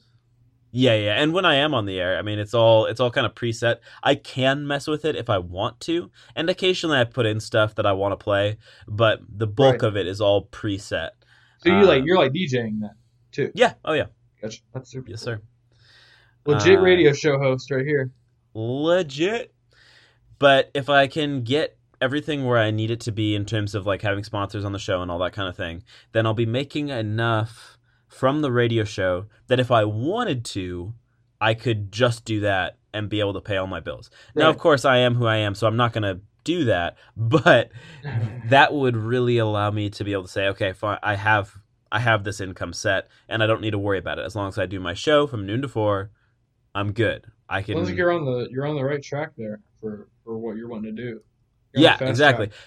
Yeah, 0.80 0.94
yeah. 0.94 1.13
And 1.22 1.34
when 1.34 1.44
I 1.44 1.56
am 1.56 1.74
on 1.74 1.88
the 1.88 2.00
air, 2.00 2.20
I 2.20 2.22
mean, 2.22 2.38
it's 2.38 2.54
all 2.54 2.86
it's 2.86 3.00
all 3.00 3.10
kind 3.10 3.26
of 3.26 3.34
preset. 3.34 3.78
I 4.04 4.13
can 4.13 4.68
mess 4.68 4.86
with 4.88 5.06
it 5.06 5.16
if 5.16 5.28
I 5.28 5.40
want 5.40 5.80
to, 5.82 6.12
and 6.36 6.50
occasionally 6.52 7.00
I 7.00 7.04
put 7.04 7.26
in 7.26 7.40
stuff 7.40 7.74
that 7.76 7.88
I 7.88 7.94
want 7.94 8.12
to 8.12 8.24
play, 8.24 8.58
but 8.88 9.20
the 9.28 9.48
bulk 9.48 9.82
Right. 9.82 9.88
of 9.88 9.98
it 9.98 10.06
is 10.06 10.22
all 10.22 10.46
preset. 10.48 11.10
So 11.60 11.70
you 11.70 11.76
Uh, 11.78 11.86
like 11.88 12.04
you're 12.06 12.18
like 12.20 12.32
DJing 12.32 12.82
that 12.82 12.94
too. 13.32 13.52
Yeah. 13.56 13.74
Oh 13.86 13.94
yeah. 13.94 14.06
Gotcha. 14.40 14.60
That's 14.72 14.92
super. 14.92 15.10
Yes, 15.10 15.22
sir. 15.22 15.42
Legit 16.46 16.78
Uh, 16.78 16.82
radio 16.82 17.12
show 17.12 17.40
host 17.40 17.72
right 17.72 17.86
here. 17.86 18.12
Legit. 18.54 19.54
But 20.38 20.70
if 20.76 20.90
I 20.90 21.08
can 21.08 21.42
get 21.42 21.78
everything 22.00 22.46
where 22.46 22.60
I 22.60 22.70
need 22.70 22.92
it 22.92 23.00
to 23.02 23.12
be 23.12 23.34
in 23.34 23.46
terms 23.46 23.74
of 23.74 23.88
like 23.88 24.04
having 24.04 24.24
sponsors 24.24 24.63
on 24.63 24.74
the 24.74 24.80
show 24.80 25.02
and 25.02 25.10
all 25.10 25.18
that 25.20 25.34
kind 25.34 25.50
of 25.50 25.56
thing, 25.56 25.84
then 26.12 26.28
I'll 26.28 26.36
be 26.36 26.46
making 26.46 26.90
enough 26.90 27.77
from 28.08 28.41
the 28.41 28.52
radio 28.52 28.84
show 28.84 29.26
that 29.48 29.60
if 29.60 29.72
I 29.72 29.86
wanted 29.86 30.46
to, 30.46 30.93
I 31.39 31.54
could 31.54 31.91
just 31.91 32.26
do 32.26 32.39
that 32.41 32.78
and 32.93 33.10
be 33.10 33.20
able 33.20 33.34
to 33.34 33.41
pay 33.41 33.58
all 33.58 33.67
my 33.67 33.80
bills. 33.80 34.10
Now, 34.36 34.50
of 34.50 34.58
course, 34.58 34.86
I 34.86 34.98
am 34.98 35.15
who 35.15 35.26
I 35.28 35.38
am, 35.38 35.54
so 35.56 35.67
I'm 35.67 35.78
not 35.78 35.93
going 35.93 36.04
to 36.04 36.22
do 36.43 36.65
that, 36.65 36.98
but 37.15 37.72
that 38.50 38.74
would 38.74 38.96
really 38.96 39.38
allow 39.38 39.70
me 39.70 39.89
to 39.91 40.04
be 40.04 40.13
able 40.13 40.24
to 40.24 40.30
say, 40.30 40.48
okay, 40.48 40.74
fine, 40.74 40.98
I 41.04 41.15
have 41.15 41.58
I 41.91 42.00
have 42.00 42.24
this 42.24 42.41
income 42.41 42.74
set, 42.74 43.08
and 43.30 43.41
I 43.41 43.48
don't 43.48 43.62
need 43.62 43.72
to 43.72 43.78
worry 43.78 43.98
about 43.98 44.20
it 44.20 44.26
as 44.26 44.36
long 44.36 44.50
as 44.50 44.58
I 44.58 44.65
do 44.65 44.80
my 44.80 44.93
show 44.93 45.28
from 45.28 45.46
noon 45.46 45.62
to 45.62 45.67
four. 45.67 46.12
I'm 46.76 46.91
good. 46.91 47.26
I 47.50 47.62
can. 47.62 47.76
Sounds 47.76 47.89
like 47.89 47.98
you're 47.98 48.12
on 48.12 48.26
the 48.26 48.48
you're 48.52 48.65
on 48.65 48.76
the 48.76 48.84
right 48.84 49.02
track 49.02 49.32
there 49.38 49.62
for 49.80 50.08
for 50.24 50.38
what 50.38 50.58
you're 50.58 50.67
wanting 50.67 50.96
to 50.96 51.02
do. 51.02 51.22
You're 51.74 51.84
yeah, 51.84 51.98
exactly. 52.04 52.48
track. 52.48 52.58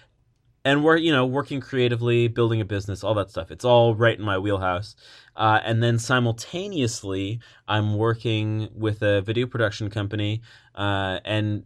And 0.64 0.84
we're 0.84 0.96
you 0.96 1.12
know 1.12 1.24
working 1.24 1.60
creatively, 1.60 2.28
building 2.28 2.60
a 2.60 2.64
business, 2.64 3.02
all 3.02 3.14
that 3.14 3.30
stuff. 3.30 3.50
It's 3.50 3.64
all 3.64 3.94
right 3.94 4.18
in 4.18 4.24
my 4.24 4.38
wheelhouse. 4.38 4.94
Uh, 5.36 5.60
and 5.64 5.82
then 5.82 5.98
simultaneously, 5.98 7.40
I'm 7.66 7.96
working 7.96 8.68
with 8.74 9.02
a 9.02 9.22
video 9.22 9.46
production 9.46 9.88
company, 9.88 10.42
uh, 10.74 11.20
and 11.24 11.64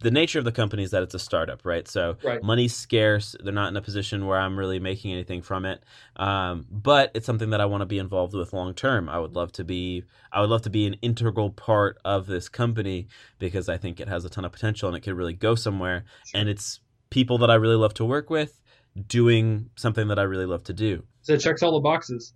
the 0.00 0.10
nature 0.10 0.38
of 0.38 0.46
the 0.46 0.52
company 0.52 0.82
is 0.82 0.90
that 0.92 1.02
it's 1.02 1.14
a 1.14 1.18
startup, 1.18 1.64
right? 1.64 1.86
So 1.86 2.16
Right. 2.22 2.42
money's 2.42 2.74
scarce. 2.74 3.36
They're 3.42 3.52
not 3.52 3.68
in 3.68 3.76
a 3.76 3.82
position 3.82 4.26
where 4.26 4.38
I'm 4.38 4.58
really 4.58 4.78
making 4.78 5.12
anything 5.12 5.42
from 5.42 5.66
it. 5.66 5.82
Um, 6.16 6.66
but 6.70 7.10
it's 7.14 7.26
something 7.26 7.50
that 7.50 7.60
I 7.60 7.66
want 7.66 7.82
to 7.82 7.86
be 7.86 7.98
involved 7.98 8.34
with 8.34 8.52
long 8.52 8.72
term. 8.74 9.08
I 9.08 9.18
would 9.18 9.34
love 9.36 9.52
to 9.52 9.64
be. 9.64 10.04
I 10.32 10.40
would 10.40 10.48
love 10.48 10.62
to 10.62 10.70
be 10.70 10.86
an 10.86 10.94
integral 11.02 11.50
part 11.50 11.98
of 12.04 12.26
this 12.26 12.48
company 12.48 13.08
because 13.38 13.68
I 13.68 13.76
think 13.76 14.00
it 14.00 14.08
has 14.08 14.24
a 14.24 14.30
ton 14.30 14.44
of 14.44 14.52
potential 14.52 14.88
and 14.88 14.96
it 14.96 15.00
could 15.00 15.14
really 15.14 15.34
go 15.34 15.54
somewhere. 15.54 16.04
And 16.34 16.48
it's 16.48 16.80
people 17.10 17.38
that 17.38 17.50
I 17.50 17.54
really 17.54 17.76
love 17.76 17.94
to 17.94 18.04
work 18.04 18.30
with 18.30 18.60
doing 19.06 19.70
something 19.76 20.08
that 20.08 20.18
I 20.18 20.22
really 20.22 20.46
love 20.46 20.64
to 20.64 20.72
do. 20.72 21.04
So 21.22 21.34
it 21.34 21.40
checks 21.40 21.62
all 21.62 21.72
the 21.72 21.80
boxes. 21.80 22.32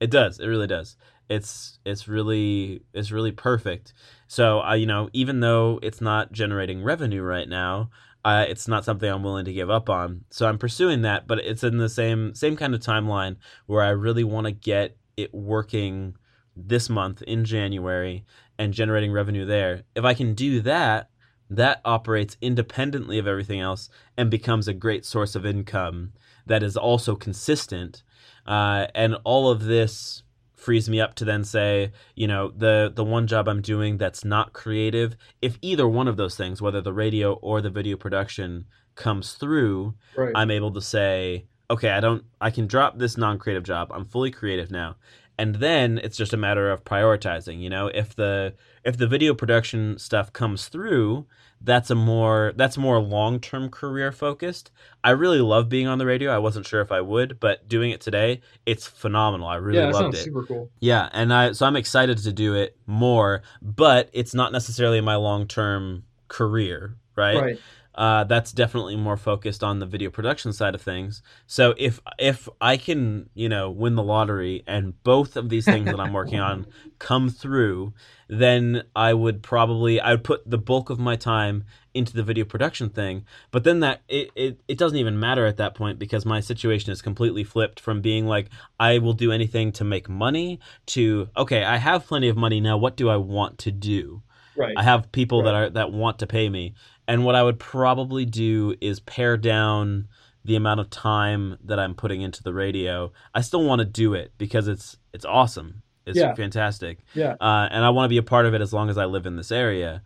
It 0.00 0.10
does. 0.10 0.38
It 0.38 0.46
really 0.46 0.66
does. 0.66 0.96
It's 1.28 1.78
it's 1.84 2.06
really 2.06 2.82
it's 2.92 3.10
really 3.10 3.32
perfect. 3.32 3.92
So 4.28 4.58
I 4.60 4.76
you 4.76 4.86
know 4.86 5.08
even 5.12 5.40
though 5.40 5.80
it's 5.82 6.00
not 6.00 6.32
generating 6.32 6.82
revenue 6.82 7.22
right 7.22 7.48
now, 7.48 7.90
uh, 8.24 8.44
it's 8.48 8.68
not 8.68 8.84
something 8.84 9.10
I'm 9.10 9.22
willing 9.22 9.44
to 9.46 9.52
give 9.52 9.70
up 9.70 9.88
on. 9.88 10.24
So 10.30 10.48
I'm 10.48 10.58
pursuing 10.58 11.02
that, 11.02 11.26
but 11.26 11.38
it's 11.38 11.64
in 11.64 11.78
the 11.78 11.88
same 11.88 12.34
same 12.34 12.56
kind 12.56 12.74
of 12.74 12.80
timeline 12.80 13.36
where 13.66 13.82
I 13.82 13.90
really 13.90 14.24
want 14.24 14.46
to 14.46 14.52
get 14.52 14.96
it 15.16 15.32
working 15.34 16.16
this 16.56 16.88
month 16.88 17.22
in 17.22 17.44
January 17.44 18.24
and 18.58 18.72
generating 18.72 19.12
revenue 19.12 19.44
there. 19.44 19.82
If 19.94 20.04
I 20.04 20.14
can 20.14 20.34
do 20.34 20.60
that, 20.62 21.10
that 21.48 21.80
operates 21.84 22.36
independently 22.40 23.18
of 23.18 23.26
everything 23.26 23.60
else 23.60 23.88
and 24.16 24.30
becomes 24.30 24.66
a 24.68 24.74
great 24.74 25.04
source 25.04 25.34
of 25.34 25.46
income 25.46 26.12
that 26.46 26.62
is 26.62 26.76
also 26.76 27.14
consistent. 27.14 28.02
Uh, 28.46 28.86
and 28.94 29.16
all 29.24 29.50
of 29.50 29.64
this 29.64 30.22
frees 30.54 30.88
me 30.88 31.00
up 31.00 31.14
to 31.14 31.24
then 31.24 31.44
say, 31.44 31.92
you 32.14 32.26
know, 32.26 32.50
the 32.56 32.92
the 32.94 33.04
one 33.04 33.26
job 33.26 33.48
I'm 33.48 33.62
doing 33.62 33.98
that's 33.98 34.24
not 34.24 34.52
creative, 34.52 35.16
if 35.42 35.58
either 35.62 35.86
one 35.88 36.08
of 36.08 36.16
those 36.16 36.36
things, 36.36 36.62
whether 36.62 36.80
the 36.80 36.92
radio 36.92 37.34
or 37.34 37.60
the 37.60 37.70
video 37.70 37.96
production 37.96 38.66
comes 38.94 39.32
through, 39.34 39.94
Right. 40.16 40.32
I'm 40.34 40.50
able 40.50 40.72
to 40.72 40.80
say, 40.80 41.46
okay, 41.70 41.90
I 41.90 42.00
don't 42.00 42.24
I 42.40 42.50
can 42.50 42.66
drop 42.66 42.98
this 42.98 43.16
non-creative 43.16 43.62
job. 43.64 43.90
I'm 43.92 44.06
fully 44.06 44.30
creative 44.30 44.70
now. 44.70 44.96
And 45.38 45.56
then 45.56 45.98
it's 46.02 46.16
just 46.16 46.32
a 46.32 46.38
matter 46.38 46.70
of 46.70 46.82
prioritizing, 46.84 47.60
you 47.60 47.68
know, 47.68 47.88
if 47.88 48.16
the 48.16 48.54
if 48.86 48.96
the 48.96 49.08
video 49.08 49.34
production 49.34 49.98
stuff 49.98 50.32
comes 50.32 50.68
through, 50.68 51.26
that's 51.60 51.90
a 51.90 51.94
more 51.96 52.52
that's 52.54 52.78
more 52.78 53.00
long-term 53.00 53.70
career 53.70 54.12
focused. 54.12 54.70
I 55.02 55.10
really 55.10 55.40
love 55.40 55.68
being 55.68 55.88
on 55.88 55.98
the 55.98 56.06
radio. 56.06 56.30
I 56.30 56.38
wasn't 56.38 56.66
sure 56.66 56.80
if 56.80 56.92
I 56.92 57.00
would, 57.00 57.40
but 57.40 57.68
doing 57.68 57.90
it 57.90 58.00
today, 58.00 58.42
it's 58.64 58.86
phenomenal. 58.86 59.48
I 59.48 59.56
really 59.56 59.80
yeah, 59.80 59.86
loved 59.86 59.96
sounds 59.96 60.20
it. 60.20 60.24
super 60.24 60.44
cool. 60.44 60.70
Yeah, 60.78 61.08
and 61.12 61.34
I 61.34 61.52
so 61.52 61.66
I'm 61.66 61.74
excited 61.74 62.18
to 62.18 62.32
do 62.32 62.54
it 62.54 62.76
more, 62.86 63.42
but 63.60 64.08
it's 64.12 64.34
not 64.34 64.52
necessarily 64.52 65.00
my 65.00 65.16
long-term 65.16 66.04
career, 66.28 66.96
right? 67.16 67.40
Right. 67.40 67.58
Uh, 67.96 68.24
that's 68.24 68.52
definitely 68.52 68.94
more 68.96 69.16
focused 69.16 69.64
on 69.64 69.78
the 69.78 69.86
video 69.86 70.10
production 70.10 70.52
side 70.52 70.74
of 70.74 70.82
things. 70.82 71.22
So 71.46 71.74
if 71.78 72.00
if 72.18 72.48
I 72.60 72.76
can, 72.76 73.30
you 73.34 73.48
know, 73.48 73.70
win 73.70 73.94
the 73.94 74.02
lottery 74.02 74.62
and 74.66 75.02
both 75.02 75.36
of 75.36 75.48
these 75.48 75.64
things 75.64 75.86
that 75.86 75.98
I'm 75.98 76.12
working 76.12 76.38
on 76.38 76.66
come 76.98 77.30
through, 77.30 77.94
then 78.28 78.82
I 78.94 79.14
would 79.14 79.42
probably 79.42 79.98
I 79.98 80.12
would 80.12 80.24
put 80.24 80.48
the 80.48 80.58
bulk 80.58 80.90
of 80.90 80.98
my 80.98 81.16
time 81.16 81.64
into 81.94 82.12
the 82.12 82.22
video 82.22 82.44
production 82.44 82.90
thing. 82.90 83.24
But 83.50 83.64
then 83.64 83.80
that 83.80 84.02
it, 84.08 84.30
it, 84.36 84.60
it 84.68 84.76
doesn't 84.76 84.98
even 84.98 85.18
matter 85.18 85.46
at 85.46 85.56
that 85.56 85.74
point 85.74 85.98
because 85.98 86.26
my 86.26 86.40
situation 86.40 86.92
is 86.92 87.00
completely 87.00 87.44
flipped 87.44 87.80
from 87.80 88.02
being 88.02 88.26
like 88.26 88.50
I 88.78 88.98
will 88.98 89.14
do 89.14 89.32
anything 89.32 89.72
to 89.72 89.84
make 89.84 90.06
money 90.08 90.60
to 90.86 91.30
okay, 91.34 91.64
I 91.64 91.78
have 91.78 92.06
plenty 92.06 92.28
of 92.28 92.36
money 92.36 92.60
now. 92.60 92.76
What 92.76 92.96
do 92.96 93.08
I 93.08 93.16
want 93.16 93.56
to 93.60 93.72
do? 93.72 94.22
Right. 94.56 94.74
I 94.76 94.82
have 94.82 95.12
people 95.12 95.42
that 95.42 95.54
are 95.54 95.70
that 95.70 95.92
want 95.92 96.18
to 96.20 96.26
pay 96.26 96.48
me, 96.48 96.74
and 97.08 97.24
what 97.24 97.34
I 97.34 97.42
would 97.42 97.58
probably 97.58 98.24
do 98.24 98.74
is 98.80 99.00
pare 99.00 99.36
down 99.36 100.08
the 100.44 100.56
amount 100.56 100.80
of 100.80 100.90
time 100.90 101.58
that 101.64 101.78
I'm 101.78 101.94
putting 101.94 102.22
into 102.22 102.42
the 102.42 102.54
radio. 102.54 103.12
I 103.34 103.40
still 103.40 103.64
want 103.64 103.80
to 103.80 103.84
do 103.84 104.14
it 104.14 104.32
because 104.38 104.68
it's 104.68 104.96
it's 105.12 105.24
awesome. 105.24 105.82
It's 106.04 106.18
Yeah. 106.18 106.34
fantastic, 106.34 106.98
yeah. 107.14 107.34
uh, 107.40 107.68
and 107.70 107.84
I 107.84 107.90
want 107.90 108.04
to 108.04 108.08
be 108.08 108.18
a 108.18 108.22
part 108.22 108.46
of 108.46 108.54
it 108.54 108.60
as 108.60 108.72
long 108.72 108.88
as 108.88 108.96
I 108.96 109.06
live 109.06 109.26
in 109.26 109.34
this 109.36 109.50
area. 109.50 110.02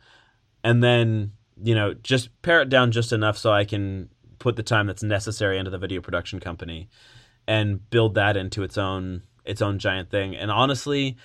And 0.65 0.83
then 0.83 1.33
you 1.63 1.75
know, 1.75 1.93
just 1.93 2.31
pare 2.41 2.63
it 2.63 2.71
down 2.71 2.91
just 2.91 3.13
enough 3.13 3.37
so 3.37 3.53
I 3.53 3.65
can 3.67 4.09
put 4.39 4.57
the 4.57 4.63
time 4.63 4.87
that's 4.87 5.03
necessary 5.03 5.59
into 5.59 5.71
the 5.71 5.77
video 5.77 6.01
production 6.01 6.41
company 6.41 6.89
and 7.47 7.91
build 7.91 8.15
that 8.15 8.35
into 8.37 8.63
its 8.63 8.79
own 8.79 9.23
its 9.45 9.61
own 9.61 9.79
giant 9.79 10.11
thing. 10.11 10.35
And 10.35 10.51
honestly, 10.51 11.17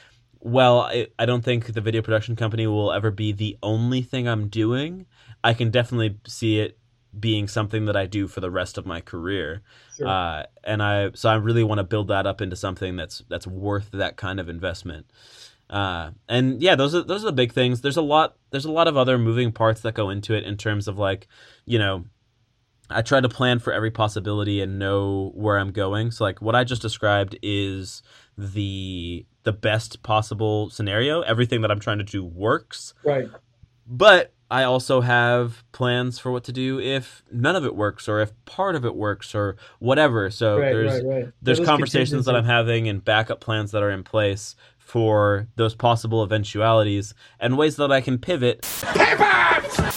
well, 0.46 0.82
I, 0.82 1.08
I 1.18 1.26
don't 1.26 1.44
think 1.44 1.74
the 1.74 1.82
video 1.82 2.04
production 2.04 2.36
company 2.36 2.68
will 2.68 2.92
ever 2.92 3.10
be 3.10 3.32
the 3.32 3.58
only 3.64 4.04
thing 4.04 4.28
I'm 4.28 4.48
doing. 4.48 5.08
I 5.44 5.56
can 5.56 5.72
definitely 5.72 6.20
see 6.28 6.60
it 6.60 6.78
being 7.20 7.48
something 7.48 7.86
that 7.86 7.96
I 7.96 8.06
do 8.06 8.28
for 8.28 8.42
the 8.42 8.52
rest 8.52 8.78
of 8.78 8.86
my 8.86 9.02
career. 9.02 9.64
Sure. 9.98 10.08
Uh, 10.08 10.44
and 10.64 10.84
I 10.84 11.10
so 11.16 11.30
I 11.30 11.36
really 11.36 11.64
want 11.64 11.80
to 11.80 11.84
build 11.84 12.10
that 12.10 12.28
up 12.28 12.42
into 12.42 12.56
something 12.56 12.96
that's 12.96 13.24
that's 13.28 13.48
worth 13.48 13.90
that 13.94 14.18
kind 14.18 14.40
of 14.40 14.48
investment. 14.48 15.10
Uh, 15.68 16.12
and 16.30 16.62
yeah, 16.62 16.76
those 16.76 16.94
are 16.94 17.02
those 17.02 17.24
are 17.24 17.28
the 17.28 17.34
big 17.34 17.52
things. 17.52 17.82
There's 17.82 17.98
a 17.98 18.04
lot 18.04 18.36
there's 18.52 18.66
a 18.66 18.72
lot 18.72 18.88
of 18.88 18.96
other 18.96 19.18
moving 19.18 19.52
parts 19.52 19.82
that 19.82 19.96
go 19.96 20.12
into 20.12 20.36
it 20.36 20.44
in 20.44 20.58
terms 20.58 20.88
of 20.88 21.00
like, 21.00 21.28
you 21.66 21.80
know, 21.80 22.06
I 22.92 23.02
try 23.02 23.20
to 23.20 23.30
plan 23.30 23.58
for 23.58 23.74
every 23.74 23.90
possibility 23.90 24.62
and 24.62 24.78
know 24.78 25.32
where 25.34 25.58
I'm 25.58 25.72
going. 25.72 26.12
So 26.12 26.24
like 26.24 26.40
what 26.40 26.54
I 26.54 26.64
just 26.64 26.84
described 26.84 27.36
is 27.42 28.04
the 28.38 29.26
the 29.46 29.54
best 29.54 30.04
possible 30.04 30.70
scenario. 30.70 31.22
Everything 31.22 31.62
that 31.62 31.72
I'm 31.72 31.80
trying 31.80 32.00
to 32.00 32.04
do 32.04 32.24
works. 32.24 32.94
right. 33.04 33.30
but 33.88 34.34
I 34.52 34.64
also 34.64 35.02
have 35.02 35.64
plans 35.72 36.20
for 36.20 36.32
what 36.32 36.44
to 36.44 36.52
do 36.52 36.80
if 36.80 37.24
none 37.32 37.56
of 37.56 37.66
it 37.66 37.76
works 37.76 38.08
or 38.08 38.22
if 38.22 38.32
part 38.46 38.76
of 38.76 38.86
it 38.86 38.96
works 38.96 39.34
or 39.34 39.58
whatever. 39.80 40.30
So 40.30 40.60
right, 40.60 40.72
there's 40.72 41.04
right, 41.04 41.06
right. 41.06 41.34
there's 41.42 41.58
Those 41.58 41.68
conversations 41.68 42.26
that 42.26 42.36
I'm 42.36 42.46
having 42.46 42.88
and 42.88 43.04
backup 43.04 43.40
plans 43.40 43.72
that 43.72 43.82
are 43.82 43.90
in 43.90 44.04
place 44.04 44.56
for 44.78 45.48
those 45.56 45.74
possible 45.74 46.22
eventualities 46.22 47.16
and 47.40 47.58
ways 47.58 47.76
that 47.78 47.92
I 47.92 48.02
can 48.02 48.20
pivot 48.20 48.68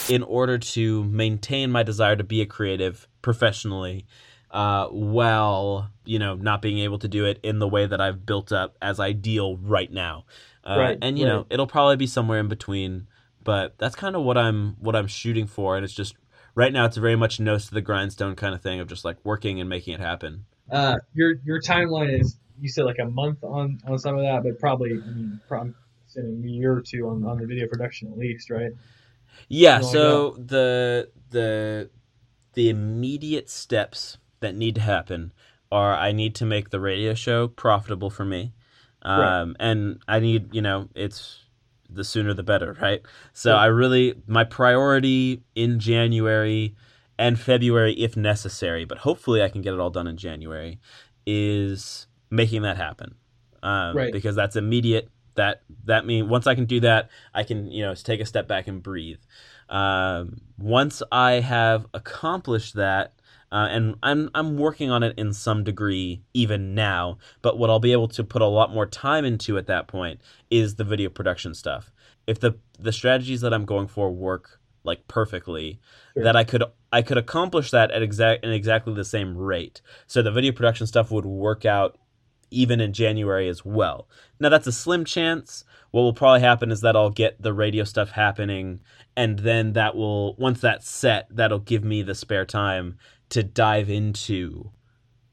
in 0.09 0.23
order 0.23 0.57
to 0.57 1.03
maintain 1.03 1.71
my 1.71 1.83
desire 1.83 2.15
to 2.15 2.23
be 2.23 2.41
a 2.41 2.47
creative 2.47 3.07
professionally 3.21 4.05
uh, 4.51 4.87
while 4.87 5.89
you 6.05 6.19
know 6.19 6.35
not 6.35 6.61
being 6.61 6.79
able 6.79 6.99
to 6.99 7.07
do 7.07 7.25
it 7.25 7.39
in 7.43 7.59
the 7.59 7.67
way 7.67 7.85
that 7.85 8.01
I've 8.01 8.25
built 8.25 8.51
up 8.51 8.77
as 8.81 8.99
ideal 8.99 9.57
right 9.57 9.91
now. 9.91 10.25
Uh, 10.63 10.75
Right, 10.77 10.97
and 11.01 11.17
you 11.17 11.25
know 11.25 11.45
it'll 11.49 11.67
probably 11.67 11.95
be 11.95 12.07
somewhere 12.07 12.39
in 12.39 12.47
between, 12.47 13.07
but 13.43 13.77
that's 13.77 13.95
kind 13.95 14.15
of 14.15 14.23
what 14.23 14.37
I'm 14.37 14.75
what 14.79 14.95
I'm 14.95 15.07
shooting 15.07 15.47
for, 15.47 15.75
and 15.75 15.83
it's 15.83 15.93
just 15.93 16.15
right 16.55 16.73
now 16.73 16.85
it's 16.85 16.97
very 16.97 17.15
much 17.15 17.39
nose 17.39 17.67
to 17.67 17.73
the 17.73 17.81
grindstone 17.81 18.35
kind 18.35 18.53
of 18.53 18.61
thing 18.61 18.79
of 18.79 18.87
just 18.87 19.05
like 19.05 19.17
working 19.23 19.59
and 19.59 19.69
making 19.69 19.93
it 19.93 19.99
happen. 19.99 20.45
Uh, 20.71 20.97
your 21.13 21.35
your 21.45 21.61
timeline 21.61 22.19
is 22.19 22.37
you 22.59 22.69
said 22.69 22.85
like 22.85 22.99
a 22.99 23.05
month 23.05 23.43
on 23.43 23.79
on 23.87 23.97
some 23.97 24.15
of 24.15 24.21
that, 24.21 24.43
but 24.43 24.59
probably 24.59 24.91
I 24.91 25.11
mean, 25.11 25.39
probably 25.47 25.73
a 26.17 26.21
year 26.47 26.73
or 26.73 26.81
two 26.81 27.07
on, 27.07 27.23
on 27.23 27.37
the 27.37 27.45
video 27.45 27.67
production 27.67 28.11
at 28.11 28.17
least, 28.17 28.49
right? 28.49 28.71
Yeah, 29.47 29.79
Something 29.79 29.85
like 29.85 29.91
so 29.93 30.31
the 30.37 31.11
the 31.29 31.89
the 32.53 32.69
immediate 32.69 33.49
steps 33.49 34.17
that 34.41 34.55
need 34.55 34.75
to 34.75 34.81
happen 34.81 35.31
are 35.71 35.93
I 35.93 36.11
need 36.11 36.35
to 36.35 36.45
make 36.45 36.69
the 36.69 36.79
radio 36.79 37.13
show 37.13 37.47
profitable 37.47 38.09
for 38.09 38.25
me. 38.25 38.53
Right. 39.05 39.41
Um 39.41 39.55
and 39.59 40.01
I 40.07 40.19
need, 40.19 40.53
you 40.53 40.61
know, 40.61 40.89
it's 40.95 41.45
the 41.89 42.03
sooner 42.03 42.33
the 42.33 42.43
better, 42.43 42.77
right? 42.81 43.01
So. 43.33 43.55
I 43.55 43.65
really 43.67 44.15
my 44.27 44.43
priority 44.43 45.43
in 45.55 45.79
January 45.79 46.75
and 47.17 47.39
February 47.39 47.93
if 47.93 48.15
necessary, 48.15 48.85
but 48.85 48.99
hopefully 48.99 49.41
I 49.43 49.49
can 49.49 49.61
get 49.61 49.73
it 49.73 49.79
all 49.79 49.89
done 49.89 50.07
in 50.07 50.17
January 50.17 50.79
is 51.25 52.07
making 52.29 52.61
that 52.63 52.77
happen. 52.77 53.15
Um 53.63 53.95
Right. 53.95 54.13
because 54.13 54.35
that's 54.35 54.55
immediate 54.55 55.09
that 55.35 55.61
that 55.85 56.05
mean 56.05 56.27
once 56.29 56.47
I 56.47 56.55
can 56.55 56.65
do 56.65 56.79
that, 56.81 57.09
I 57.33 57.43
can 57.43 57.71
you 57.71 57.83
know 57.85 57.93
take 57.95 58.19
a 58.19 58.25
step 58.25 58.47
back 58.47 58.67
and 58.67 58.83
breathe. 58.83 59.19
Um, 59.69 60.41
once 60.57 61.03
I 61.11 61.33
have 61.33 61.85
accomplished 61.93 62.73
that, 62.75 63.13
uh, 63.51 63.67
and 63.69 63.95
I'm 64.03 64.29
I'm 64.35 64.57
working 64.57 64.91
on 64.91 65.03
it 65.03 65.17
in 65.17 65.33
some 65.33 65.63
degree 65.63 66.21
even 66.33 66.75
now, 66.75 67.17
but 67.41 67.57
what 67.57 67.69
I'll 67.69 67.79
be 67.79 67.91
able 67.91 68.07
to 68.09 68.23
put 68.23 68.41
a 68.41 68.47
lot 68.47 68.73
more 68.73 68.85
time 68.85 69.25
into 69.25 69.57
at 69.57 69.67
that 69.67 69.87
point 69.87 70.21
is 70.49 70.75
the 70.75 70.83
video 70.83 71.09
production 71.09 71.53
stuff. 71.53 71.91
If 72.27 72.39
the 72.39 72.57
the 72.77 72.91
strategies 72.91 73.41
that 73.41 73.53
I'm 73.53 73.65
going 73.65 73.87
for 73.87 74.11
work 74.11 74.59
like 74.83 75.07
perfectly, 75.07 75.79
Sure. 76.13 76.23
that 76.23 76.35
I 76.35 76.43
could 76.43 76.63
I 76.91 77.01
could 77.01 77.17
accomplish 77.17 77.71
that 77.71 77.91
at 77.91 78.01
exact 78.03 78.43
in 78.43 78.51
exactly 78.51 78.93
the 78.93 79.05
same 79.05 79.37
rate. 79.37 79.81
So 80.07 80.21
the 80.21 80.31
video 80.31 80.51
production 80.51 80.87
stuff 80.87 81.11
would 81.11 81.25
work 81.25 81.65
out 81.65 81.97
even 82.51 82.79
in 82.81 82.93
January 82.93 83.47
as 83.47 83.63
well. 83.63 84.07
Now 84.39 84.49
that's 84.49 84.67
a 84.67 84.71
slim 84.71 85.05
chance. 85.05 85.63
What 85.91 86.01
will 86.01 86.13
probably 86.13 86.41
happen 86.41 86.71
is 86.71 86.81
that 86.81 86.95
I'll 86.95 87.09
get 87.11 87.41
the 87.41 87.53
radio 87.53 87.83
stuff 87.83 88.11
happening 88.11 88.79
and 89.15 89.39
then 89.39 89.73
that 89.73 89.95
will 89.95 90.35
once 90.35 90.61
that's 90.61 90.89
set, 90.89 91.27
that'll 91.29 91.59
give 91.59 91.83
me 91.83 92.01
the 92.03 92.15
spare 92.15 92.45
time 92.45 92.97
to 93.29 93.43
dive 93.43 93.89
into 93.89 94.71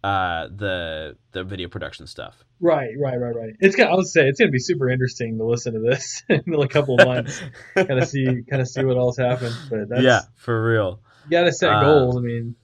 uh 0.05 0.49
the 0.55 1.16
the 1.32 1.42
video 1.44 1.68
production 1.68 2.07
stuff. 2.07 2.44
Right, 2.61 2.90
right, 2.99 3.18
right, 3.20 3.34
right. 3.34 3.53
It's 3.61 3.76
gonna, 3.76 3.90
I 3.90 3.97
would 3.97 4.07
say 4.07 4.26
it's 4.28 4.38
gonna 4.38 4.51
be 4.51 4.59
super 4.59 4.88
interesting 4.88 5.36
to 5.38 5.44
listen 5.44 5.74
to 5.74 5.80
this 5.80 6.22
in 6.28 6.42
a 6.55 6.68
couple 6.68 6.99
of 6.99 7.07
months, 7.07 7.42
kind 7.74 7.90
of 7.90 8.09
see, 8.09 8.24
kind 8.49 8.62
of 8.62 8.68
see 8.68 8.82
what 8.84 8.97
else 8.97 9.18
happened. 9.18 9.55
But 9.68 9.88
that's, 9.90 10.03
yeah, 10.03 10.20
for 10.36 10.64
real. 10.66 11.01
you 11.24 11.30
gotta 11.32 11.53
set 11.53 11.70
Uh, 11.70 11.80
goals. 11.82 12.16
I 12.16 12.20
mean, 12.20 12.55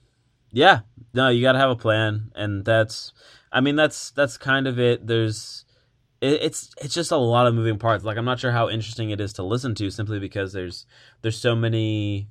Yeah, 0.51 0.79
no, 1.13 1.29
you 1.29 1.41
got 1.43 1.51
to 1.53 1.59
have 1.59 1.69
a 1.69 1.75
plan, 1.75 2.31
and 2.35 2.65
that's, 2.65 3.13
I 3.51 3.61
mean, 3.61 3.75
that's 3.75 4.09
that's 4.11 4.37
kind 4.37 4.65
of 4.67 4.79
it. 4.79 5.05
There's, 5.05 5.63
it, 6.21 6.41
it's 6.41 6.71
it's 6.81 6.93
just 6.95 7.11
a 7.11 7.17
lot 7.17 7.45
of 7.45 7.53
moving 7.53 7.77
parts. 7.77 8.03
Like 8.03 8.17
I'm 8.17 8.25
not 8.25 8.39
sure 8.39 8.51
how 8.51 8.69
interesting 8.69 9.11
it 9.11 9.21
is 9.21 9.33
to 9.33 9.43
listen 9.43 9.75
to, 9.75 9.91
simply 9.91 10.17
because 10.19 10.53
there's 10.53 10.87
there's 11.21 11.37
so 11.37 11.55
many 11.55 12.29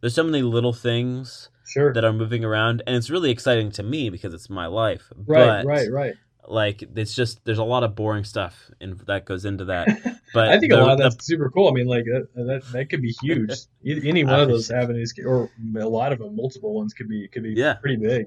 there's 0.00 0.14
so 0.14 0.22
many 0.22 0.42
little 0.42 0.72
things 0.72 1.48
sure. 1.70 1.92
that 1.94 2.04
are 2.04 2.12
moving 2.12 2.44
around, 2.44 2.82
and 2.86 2.96
it's 2.96 3.10
really 3.10 3.30
exciting 3.30 3.70
to 3.72 3.82
me 3.82 4.10
because 4.10 4.34
it's 4.34 4.50
my 4.50 4.66
life. 4.66 5.10
Right, 5.16 5.62
but, 5.62 5.66
right, 5.66 5.90
right. 5.92 6.14
Like 6.48 6.82
it's 6.96 7.14
just 7.14 7.44
there's 7.44 7.58
a 7.58 7.64
lot 7.64 7.84
of 7.84 7.94
boring 7.94 8.24
stuff 8.24 8.70
in 8.80 9.00
that 9.06 9.24
goes 9.24 9.44
into 9.44 9.66
that. 9.66 9.88
But 10.32 10.48
I 10.50 10.60
think 10.60 10.72
a 10.72 10.76
lot 10.76 10.92
of 10.92 10.98
the- 10.98 11.02
that's 11.10 11.26
super 11.26 11.50
cool. 11.50 11.68
I 11.68 11.72
mean, 11.72 11.88
like 11.88 12.04
that, 12.04 12.28
that, 12.36 12.62
that 12.72 12.88
could 12.88 13.02
be 13.02 13.12
huge. 13.20 13.50
Any 13.84 14.22
one 14.24 14.38
of 14.38 14.48
those 14.48 14.70
avenues, 14.70 15.12
or 15.26 15.50
a 15.76 15.88
lot 15.88 16.12
of 16.12 16.20
them, 16.20 16.36
multiple 16.36 16.72
ones, 16.72 16.94
could 16.94 17.08
be 17.08 17.26
could 17.28 17.42
be 17.42 17.54
Yeah. 17.56 17.74
pretty 17.74 17.96
big. 17.96 18.26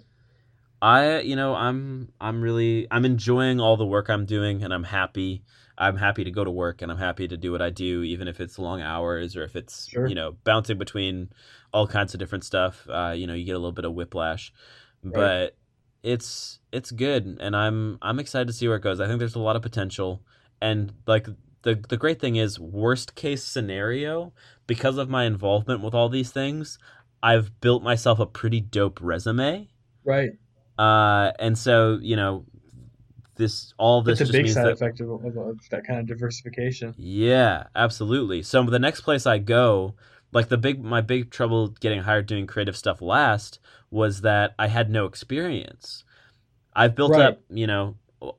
I 0.82 1.22
you 1.22 1.36
know 1.36 1.56
I'm 1.56 2.10
I'm 2.20 2.42
really 2.42 2.88
I'm 2.92 3.06
enjoying 3.06 3.60
all 3.62 3.78
the 3.78 3.86
work 3.86 4.10
I'm 4.10 4.26
doing 4.26 4.64
and 4.64 4.74
I'm 4.74 4.84
happy. 4.84 5.44
I'm 5.78 5.96
happy 5.98 6.24
to 6.26 6.32
go 6.32 6.44
to 6.44 6.52
work 6.52 6.82
and 6.82 6.92
I'm 6.92 6.98
happy 6.98 7.28
to 7.28 7.38
do 7.38 7.52
what 7.52 7.62
I 7.62 7.70
do 7.70 8.04
even 8.04 8.28
if 8.28 8.40
it's 8.42 8.60
long 8.60 8.82
hours 8.82 9.36
or 9.36 9.44
if 9.44 9.56
it's 9.56 9.88
Sure. 9.88 10.06
you 10.08 10.14
know 10.16 10.36
bouncing 10.44 10.78
between 10.78 11.30
all 11.74 11.88
kinds 11.88 12.14
of 12.14 12.20
different 12.20 12.44
stuff. 12.44 12.88
Uh, 12.90 13.14
you 13.16 13.28
know 13.28 13.34
you 13.34 13.46
get 13.46 13.56
a 13.56 13.60
little 13.60 13.72
bit 13.72 13.86
of 13.86 13.94
whiplash, 13.94 14.54
but 15.04 15.56
it's 16.04 16.60
it's 16.72 16.92
good 16.92 17.38
and 17.40 17.56
I'm 17.56 17.98
I'm 18.02 18.20
excited 18.20 18.48
to 18.48 18.54
see 18.54 18.68
where 18.68 18.78
it 18.78 18.84
goes. 18.84 19.00
I 19.00 19.08
think 19.08 19.20
there's 19.20 19.36
a 19.36 19.40
lot 19.40 19.56
of 19.56 19.62
potential 19.62 20.22
and 20.62 20.94
like 21.08 21.28
the 21.64 21.76
the 21.90 21.98
great 21.98 22.20
thing 22.20 22.36
is 22.36 22.60
worst 22.60 23.16
case 23.16 23.44
scenario 23.44 24.34
because 24.68 24.98
of 24.98 25.10
my 25.10 25.26
involvement 25.26 25.82
with 25.82 25.94
all 25.94 26.10
these 26.10 26.32
things, 26.32 26.78
I've 27.22 27.60
built 27.62 27.84
myself 27.84 28.20
a 28.20 28.26
pretty 28.26 28.62
dope 28.62 29.00
resume. 29.02 29.70
Right. 30.04 30.32
Uh, 30.78 31.32
and 31.40 31.58
so 31.58 32.00
you 32.02 32.16
know, 32.16 32.46
this 33.36 33.74
all 33.78 34.02
this 34.04 34.20
It's 34.20 34.22
a 34.22 34.26
just 34.26 34.32
big 34.32 34.44
means 34.44 34.56
side 34.56 34.66
that 34.66 34.74
effect 34.74 35.00
of, 35.02 35.10
of 35.10 35.70
that 35.72 35.86
kind 35.86 36.00
of 36.00 36.08
diversification. 36.08 36.96
yeah, 36.96 37.66
absolutely. 37.76 38.44
So 38.44 38.64
the 38.64 38.80
next 38.80 39.02
place 39.02 39.26
I 39.26 39.38
go, 39.40 39.96
like 40.34 40.50
the 40.50 40.58
big 40.58 40.84
my 40.84 41.02
big 41.02 41.32
trouble 41.32 41.70
getting 41.70 42.02
hired 42.02 42.26
doing 42.26 42.48
creative 42.48 42.76
stuff 42.78 43.02
last 43.02 43.60
was 43.92 44.22
that 44.22 44.56
I 44.58 44.68
had 44.68 44.90
no 44.90 45.06
experience. 45.06 46.04
I've 46.76 46.96
built 46.96 47.12
Right. 47.12 47.22
up, 47.22 47.42
you 47.50 47.68
know, 47.68 47.96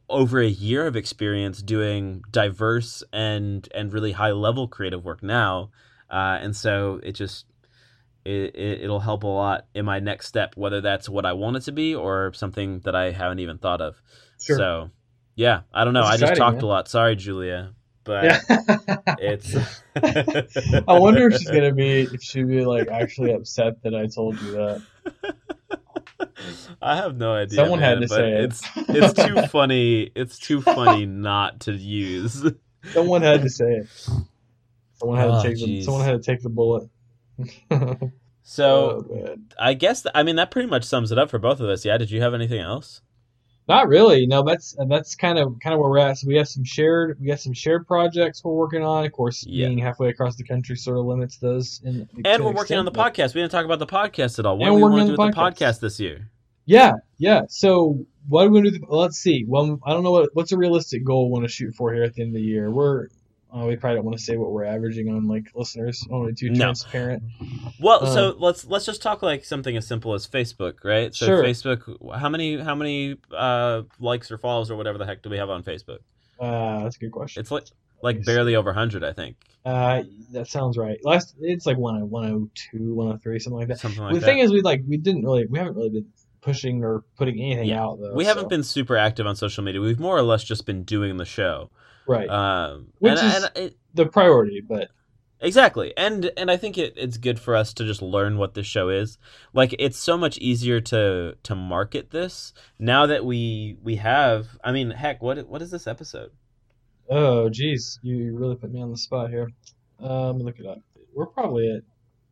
over 0.09 0.40
a 0.40 0.49
year 0.49 0.86
of 0.86 0.97
experience 0.97 1.62
doing 1.62 2.22
diverse 2.30 3.03
and 3.12 3.68
and 3.74 3.92
really 3.92 4.12
high 4.12 4.32
level 4.32 4.66
creative 4.66 5.05
work 5.05 5.22
now, 5.22 5.70
uh, 6.11 6.38
and 6.40 6.57
so 6.57 7.01
it 7.03 7.12
just 7.12 7.47
it, 8.24 8.55
it 8.57 8.80
it'll 8.82 9.01
help 9.01 9.22
a 9.24 9.26
lot 9.28 9.66
in 9.74 9.84
my 9.84 10.01
next 10.01 10.26
step, 10.28 10.57
whether 10.57 10.80
that's 10.80 11.09
what 11.09 11.26
I 11.26 11.34
want 11.34 11.57
it 11.59 11.61
to 11.64 11.72
be 11.72 11.95
or 11.95 12.32
something 12.34 12.80
that 12.80 12.95
I 12.95 13.11
haven't 13.12 13.40
even 13.40 13.59
thought 13.59 13.80
of. 13.82 14.01
Sure. 14.40 14.57
So 14.57 14.90
yeah, 15.36 15.61
I 15.72 15.84
don't 15.84 15.95
know. 15.95 16.05
I 16.05 16.16
just 16.16 16.36
talked 16.36 16.57
man. 16.57 16.64
a 16.64 16.66
lot. 16.66 16.88
Sorry, 16.88 17.14
Julia, 17.16 17.74
but 18.05 18.24
yeah. 18.24 18.40
it's. 19.18 19.55
I 20.88 20.98
wonder 20.98 21.26
if 21.28 21.38
she's 21.38 21.50
gonna 21.50 21.72
be 21.72 22.02
if 22.02 22.22
she'd 22.22 22.48
be 22.48 22.64
like 22.64 22.88
actually 22.88 23.32
upset 23.32 23.82
that 23.82 23.94
I 23.94 24.07
told 24.07 24.40
you 24.42 24.52
that. 24.52 24.82
I 26.82 26.96
have 26.96 27.16
no 27.16 27.34
idea. 27.34 27.57
Someone 27.57 27.80
had 27.80 28.00
to 28.00 28.09
say 28.09 28.32
it. 28.32 28.44
it's 28.44 28.62
it's 28.88 29.12
too 29.26 29.42
funny. 29.48 30.11
It's 30.14 30.38
too 30.38 30.61
funny 30.61 31.07
not 31.07 31.61
to 31.61 31.72
use. 31.72 32.44
Someone 32.92 33.22
had 33.22 33.42
to 33.42 33.50
say 33.50 33.72
it. 33.76 33.88
Someone 34.94 35.18
had 35.18 35.28
Oh, 35.28 35.32
to 35.32 35.36
ah, 35.38 35.42
take 35.42 35.57
the 35.57 35.82
someone 35.82 36.05
had 36.05 36.22
to 36.22 36.30
take 36.30 36.42
the 36.42 36.50
bullet. 36.50 36.88
So 38.42 39.07
Oh. 39.11 39.36
I 39.59 39.72
guess 39.74 40.07
I 40.14 40.22
mean 40.22 40.36
that 40.36 40.50
pretty 40.50 40.68
much 40.68 40.84
sums 40.84 41.11
it 41.11 41.18
up 41.18 41.30
for 41.30 41.38
both 41.38 41.61
of 41.61 41.68
us. 41.68 41.84
Yeah. 41.84 41.96
Did 41.96 42.11
you 42.11 42.20
have 42.20 42.34
anything 42.34 42.61
else? 42.61 43.00
Not 43.66 43.88
really. 43.88 44.26
No, 44.26 44.42
that's 44.42 44.76
that's 44.88 45.14
kind 45.14 45.38
of 45.38 45.58
kind 45.62 45.72
of 45.72 45.80
where 45.80 45.88
we're 45.88 45.98
at. 45.98 46.18
So 46.18 46.26
we 46.28 46.36
have 46.36 46.48
some 46.48 46.64
shared 46.64 47.18
we 47.18 47.30
have 47.30 47.40
some 47.40 47.54
shared 47.54 47.86
projects 47.86 48.44
we're 48.44 48.52
working 48.52 48.82
on. 48.82 49.06
Of 49.06 49.12
course, 49.12 49.44
Yeah. 49.46 49.68
being 49.68 49.78
halfway 49.78 50.10
across 50.10 50.36
the 50.36 50.44
country 50.44 50.76
sort 50.76 50.98
of 50.98 51.06
limits 51.06 51.38
those. 51.38 51.80
In, 51.82 52.06
And 52.26 52.44
we're 52.44 52.52
working 52.52 52.76
on 52.76 52.84
the 52.84 52.90
but- 52.90 53.14
podcast. 53.14 53.34
We 53.34 53.40
didn't 53.40 53.52
talk 53.52 53.64
about 53.64 53.78
the 53.78 53.86
podcast 53.86 54.38
at 54.38 54.44
all. 54.44 54.58
What 54.58 54.68
And 54.68 54.72
do 54.72 54.76
we 54.76 54.82
want 54.82 54.92
to 55.08 55.16
do 55.16 55.20
on 55.22 55.26
with 55.28 55.34
the 55.34 55.40
the 55.40 55.50
podcast. 55.50 55.76
podcast 55.76 55.80
this 55.80 55.98
year? 55.98 56.30
Yeah, 56.66 56.92
yeah. 57.18 57.42
So 57.48 58.06
what 58.28 58.46
are 58.46 58.50
we 58.50 58.58
gonna 58.60 58.70
do? 58.78 58.84
Let's 58.88 59.16
see. 59.18 59.44
Well, 59.48 59.78
I 59.86 59.92
don't 59.92 60.02
know 60.02 60.10
what 60.12 60.30
what's 60.34 60.52
a 60.52 60.58
realistic 60.58 61.02
goal 61.04 61.28
we 61.28 61.32
want 61.32 61.44
to 61.44 61.50
shoot 61.50 61.74
for 61.74 61.92
here 61.94 62.02
at 62.04 62.14
the 62.14 62.22
end 62.22 62.30
of 62.30 62.34
the 62.34 62.42
year. 62.46 62.70
We're 62.70 63.08
uh, 63.55 63.64
we 63.66 63.76
probably 63.76 63.96
don't 63.96 64.05
want 64.05 64.18
to 64.18 64.22
say 64.24 64.36
what 64.36 64.50
we're 64.52 64.64
averaging 64.64 65.09
on 65.09 65.26
like 65.28 65.44
listeners. 65.55 66.02
I 66.07 66.11
don't 66.11 66.20
want 66.22 66.36
to 66.36 66.44
be 66.44 66.48
too 66.50 66.59
No. 66.59 66.64
transparent. 66.66 67.22
Well, 67.80 68.05
Um, 68.07 68.12
so 68.12 68.36
let's 68.38 68.64
let's 68.66 68.84
just 68.86 69.00
talk 69.02 69.22
like 69.22 69.44
something 69.44 69.76
as 69.76 69.86
simple 69.86 70.14
as 70.14 70.26
Facebook, 70.26 70.84
right? 70.84 71.14
So 71.14 71.26
Sure. 71.26 71.42
Facebook, 71.44 72.16
how 72.18 72.28
many 72.28 72.59
how 72.59 72.74
many 72.74 73.16
uh, 73.36 73.82
likes 74.00 74.30
or 74.30 74.38
follows 74.38 74.70
or 74.70 74.76
whatever 74.76 74.98
the 74.98 75.07
heck 75.07 75.22
do 75.22 75.30
we 75.30 75.36
have 75.38 75.50
on 75.50 75.62
Facebook? 75.62 75.98
Uh, 76.40 76.82
that's 76.82 76.96
a 76.96 76.98
good 76.98 77.12
question. 77.12 77.40
It's 77.40 77.50
like 77.50 77.64
like 78.02 78.24
barely 78.24 78.55
over 78.57 78.72
hundred, 78.72 79.02
I 79.05 79.12
think, 79.12 79.36
Uh, 79.64 80.02
that 80.32 80.46
sounds 80.48 80.76
right. 80.76 80.98
Last 81.05 81.36
it's 81.40 81.64
like 81.64 81.78
10- 81.78 82.09
102, 82.09 82.92
103, 82.94 83.38
something 83.38 83.59
like 83.59 83.68
that. 83.68 83.78
something 83.80 84.02
like 84.02 84.14
the 84.14 84.20
that. 84.20 84.26
thing 84.26 84.38
is, 84.40 84.52
we 84.52 84.61
like 84.62 84.82
we 84.86 84.96
didn't 84.96 85.22
really 85.22 85.46
we 85.46 85.59
haven't 85.59 85.76
really 85.76 85.90
been 85.90 86.07
pushing 86.42 86.84
or 86.84 87.02
putting 87.16 87.40
anything 87.40 87.68
Yeah. 87.68 87.82
out 87.82 87.98
though. 88.00 88.12
we 88.14 88.26
haven't 88.26 88.50
been 88.50 88.62
super 88.62 88.96
active 88.96 89.26
on 89.26 89.36
social 89.36 89.64
media. 89.64 89.80
We've 89.80 89.98
more 90.00 90.16
or 90.18 90.22
less 90.22 90.44
just 90.44 90.66
been 90.66 90.82
doing 90.82 91.16
the 91.16 91.24
show. 91.24 91.70
Right. 92.07 92.28
Um, 92.28 92.88
Which 92.98 93.18
and, 93.18 93.26
is- 93.26 93.44
and 93.44 93.52
it, 93.57 93.76
the 93.94 94.07
priority, 94.07 94.61
but 94.66 94.88
Exactly. 95.44 95.92
And 95.96 96.30
and 96.36 96.50
I 96.50 96.57
think 96.57 96.78
it, 96.78 96.94
it's 96.96 97.18
good 97.18 97.38
for 97.38 97.55
us 97.55 97.74
to 97.74 97.84
just 97.84 98.00
learn 98.00 98.38
what 98.38 98.55
this 98.55 98.66
show 98.66 98.88
is. 98.88 99.18
Like 99.52 99.74
it's 99.78 99.98
so 99.98 100.16
much 100.16 100.38
easier 100.38 100.80
to 100.80 101.36
to 101.42 101.55
market 101.55 102.11
this 102.11 102.55
now 102.78 103.07
that 103.07 103.24
we 103.24 103.76
we 103.82 103.96
have 103.96 104.48
I 104.64 104.72
mean, 104.72 104.90
heck, 104.90 105.22
what 105.22 105.46
what 105.48 105.61
is 105.61 105.70
this 105.70 105.86
episode? 105.86 106.30
Oh, 107.11 107.50
geez, 107.50 107.98
you 108.02 108.34
really 108.34 108.57
put 108.57 108.72
me 108.72 108.80
on 108.80 108.90
the 108.90 108.96
spot 108.96 109.28
here. 109.28 109.50
Let 110.00 110.36
me 110.36 110.44
look 110.44 110.59
it 110.59 110.66
up. 110.66 110.78
We're 111.14 111.26
probably 111.26 111.70
at 111.76 111.82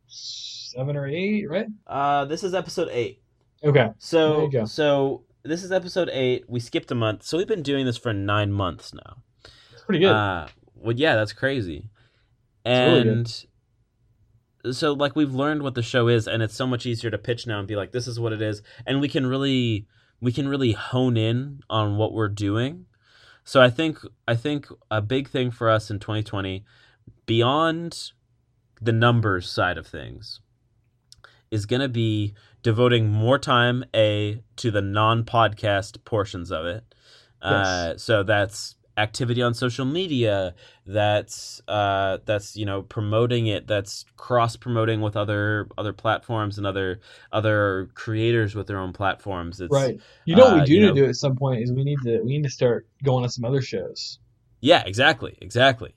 seven 0.07 0.97
or 0.97 1.07
eight, 1.07 1.47
right? 1.47 1.67
Uh 1.85 2.25
this 2.25 2.43
is 2.43 2.55
episode 2.55 2.89
8. 2.91 3.21
Okay. 3.63 3.91
So 3.99 4.49
so 4.65 5.23
this 5.43 5.63
is 5.63 5.71
episode 5.71 6.09
8. 6.11 6.45
We 6.49 6.59
skipped 6.59 6.89
a 6.89 6.95
month. 6.95 7.23
So 7.23 7.37
we've 7.37 7.47
been 7.47 7.63
doing 7.63 7.85
this 7.85 7.97
for 7.97 8.11
9 8.11 8.51
months 8.51 8.93
now. 8.93 9.17
Pretty 9.85 9.99
good. 9.99 10.11
Uh, 10.11 10.47
well, 10.75 10.95
yeah, 10.95 11.15
that's 11.15 11.33
crazy. 11.33 11.89
really. 12.65 13.09
And 13.09 13.45
so, 14.71 14.93
like, 14.93 15.15
we've 15.15 15.33
learned 15.33 15.61
what 15.63 15.75
the 15.75 15.81
show 15.81 16.07
is, 16.07 16.27
and 16.27 16.41
it's 16.41 16.55
so 16.55 16.65
much 16.65 16.85
easier 16.85 17.11
to 17.11 17.17
pitch 17.17 17.45
now 17.45 17.59
and 17.59 17.67
be 17.67 17.75
like, 17.75 17.91
"This 17.91 18.07
is 18.07 18.19
what 18.19 18.33
it 18.33 18.41
is," 18.41 18.61
and 18.85 19.01
we 19.01 19.09
can 19.09 19.25
really, 19.25 19.87
we 20.21 20.31
can 20.31 20.47
really 20.47 20.71
hone 20.71 21.17
in 21.17 21.61
on 21.69 21.97
what 21.97 22.13
we're 22.13 22.29
doing. 22.29 22.85
So 23.43 23.61
I 23.61 23.69
think, 23.69 23.99
I 24.25 24.35
think 24.35 24.67
a 24.89 25.01
big 25.01 25.27
thing 25.27 25.51
for 25.51 25.69
us 25.69 25.91
in 25.91 25.99
2020, 25.99 26.63
beyond 27.25 28.11
the 28.81 28.93
numbers 28.93 29.49
side 29.49 29.77
of 29.77 29.85
things, 29.85 30.39
is 31.51 31.65
going 31.65 31.81
to 31.81 31.89
be 31.89 32.33
devoting 32.61 33.09
more 33.09 33.37
time 33.37 33.83
a 33.93 34.41
to 34.55 34.71
the 34.71 34.81
non-podcast 34.81 36.05
portions 36.05 36.51
of 36.51 36.65
it. 36.65 36.95
Uh, 37.41 37.97
so 37.97 38.23
that's 38.23 38.75
activity 38.97 39.41
on 39.41 39.53
social 39.53 39.85
media. 39.85 40.53
That's 40.85 41.61
uh, 41.67 42.19
that's 42.25 42.55
you 42.55 42.65
know 42.65 42.81
promoting 42.83 43.47
it. 43.47 43.67
That's 43.67 44.05
cross 44.17 44.55
promoting 44.55 45.01
with 45.01 45.15
other 45.15 45.67
other 45.77 45.93
platforms 45.93 46.57
and 46.57 46.67
other 46.67 46.99
other 47.31 47.89
creators 47.93 48.55
with 48.55 48.67
their 48.67 48.77
own 48.77 48.93
platforms. 48.93 49.61
It's, 49.61 49.71
right. 49.73 49.99
You 50.25 50.35
know 50.35 50.43
what 50.45 50.53
uh, 50.53 50.59
we 50.59 50.65
do 50.65 50.73
you 50.73 50.79
to 50.81 50.87
know- 50.87 50.93
do 50.93 51.05
at 51.05 51.15
some 51.15 51.35
point 51.35 51.61
is 51.61 51.71
we 51.71 51.83
need 51.83 51.99
to 52.03 52.21
we 52.21 52.37
need 52.37 52.43
to 52.43 52.49
start 52.49 52.87
going 53.03 53.23
on 53.23 53.29
some 53.29 53.45
other 53.45 53.61
shows. 53.61 54.19
Yeah, 54.61 54.83
exactly, 54.85 55.37
exactly. 55.41 55.95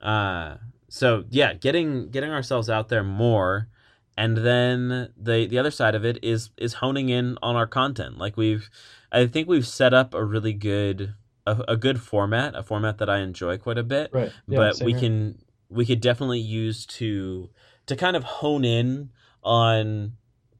Uh, 0.00 0.56
so 0.88 1.24
yeah, 1.28 1.54
getting 1.54 2.10
getting 2.10 2.30
ourselves 2.30 2.70
out 2.70 2.88
there 2.88 3.04
more, 3.04 3.68
and 4.16 4.36
then 4.36 5.10
the 5.16 5.46
the 5.46 5.58
other 5.58 5.70
side 5.70 5.94
of 5.94 6.04
it 6.04 6.22
is 6.22 6.50
is 6.56 6.74
honing 6.74 7.08
in 7.08 7.36
on 7.42 7.56
our 7.56 7.66
content. 7.66 8.18
Like 8.18 8.36
we've, 8.36 8.70
I 9.10 9.26
think 9.26 9.48
we've 9.48 9.66
set 9.66 9.92
up 9.92 10.14
a 10.14 10.24
really 10.24 10.52
good 10.52 11.14
a, 11.46 11.64
a 11.68 11.76
good 11.76 12.00
format, 12.00 12.54
a 12.54 12.62
format 12.62 12.98
that 12.98 13.08
I 13.10 13.18
enjoy 13.18 13.58
quite 13.58 13.78
a 13.78 13.82
bit. 13.82 14.10
Right. 14.12 14.32
Yeah, 14.46 14.58
but 14.58 14.82
we 14.82 14.92
here. 14.92 15.00
can 15.00 15.44
we 15.68 15.86
could 15.86 16.00
definitely 16.00 16.40
use 16.40 16.86
to 16.86 17.50
to 17.86 17.96
kind 17.96 18.16
of 18.16 18.24
hone 18.24 18.64
in 18.64 19.10
on 19.42 20.12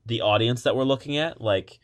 the 0.07 0.21
audience 0.21 0.63
that 0.63 0.77
we're 0.77 0.85
looking 0.85 1.17
at 1.17 1.41
like 1.41 1.79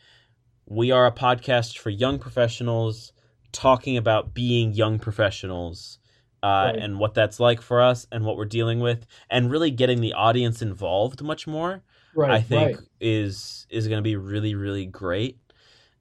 we 0.67 0.91
are 0.91 1.05
a 1.05 1.11
podcast 1.11 1.77
for 1.77 1.89
young 1.89 2.19
professionals 2.19 3.13
talking 3.51 3.97
about 3.97 4.33
being 4.33 4.73
young 4.73 4.99
professionals 4.99 5.97
uh, 6.43 6.71
Right. 6.73 6.75
and 6.77 6.99
what 6.99 7.13
that's 7.13 7.39
like 7.39 7.61
for 7.61 7.81
us 7.81 8.07
and 8.11 8.25
what 8.25 8.35
we're 8.35 8.45
dealing 8.45 8.79
with 8.79 9.05
and 9.29 9.51
really 9.51 9.69
getting 9.71 10.01
the 10.01 10.13
audience 10.13 10.61
involved 10.61 11.21
much 11.21 11.45
more 11.45 11.83
right. 12.15 12.31
i 12.31 12.41
think 12.41 12.77
right. 12.77 12.87
is 12.99 13.67
is 13.69 13.87
going 13.87 13.97
to 13.97 14.03
be 14.03 14.15
really 14.15 14.55
really 14.55 14.85
great 14.85 15.39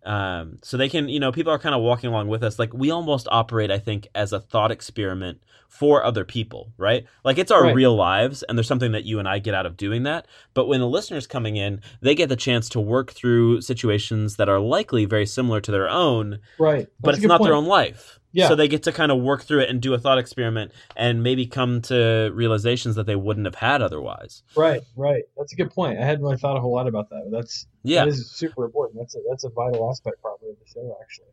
um, 0.07 0.59
so 0.62 0.76
they 0.76 0.88
can 0.88 1.09
you 1.09 1.20
know 1.20 1.32
people 1.32 1.53
are 1.53 1.59
kind 1.59 1.74
of 1.74 1.82
walking 1.82 2.09
along 2.09 2.28
with 2.28 2.42
us 2.42 2.59
like 2.59 2.72
we 2.72 2.90
almost 2.90 3.28
operate 3.30 3.70
i 3.70 3.78
think 3.78 4.09
as 4.14 4.32
a 4.32 4.40
thought 4.40 4.70
experiment 4.70 5.40
for 5.68 6.03
other 6.05 6.24
people 6.24 6.72
right 6.78 7.05
like 7.24 7.38
it's 7.38 7.51
our 7.51 7.62
Right. 7.64 7.74
real 7.74 7.94
lives 7.94 8.42
and 8.42 8.57
there's 8.57 8.66
something 8.66 8.92
that 8.92 9.05
you 9.05 9.18
and 9.18 9.28
i 9.28 9.38
get 9.38 9.55
out 9.55 9.66
of 9.66 9.76
doing 9.76 10.05
that 10.05 10.26
but 10.55 10.66
when 10.68 10.80
the 10.80 10.88
listeners 10.88 11.26
coming 11.26 11.57
in 11.57 11.80
they 12.01 12.14
get 12.14 12.28
the 12.28 12.36
chance 12.36 12.68
to 12.70 12.80
work 12.80 13.12
through 13.12 13.61
situations 13.61 14.36
that 14.36 14.48
are 14.48 14.59
likely 14.61 15.05
very 15.05 15.26
similar 15.26 15.61
to 15.61 15.70
their 15.70 15.88
own 15.88 16.38
Right. 16.59 16.88
but 17.01 17.12
That's 17.12 17.18
a 17.18 17.20
it's 17.22 17.28
not 17.28 17.42
their 17.42 17.55
own 17.55 17.66
life. 17.66 18.20
Yeah. 18.33 18.49
So 18.49 18.55
they 18.55 18.68
get 18.68 18.85
to 18.85 18.93
kind 18.93 19.11
of 19.11 19.20
work 19.20 19.43
through 19.43 19.61
it 19.61 19.70
and 19.70 19.81
do 19.81 19.93
a 19.95 19.99
thought 19.99 20.18
experiment 20.18 20.72
and 20.97 21.22
maybe 21.22 21.47
come 21.47 21.83
to 21.83 22.31
realizations 22.33 22.95
that 22.97 23.07
they 23.07 23.16
wouldn't 23.16 23.47
have 23.47 23.57
had 23.57 23.83
otherwise. 23.83 24.43
Right. 24.57 24.81
Right. 24.97 25.24
That's 25.37 25.53
a 25.53 25.57
good 25.57 25.70
point. 25.70 25.99
I 25.99 26.05
hadn't 26.05 26.22
really 26.22 26.37
thought 26.37 26.57
a 26.57 26.61
whole 26.61 26.72
lot 26.74 26.87
about 26.87 27.09
that. 27.11 27.28
But 27.31 27.39
that's 27.39 27.66
Yeah. 27.83 28.05
that 28.05 28.09
is 28.09 28.31
super 28.31 28.64
important. 28.64 28.99
That's 29.01 29.16
a 29.16 29.18
that's 29.28 29.45
a 29.45 29.51
vital 29.51 29.91
aspect 29.91 30.22
probably 30.22 30.51
of 30.51 30.57
the 30.59 30.66
show 30.66 30.97
actually. 31.03 31.26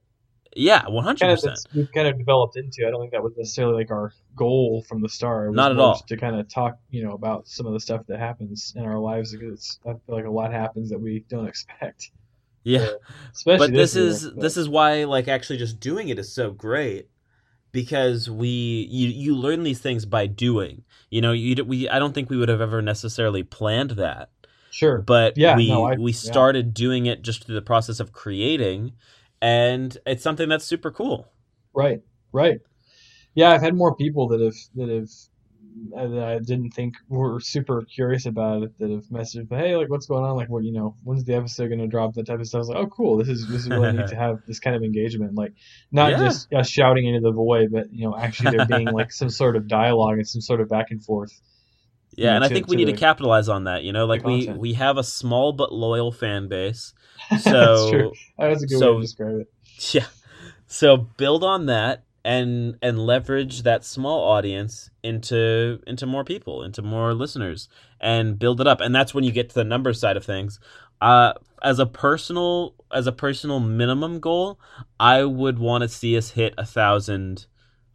Yeah, 0.56 0.86
100%. 0.86 1.68
we've 1.76 1.92
kind 1.92 2.08
of 2.08 2.18
developed 2.18 2.58
into. 2.58 2.88
I 2.88 2.90
don't 2.90 3.02
think 3.02 3.12
that 3.12 3.22
was 3.22 3.34
necessarily 3.38 3.76
like 3.76 3.92
our 3.92 4.12
goal 4.36 4.84
from 4.90 5.02
the 5.02 5.10
start. 5.10 5.54
Not 5.54 5.72
at 5.72 5.78
all. 5.78 6.00
To 6.00 6.18
kind 6.18 6.36
of 6.36 6.50
talk, 6.50 6.80
you 6.90 7.04
know, 7.04 7.12
about 7.12 7.48
some 7.48 7.68
of 7.68 7.74
the 7.74 7.80
stuff 7.80 8.02
that 8.08 8.18
happens 8.18 8.74
in 8.76 8.84
our 8.84 8.98
lives 8.98 9.36
because 9.36 9.78
I 9.86 9.92
feel 9.92 10.16
like 10.16 10.26
a 10.26 10.32
lot 10.32 10.52
happens 10.52 10.90
that 10.90 11.00
we 11.00 11.26
don't 11.30 11.48
expect. 11.48 12.10
Yeah. 12.68 12.88
Especially 13.34 13.68
But 13.68 13.74
this 13.76 13.96
year, 13.96 14.06
is 14.08 14.26
but- 14.26 14.42
this 14.42 14.58
is 14.58 14.68
why 14.68 15.06
like 15.06 15.28
actually 15.28 15.58
just 15.58 15.80
doing 15.80 16.10
it 16.10 16.20
is 16.20 16.32
so 16.34 16.52
great 16.52 17.08
because 17.72 18.30
we 18.30 18.88
you 18.92 19.08
you 19.10 19.36
learn 19.36 19.64
these 19.64 19.80
things 19.80 20.06
by 20.06 20.28
doing. 20.28 20.84
You 21.10 21.22
know, 21.22 21.32
you 21.32 21.64
we 21.64 21.88
I 21.88 21.98
don't 22.00 22.14
think 22.14 22.30
we 22.30 22.38
would 22.38 22.50
have 22.50 22.60
ever 22.62 22.82
necessarily 22.82 23.44
planned 23.44 23.92
that. 23.92 24.30
sure. 24.72 25.00
but 25.00 25.38
Yeah, 25.38 25.56
we 25.56 25.70
no, 25.70 25.86
I- 25.86 25.96
we 25.96 26.12
yeah. 26.12 26.18
started 26.18 26.74
doing 26.74 27.06
it 27.06 27.22
just 27.22 27.46
through 27.46 27.56
the 27.56 27.62
process 27.62 28.00
of 28.00 28.12
creating 28.12 28.94
and 29.42 29.98
it's 30.06 30.24
something 30.24 30.50
that's 30.50 30.66
super 30.66 30.92
cool. 30.92 31.28
Right, 31.74 32.02
right. 32.32 32.60
Yeah, 33.36 33.52
I've 33.52 33.62
had 33.62 33.76
more 33.76 33.96
people 33.96 34.28
that 34.30 34.42
have 34.42 34.56
that 34.76 34.90
have 34.90 35.10
that 35.96 36.24
I 36.24 36.40
didn't 36.40 36.72
think 36.72 36.96
we 37.10 37.18
were 37.18 37.40
super 37.40 37.84
curious 37.84 38.26
about 38.26 38.64
it 38.64 38.78
that 38.80 38.90
have 38.90 39.06
messaged, 39.06 39.48
hey, 39.50 39.76
like 39.76 39.90
what's 39.90 40.06
going 40.06 40.24
on? 40.24 40.36
Like, 40.36 40.50
what 40.50 40.64
you 40.64 40.72
know, 40.74 40.96
when's 41.04 41.24
the 41.24 41.36
episode 41.36 41.68
going 41.68 41.80
to 41.80 41.88
drop? 41.88 42.14
That 42.16 42.26
type 42.28 42.40
of 42.40 42.48
stuff. 42.48 42.58
I 42.58 42.60
was 42.60 42.70
like, 42.70 42.78
oh, 42.78 42.88
cool. 42.88 43.18
This 43.18 43.30
is 43.30 43.48
this 43.48 43.62
is 43.64 43.70
really 43.70 43.92
neat 43.94 44.08
to 44.08 44.16
have 44.26 44.40
this 44.48 44.60
kind 44.60 44.76
of 44.76 44.84
engagement. 44.84 45.36
Like, 45.36 45.54
not 45.92 46.12
Yeah. 46.12 46.18
just 46.20 46.54
us 46.54 46.70
shouting 46.70 47.06
into 47.08 47.22
the 47.22 47.32
void, 47.32 47.70
but 47.72 47.92
you 47.92 48.08
know, 48.08 48.18
actually 48.18 48.58
there 48.58 48.66
being 48.66 48.88
like 48.92 49.12
some 49.12 49.30
sort 49.30 49.56
of 49.56 49.68
dialogue 49.68 50.18
and 50.18 50.28
some 50.28 50.42
sort 50.42 50.62
of 50.62 50.70
back 50.70 50.88
and 50.92 51.04
forth. 51.04 51.32
Yeah, 52.16 52.34
and 52.36 52.44
I 52.44 52.48
think 52.48 52.68
we 52.68 52.76
to 52.76 52.78
need 52.78 52.88
the- 52.88 52.94
to 52.94 52.98
capitalize 52.98 53.48
on 53.48 53.66
that. 53.66 53.84
You 53.84 53.94
know, 53.94 54.06
like 54.06 54.24
we 54.24 54.48
we 54.50 54.74
have 54.74 54.98
a 54.98 55.04
small 55.04 55.54
but 55.54 55.72
loyal 55.72 56.12
fan 56.12 56.48
base. 56.48 56.94
So 57.42 57.52
that's 57.52 57.90
true. 57.92 58.12
That 58.40 58.48
was 58.50 58.64
a 58.64 58.68
good 58.68 58.80
way 58.82 58.96
to 58.96 59.02
describe 59.02 59.36
it. 59.42 59.48
yeah, 59.94 60.06
so 60.66 60.98
build 60.98 61.44
on 61.44 61.68
that 61.68 62.06
and 62.28 62.78
and 62.82 63.00
leverage 63.00 63.64
that 63.64 63.86
small 63.86 64.22
audience 64.26 64.90
into 65.02 65.80
into 65.88 66.06
more 66.06 66.26
people, 66.26 66.62
into 66.62 66.82
more 66.82 67.14
listeners, 67.14 67.70
and 68.02 68.38
build 68.38 68.60
it 68.60 68.68
up. 68.68 68.82
And 68.82 68.94
that's 68.94 69.14
when 69.14 69.24
you 69.24 69.32
get 69.32 69.48
to 69.50 69.56
the 69.56 69.64
number 69.64 69.94
side 69.94 70.18
of 70.18 70.26
things. 70.26 70.60
Uh, 71.00 71.34
as 71.64 71.80
a 71.80 71.86
personal 71.86 72.76
as 72.94 73.08
a 73.08 73.12
personal 73.14 73.62
minimum 73.62 74.20
goal, 74.20 74.60
I 75.00 75.24
would 75.24 75.58
want 75.58 75.84
to 75.84 75.88
see 75.88 76.18
us 76.18 76.32
hit 76.32 76.54
a 76.58 76.66
thousand 76.66 77.46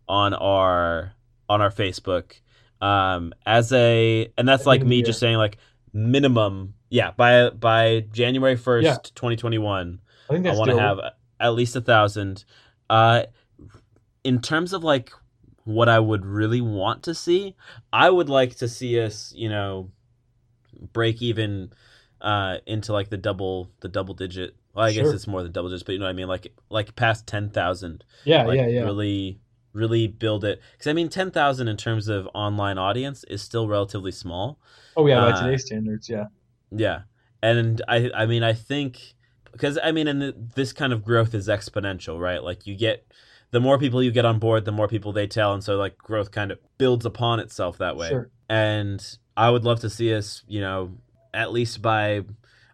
on 0.08 0.32
our 0.32 1.12
on 1.50 1.60
our 1.60 1.70
Facebook. 1.70 2.32
Um, 2.80 3.34
as 3.44 3.70
a 3.72 4.32
and 4.38 4.48
that's 4.48 4.64
like 4.64 4.80
end 4.80 4.82
of 4.84 4.86
the 4.86 4.90
me 4.90 4.96
year. 4.96 5.04
just 5.04 5.20
saying 5.20 5.36
like 5.36 5.58
minimum. 5.92 6.74
Yeah, 6.88 7.10
by 7.10 7.50
by 7.50 8.06
January 8.12 8.56
first, 8.56 8.84
Yeah. 8.86 8.96
twenty 9.14 9.36
twenty 9.36 9.58
one. 9.58 10.00
I 10.30 10.36
I 10.36 10.38
want 10.54 10.70
to 10.70 10.78
have 10.78 10.98
at 11.38 11.54
least 11.54 11.76
a 11.76 11.82
thousand. 11.82 12.44
Uh, 12.88 13.24
in 14.24 14.40
terms 14.40 14.72
of 14.72 14.84
like 14.84 15.12
what 15.64 15.88
I 15.88 15.98
would 15.98 16.26
really 16.26 16.60
want 16.60 17.02
to 17.04 17.14
see, 17.14 17.56
I 17.92 18.10
would 18.10 18.28
like 18.28 18.56
to 18.56 18.68
see 18.68 19.00
us, 19.00 19.32
you 19.36 19.48
know, 19.48 19.90
break 20.92 21.22
even 21.22 21.72
uh, 22.20 22.58
into 22.66 22.92
like 22.92 23.10
the 23.10 23.16
double 23.16 23.70
the 23.80 23.88
double 23.88 24.14
digit. 24.14 24.56
Well, 24.74 24.86
I 24.86 24.92
guess 24.92 25.12
it's 25.12 25.26
more 25.26 25.42
than 25.42 25.52
double 25.52 25.68
digits, 25.68 25.82
but 25.82 25.92
you 25.92 25.98
know 25.98 26.06
what 26.06 26.10
I 26.10 26.14
mean, 26.14 26.28
like 26.28 26.52
like 26.70 26.96
past 26.96 27.26
ten 27.26 27.50
thousand. 27.50 28.04
Yeah, 28.24 28.44
like 28.44 28.56
yeah, 28.56 28.68
yeah. 28.68 28.84
Really, 28.84 29.40
really 29.72 30.06
build 30.06 30.44
it 30.44 30.60
because 30.72 30.86
I 30.86 30.92
mean, 30.92 31.08
ten 31.08 31.30
thousand 31.30 31.68
in 31.68 31.76
terms 31.76 32.08
of 32.08 32.28
online 32.34 32.78
audience 32.78 33.24
is 33.24 33.42
still 33.42 33.68
relatively 33.68 34.12
small. 34.12 34.58
Oh 34.96 35.06
yeah, 35.06 35.16
by 35.16 35.30
uh, 35.30 35.44
today's 35.44 35.66
standards, 35.66 36.08
yeah. 36.08 36.26
Yeah, 36.70 37.02
and 37.42 37.82
I 37.86 38.10
I 38.14 38.26
mean 38.26 38.42
I 38.42 38.54
think 38.54 39.14
because 39.52 39.78
I 39.82 39.92
mean 39.92 40.08
and 40.08 40.22
the, 40.22 40.34
this 40.54 40.72
kind 40.72 40.92
of 40.92 41.04
growth 41.04 41.34
is 41.34 41.48
exponential, 41.48 42.18
right? 42.18 42.42
Like 42.42 42.66
you 42.66 42.74
get 42.74 43.06
the 43.52 43.60
more 43.60 43.78
people 43.78 44.02
you 44.02 44.10
get 44.10 44.24
on 44.24 44.38
board, 44.38 44.64
the 44.64 44.72
more 44.72 44.88
people 44.88 45.12
they 45.12 45.26
tell, 45.26 45.52
and 45.54 45.62
so 45.62 45.76
like 45.76 45.96
growth 45.96 46.30
kind 46.32 46.50
of 46.50 46.58
builds 46.78 47.06
upon 47.06 47.38
itself 47.38 47.78
that 47.78 47.96
way. 47.96 48.08
Sure. 48.08 48.30
And 48.48 49.18
I 49.36 49.50
would 49.50 49.64
love 49.64 49.80
to 49.80 49.90
see 49.90 50.12
us, 50.14 50.42
you 50.48 50.60
know, 50.60 50.98
at 51.32 51.52
least 51.52 51.80
by 51.80 52.22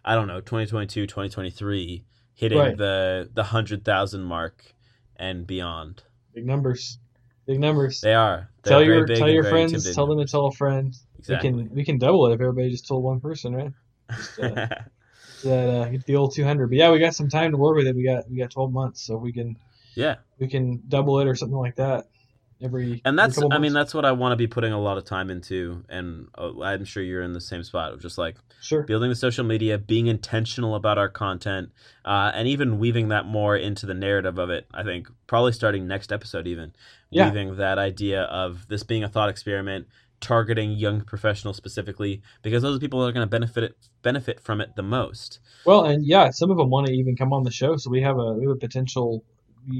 I 0.03 0.15
don't 0.15 0.27
know 0.27 0.39
2022, 0.39 1.05
2023, 1.05 2.03
hitting 2.33 2.57
Right. 2.57 2.77
the 2.77 3.29
the 3.33 3.43
hundred 3.43 3.83
thousand 3.83 4.23
mark 4.23 4.73
and 5.17 5.45
beyond. 5.45 6.03
Big 6.33 6.45
numbers. 6.45 6.97
Big 7.45 7.59
numbers. 7.59 7.99
They 7.99 8.13
are. 8.13 8.49
They're 8.63 8.71
tell 8.71 8.83
your 8.83 9.05
tell 9.05 9.29
your 9.29 9.43
friends. 9.43 9.93
Tell 9.93 10.07
them 10.07 10.19
to 10.19 10.25
tell 10.25 10.45
a 10.45 10.51
friend. 10.53 10.95
Exactly. 11.17 11.51
We 11.51 11.63
can 11.63 11.75
we 11.75 11.83
can 11.83 11.97
double 11.97 12.25
it 12.27 12.35
if 12.35 12.39
everybody 12.39 12.69
just 12.69 12.87
told 12.87 13.03
one 13.03 13.19
person, 13.19 13.53
right? 13.53 13.73
Just, 14.09 14.39
uh, 14.39 14.67
that 15.43 15.69
uh, 15.69 15.89
get 15.89 16.05
the 16.05 16.15
old 16.15 16.33
200. 16.33 16.67
But 16.67 16.77
yeah, 16.77 16.91
we 16.91 16.99
got 16.99 17.15
some 17.15 17.27
time 17.27 17.51
to 17.51 17.57
work 17.57 17.75
with 17.75 17.87
it. 17.87 17.95
We 17.95 18.03
got 18.03 18.29
we 18.29 18.37
got 18.37 18.51
12 18.51 18.71
months, 18.71 19.01
so 19.01 19.17
we 19.17 19.33
can 19.33 19.57
yeah. 19.99 20.15
we 20.39 20.47
can 20.47 20.81
double 20.87 21.19
it 21.19 21.27
or 21.27 21.35
something 21.35 21.57
like 21.57 21.75
that. 21.75 22.07
every 22.61 23.01
and 23.05 23.17
that's 23.17 23.35
couple 23.35 23.53
i 23.53 23.57
mean 23.57 23.73
that's 23.73 23.93
what 23.93 24.05
i 24.05 24.11
want 24.11 24.31
to 24.33 24.35
be 24.35 24.47
putting 24.47 24.73
a 24.73 24.79
lot 24.79 24.97
of 24.97 25.05
time 25.05 25.29
into 25.29 25.83
and 25.89 26.27
uh, 26.37 26.59
i'm 26.61 26.83
sure 26.83 27.01
you're 27.03 27.21
in 27.21 27.33
the 27.33 27.41
same 27.41 27.63
spot 27.63 27.93
of 27.93 28.01
just 28.01 28.17
like 28.17 28.35
sure. 28.61 28.83
building 28.83 29.09
the 29.09 29.15
social 29.15 29.45
media 29.45 29.77
being 29.77 30.07
intentional 30.07 30.75
about 30.75 30.97
our 30.97 31.09
content 31.09 31.69
uh, 32.05 32.31
and 32.33 32.47
even 32.47 32.79
weaving 32.79 33.09
that 33.09 33.25
more 33.25 33.55
into 33.55 33.85
the 33.85 33.93
narrative 33.93 34.37
of 34.37 34.49
it 34.49 34.67
i 34.73 34.83
think 34.83 35.07
probably 35.27 35.51
starting 35.53 35.87
next 35.87 36.11
episode 36.11 36.47
even 36.47 36.73
Yeah. 37.11 37.29
weaving 37.29 37.55
that 37.57 37.77
idea 37.77 38.23
of 38.23 38.67
this 38.67 38.83
being 38.83 39.03
a 39.03 39.09
thought 39.09 39.29
experiment 39.29 39.87
targeting 40.19 40.71
young 40.71 40.99
professionals 41.01 41.55
specifically 41.55 42.21
because 42.41 42.61
those 42.61 42.75
are 42.75 42.79
people 42.79 42.99
that 42.99 43.07
are 43.07 43.11
going 43.13 43.25
to 43.25 43.29
benefit 43.29 43.63
it, 43.63 43.77
benefit 44.01 44.39
from 44.41 44.59
it 44.59 44.75
the 44.75 44.83
most 44.83 45.39
Well, 45.65 45.85
and 45.85 46.05
yeah, 46.05 46.29
some 46.31 46.51
of 46.51 46.57
them 46.57 46.69
want 46.69 46.87
to 46.87 46.93
even 46.93 47.15
come 47.15 47.31
on 47.31 47.43
the 47.43 47.51
show, 47.51 47.77
so 47.77 47.89
we 47.89 48.01
have 48.01 48.17
a 48.17 48.33
we 48.33 48.43
have 48.45 48.51
a 48.51 48.59
potential 48.59 49.23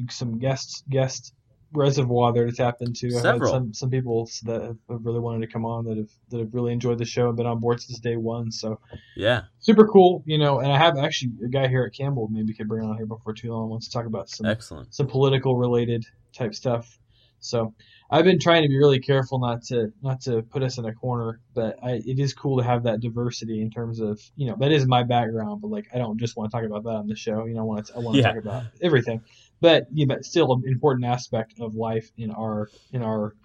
some 0.10 0.40
guests 0.40 0.84
guest 0.90 1.34
reservoir 1.72 2.34
there 2.34 2.46
to 2.46 2.52
tap 2.52 2.78
into. 2.82 3.08
I've 3.08 3.14
had 3.14 3.22
Several. 3.22 3.54
some 3.54 3.74
some 3.74 3.90
people 3.90 4.30
that 4.46 4.62
have, 4.62 4.78
have 4.90 5.06
really 5.06 5.20
wanted 5.20 5.46
to 5.46 5.52
come 5.52 5.66
on 5.66 5.86
that 5.86 5.98
have 5.98 6.10
that 6.30 6.40
have 6.40 6.54
really 6.54 6.74
enjoyed 6.74 6.98
the 6.98 7.06
show 7.06 7.28
and 7.28 7.38
been 7.38 7.46
on 7.46 7.60
board 7.60 7.82
since 7.82 8.00
day 8.00 8.16
one. 8.18 8.52
So 8.52 8.80
yeah 9.16 9.44
super 9.60 9.88
cool, 9.88 10.24
you 10.26 10.38
know. 10.38 10.60
And 10.60 10.72
I 10.72 10.78
have 10.78 10.98
actually 10.98 11.32
a 11.46 11.50
guy 11.50 11.68
here 11.68 11.84
at 11.84 11.94
Campbell 11.96 12.28
maybe 12.32 12.54
could 12.54 12.68
bring 12.68 12.86
on 12.86 12.98
here 12.98 13.06
before 13.06 13.34
too 13.34 13.52
long 13.52 13.70
wants 13.70 13.88
to 13.88 13.92
talk 13.94 14.06
about 14.06 14.30
some 14.30 14.46
excellent 14.48 14.94
some 14.94 15.08
political 15.08 15.56
related 15.58 16.06
type 16.34 16.56
stuff. 16.56 16.98
So 17.42 17.74
I've 18.12 18.26
been 18.26 18.40
trying 18.40 18.64
to 18.64 18.68
be 18.68 18.78
really 18.78 19.00
careful 19.00 19.40
not 19.40 19.62
to 19.66 19.94
not 20.02 20.20
to 20.22 20.42
put 20.42 20.64
us 20.64 20.78
in 20.78 20.86
a 20.86 20.94
corner, 20.94 21.40
but 21.54 21.78
I, 21.82 22.02
it 22.06 22.20
is 22.20 22.34
cool 22.34 22.58
to 22.58 22.64
have 22.64 22.84
that 22.84 23.00
diversity 23.00 23.62
in 23.62 23.70
terms 23.70 24.00
of 24.02 24.20
you 24.36 24.48
know 24.48 24.56
that 24.60 24.72
is 24.72 24.88
my 24.88 25.04
background, 25.04 25.62
but 25.62 25.70
like 25.70 25.88
I 25.94 26.00
don't 26.00 26.20
just 26.20 26.36
want 26.36 26.52
to 26.52 26.58
talk 26.58 26.66
about 26.66 26.84
that 26.84 26.98
on 26.98 27.08
the 27.08 27.16
show. 27.16 27.46
You 27.46 27.54
know, 27.54 27.62
I 27.62 27.64
want 27.64 27.86
to 27.86 27.94
I 27.96 28.00
want 28.00 28.16
to 28.16 28.22
Yeah. 28.22 28.34
talk 28.34 28.42
about 28.42 28.64
everything, 28.82 29.22
but 29.62 29.88
you 29.94 30.06
know, 30.06 30.18
still 30.22 30.54
an 30.54 30.64
important 30.66 31.06
aspect 31.06 31.60
of 31.60 31.76
life 31.76 32.12
in 32.18 32.32
our 32.32 32.70
in 32.92 33.02
our 33.04 33.36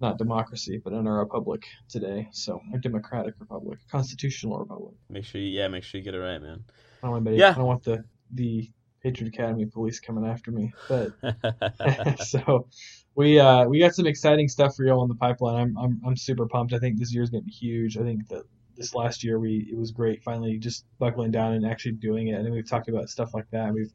not 0.00 0.16
democracy, 0.16 0.80
but 0.82 0.92
in 0.92 1.06
our 1.06 1.18
republic 1.18 1.64
today. 1.88 2.28
So 2.32 2.60
a 2.72 2.78
democratic 2.78 3.34
republic, 3.40 3.80
constitutional 3.90 4.58
republic. 4.58 4.94
make 5.08 5.24
sure 5.24 5.40
you 5.40 5.48
yeah 5.48 5.68
make 5.68 5.84
sure 5.84 5.98
you 5.98 6.04
get 6.04 6.14
it 6.14 6.20
right 6.20 6.40
man 6.40 6.64
I 7.02 7.06
don't 7.06 7.10
want 7.12 7.26
anybody, 7.26 7.40
Yeah. 7.40 7.50
I 7.50 7.54
don't 7.54 7.66
want 7.66 7.84
the 7.84 8.04
the 8.32 8.70
Patriot 9.02 9.28
Academy 9.32 9.66
police 9.66 10.00
coming 10.00 10.26
after 10.26 10.50
me, 10.50 10.72
but 10.88 11.12
so 12.24 12.68
we 13.14 13.38
uh, 13.38 13.64
we 13.66 13.78
got 13.78 13.94
some 13.94 14.06
exciting 14.06 14.48
stuff 14.48 14.76
for 14.76 14.84
y'all 14.84 15.02
in 15.02 15.08
the 15.08 15.14
pipeline. 15.14 15.56
I'm 15.56 15.76
I'm 15.78 16.00
I'm 16.06 16.16
super 16.16 16.46
pumped. 16.46 16.72
I 16.72 16.78
think 16.78 16.98
this 16.98 17.12
year's 17.12 17.30
gonna 17.30 17.42
be 17.42 17.50
huge. 17.50 17.96
I 17.96 18.02
think 18.02 18.28
that 18.28 18.44
this 18.76 18.94
last 18.94 19.24
year 19.24 19.38
we 19.40 19.68
it 19.70 19.76
was 19.76 19.90
great 19.90 20.22
finally 20.22 20.58
just 20.58 20.84
buckling 20.98 21.30
down 21.32 21.54
and 21.54 21.66
actually 21.66 21.92
doing 21.92 22.28
it. 22.28 22.34
And 22.34 22.52
we've 22.52 22.68
talked 22.68 22.88
about 22.88 23.08
stuff 23.08 23.34
like 23.34 23.50
that. 23.50 23.72
We've 23.72 23.92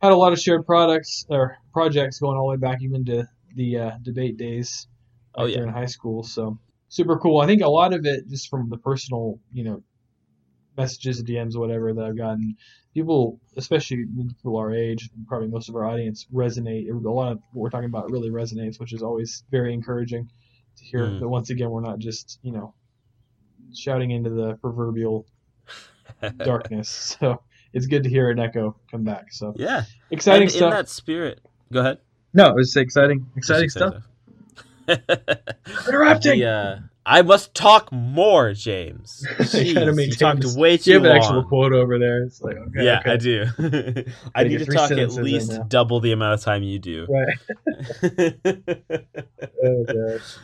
had 0.00 0.12
a 0.12 0.16
lot 0.16 0.32
of 0.32 0.38
shared 0.40 0.66
products 0.66 1.26
or 1.28 1.56
projects 1.72 2.18
going 2.20 2.36
all 2.36 2.46
the 2.46 2.50
way 2.52 2.56
back 2.56 2.82
even 2.82 3.04
to 3.06 3.24
the 3.54 3.78
uh, 3.78 3.90
debate 4.02 4.36
days 4.36 4.86
Oh, 5.34 5.44
yeah. 5.44 5.62
in 5.62 5.68
high 5.68 5.86
school. 5.86 6.22
So 6.22 6.58
super 6.88 7.16
cool. 7.18 7.40
I 7.40 7.46
think 7.46 7.62
a 7.62 7.68
lot 7.68 7.92
of 7.94 8.04
it 8.04 8.28
just 8.28 8.48
from 8.48 8.68
the 8.68 8.78
personal, 8.78 9.38
you 9.52 9.64
know, 9.64 9.82
messages, 10.76 11.22
DMs, 11.22 11.56
whatever 11.56 11.92
that 11.92 12.04
I've 12.04 12.16
gotten. 12.16 12.56
People, 12.94 13.38
especially 13.56 14.06
people 14.38 14.56
our 14.56 14.72
age, 14.72 15.10
and 15.14 15.26
probably 15.26 15.48
most 15.48 15.68
of 15.68 15.76
our 15.76 15.84
audience, 15.84 16.26
resonate. 16.32 16.88
A 16.90 17.10
lot 17.10 17.32
of 17.32 17.38
what 17.52 17.62
we're 17.62 17.70
talking 17.70 17.88
about 17.88 18.10
really 18.10 18.30
resonates, 18.30 18.80
which 18.80 18.92
is 18.92 19.02
always 19.02 19.44
very 19.50 19.72
encouraging 19.72 20.28
to 20.76 20.84
hear. 20.84 21.00
Mm. 21.06 21.20
That 21.20 21.28
once 21.28 21.50
again, 21.50 21.70
we're 21.70 21.80
not 21.82 21.98
just 21.98 22.38
you 22.42 22.52
know 22.52 22.74
shouting 23.74 24.10
into 24.10 24.30
the 24.30 24.54
proverbial 24.56 25.26
darkness. 26.38 27.16
So 27.20 27.42
it's 27.72 27.86
good 27.86 28.02
to 28.04 28.08
hear 28.10 28.30
an 28.30 28.38
echo 28.38 28.76
come 28.90 29.04
back. 29.04 29.32
So 29.32 29.54
yeah 29.56 29.84
exciting 30.10 30.42
and 30.42 30.50
stuff. 30.52 30.62
in 30.72 30.76
that 30.78 30.88
spirit 30.88 31.40
go 31.72 31.80
ahead 31.80 31.98
no, 32.34 32.48
it 32.50 32.54
was 32.56 32.76
exciting, 32.76 33.26
exciting 33.36 33.70
Just 33.70 33.76
stuff. 33.78 34.04
Interrupting. 35.88 36.40
The, 36.40 36.46
uh, 36.46 36.78
I 37.06 37.22
must 37.22 37.54
talk 37.54 37.90
more, 37.90 38.52
James. 38.52 39.26
You 39.54 39.74
gotta 39.74 39.86
Jeez, 39.86 39.86
you 39.86 39.94
maintain 39.94 40.18
talked 40.18 40.40
this- 40.42 40.54
way 40.56 40.78
You 40.82 40.94
have 40.94 41.04
an 41.04 41.08
long. 41.10 41.18
actual 41.18 41.44
quote 41.44 41.72
over 41.72 41.98
there. 41.98 42.22
It's 42.24 42.42
like 42.42 42.56
okay, 42.56 42.84
yeah, 42.84 43.00
okay. 43.00 43.10
I 43.12 43.16
do. 43.16 43.44
I 44.34 44.44
need 44.44 44.58
to 44.58 44.66
talk 44.66 44.90
at 44.90 45.12
least 45.12 45.58
double 45.68 46.00
the 46.00 46.12
amount 46.12 46.34
of 46.34 46.42
time 46.42 46.62
you 46.62 46.78
do. 46.78 47.06
right. 47.08 47.38
Oh 49.64 49.84
gosh. 49.84 50.36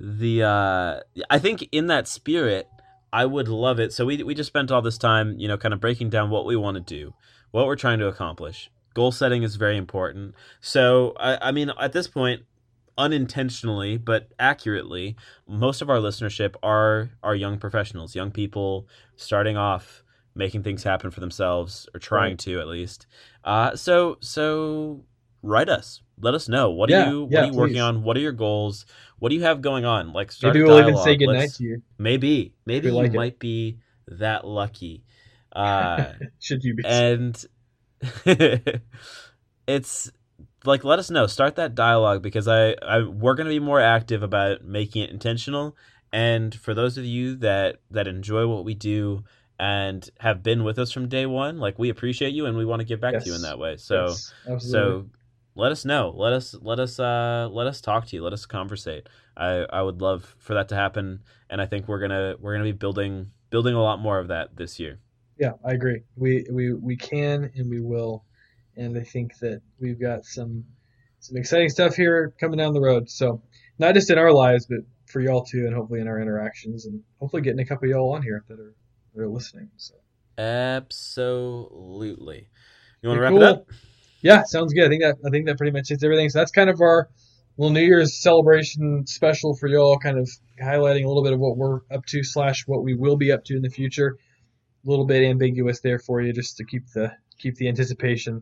the 0.00 0.42
uh 0.44 1.00
I 1.30 1.38
think 1.40 1.68
in 1.72 1.88
that 1.88 2.06
spirit, 2.08 2.68
I 3.14 3.26
would 3.26 3.46
love 3.46 3.78
it. 3.78 3.92
So 3.92 4.04
we 4.06 4.22
we 4.24 4.34
just 4.34 4.48
spent 4.48 4.72
all 4.72 4.82
this 4.82 4.98
time, 4.98 5.38
you 5.38 5.46
know, 5.46 5.56
kind 5.56 5.72
of 5.72 5.80
breaking 5.80 6.10
down 6.10 6.30
what 6.30 6.44
we 6.46 6.56
want 6.56 6.74
to 6.76 6.80
do, 6.80 7.14
what 7.52 7.66
we're 7.66 7.76
trying 7.76 8.00
to 8.00 8.08
accomplish. 8.08 8.70
Goal 8.92 9.12
setting 9.12 9.42
is 9.44 9.54
very 9.56 9.76
important. 9.76 10.34
So 10.60 11.14
I, 11.18 11.48
I 11.48 11.52
mean, 11.52 11.70
at 11.80 11.92
this 11.92 12.08
point, 12.08 12.42
unintentionally 12.98 13.96
but 13.98 14.32
accurately, 14.38 15.16
most 15.46 15.82
of 15.82 15.88
our 15.90 15.98
listenership 15.98 16.54
are 16.62 17.10
are 17.22 17.36
young 17.36 17.58
professionals, 17.58 18.14
young 18.16 18.32
people 18.32 18.88
starting 19.16 19.56
off 19.56 20.02
making 20.34 20.64
things 20.64 20.82
happen 20.82 21.10
for 21.12 21.20
themselves 21.20 21.88
or 21.94 22.00
trying 22.00 22.30
Right. 22.32 22.38
to 22.40 22.60
at 22.60 22.66
least. 22.66 23.06
Uh, 23.44 23.76
so 23.76 24.18
so 24.20 25.04
write 25.44 25.68
us. 25.68 26.00
Let 26.20 26.34
us 26.34 26.48
know 26.48 26.70
what 26.70 26.90
Yeah, 26.90 27.06
are 27.06 27.10
you 27.10 27.28
yeah, 27.30 27.38
what 27.40 27.42
are 27.44 27.46
you 27.46 27.54
working 27.54 27.74
please. 27.76 27.80
on? 27.80 28.02
What 28.02 28.16
are 28.16 28.20
your 28.20 28.32
goals? 28.32 28.86
What 29.18 29.28
do 29.30 29.34
you 29.36 29.42
have 29.42 29.60
going 29.62 29.84
on? 29.84 30.12
Like 30.12 30.32
start 30.32 30.54
Maybe 30.54 30.64
we'll 30.64 30.80
even 30.80 30.96
say 30.96 31.16
goodnight 31.16 31.38
Let's- 31.40 31.56
to 31.58 31.64
you. 31.64 31.82
Maybe 31.98 32.54
maybe 32.66 32.86
We 32.88 32.90
you 32.92 32.96
like 32.96 33.12
it. 33.12 33.16
might 33.16 33.38
be 33.38 33.78
that 34.08 34.46
lucky. 34.46 35.04
Uh, 35.54 36.14
Should 36.40 36.64
you 36.64 36.74
be? 36.74 36.82
and 36.84 37.44
it's 39.68 40.10
like 40.64 40.82
let 40.84 40.98
us 40.98 41.10
know 41.10 41.26
start 41.26 41.56
that 41.56 41.74
dialogue 41.74 42.22
because 42.22 42.48
I, 42.48 42.74
I 42.82 43.02
we're 43.02 43.34
going 43.34 43.46
to 43.46 43.50
be 43.54 43.60
more 43.60 43.80
active 43.80 44.22
about 44.22 44.64
making 44.64 45.02
it 45.02 45.10
intentional 45.10 45.76
and 46.12 46.54
for 46.54 46.74
those 46.74 46.98
of 46.98 47.04
you 47.04 47.36
that 47.36 47.76
that 47.90 48.06
enjoy 48.08 48.46
what 48.46 48.64
we 48.64 48.74
do 48.74 49.24
and 49.58 50.08
have 50.20 50.42
been 50.42 50.64
with 50.64 50.78
us 50.78 50.90
from 50.90 51.08
day 51.08 51.26
one 51.26 51.58
like 51.58 51.78
we 51.78 51.88
appreciate 51.88 52.34
you 52.34 52.46
and 52.46 52.56
we 52.56 52.64
want 52.64 52.80
to 52.80 52.84
give 52.84 53.00
back 53.00 53.14
to 53.20 53.24
you 53.28 53.34
in 53.34 53.42
that 53.42 53.58
way 53.58 53.76
so 53.76 54.06
Yes, 54.08 54.32
absolutely. 54.48 54.70
so 54.70 55.06
let 55.54 55.72
us 55.72 55.84
know 55.84 56.12
let 56.16 56.32
us 56.32 56.54
let 56.60 56.78
us 56.80 56.98
uh 56.98 57.48
let 57.50 57.66
us 57.66 57.80
talk 57.80 58.06
to 58.06 58.16
you 58.16 58.22
let 58.22 58.32
us 58.32 58.46
conversate 58.46 59.08
i 59.36 59.64
i 59.72 59.80
would 59.82 60.00
love 60.00 60.34
for 60.38 60.54
that 60.54 60.68
to 60.68 60.74
happen 60.74 61.22
and 61.48 61.60
i 61.60 61.66
think 61.66 61.88
we're 61.88 62.00
gonna 62.00 62.34
we're 62.40 62.52
gonna 62.54 62.64
be 62.64 62.72
building 62.72 63.30
building 63.50 63.74
a 63.74 63.82
lot 63.82 64.00
more 64.00 64.18
of 64.18 64.28
that 64.28 64.56
this 64.56 64.80
year 64.80 64.98
Yeah, 65.38 65.52
I 65.64 65.72
agree. 65.72 66.02
We 66.16 66.46
we 66.50 66.74
we 66.74 66.96
can 66.96 67.50
and 67.56 67.68
we 67.68 67.80
will, 67.80 68.24
and 68.76 68.96
I 68.96 69.02
think 69.02 69.36
that 69.38 69.62
we've 69.80 70.00
got 70.00 70.24
some 70.24 70.64
some 71.18 71.36
exciting 71.36 71.68
stuff 71.70 71.96
here 71.96 72.32
coming 72.38 72.58
down 72.58 72.72
the 72.72 72.80
road. 72.80 73.10
So 73.10 73.42
not 73.78 73.94
just 73.94 74.10
in 74.10 74.18
our 74.18 74.32
lives, 74.32 74.66
but 74.66 74.80
for 75.06 75.20
y'all 75.20 75.44
too, 75.44 75.66
and 75.66 75.74
hopefully 75.74 76.00
in 76.00 76.08
our 76.08 76.20
interactions, 76.20 76.86
and 76.86 77.02
hopefully 77.18 77.42
getting 77.42 77.60
a 77.60 77.66
couple 77.66 77.86
of 77.86 77.90
y'all 77.90 78.14
on 78.14 78.22
here 78.22 78.44
that 78.48 78.60
are 78.60 78.74
that 79.14 79.22
are 79.22 79.28
listening. 79.28 79.70
So 79.76 79.94
absolutely 80.38 81.18
you 83.02 83.08
want 83.08 83.18
to 83.18 83.22
wrap 83.22 83.32
cool. 83.32 83.42
it 83.42 83.48
up 83.48 83.66
yeah, 84.24 84.42
sounds 84.44 84.72
good. 84.72 84.86
I 84.86 84.88
think 84.88 85.02
that 85.02 85.16
I 85.24 85.30
think 85.30 85.46
that 85.46 85.56
pretty 85.56 85.70
much 85.72 85.88
hits 85.90 86.02
everything. 86.02 86.28
So 86.30 86.40
that's 86.40 86.50
kind 86.50 86.68
of 86.70 86.80
our 86.80 87.08
little 87.56 87.72
New 87.72 87.82
Year's 87.82 88.20
celebration 88.20 89.06
special 89.06 89.54
for 89.54 89.68
y'all, 89.68 89.98
kind 89.98 90.18
of 90.18 90.28
highlighting 90.60 91.04
a 91.04 91.08
little 91.08 91.22
bit 91.22 91.32
of 91.32 91.38
what 91.38 91.56
we're 91.56 91.80
up 91.92 92.04
to 92.06 92.24
slash 92.24 92.66
what 92.66 92.82
we 92.82 92.94
will 92.94 93.16
be 93.16 93.30
up 93.30 93.44
to 93.44 93.56
in 93.56 93.62
the 93.62 93.70
future. 93.70 94.16
A 94.84 94.90
little 94.90 95.06
bit 95.06 95.22
ambiguous 95.22 95.80
there 95.80 95.98
for 96.00 96.20
you, 96.20 96.32
just 96.32 96.56
to 96.56 96.64
keep 96.64 96.88
the 96.92 97.12
keep 97.38 97.54
the 97.56 97.68
anticipation. 97.68 98.40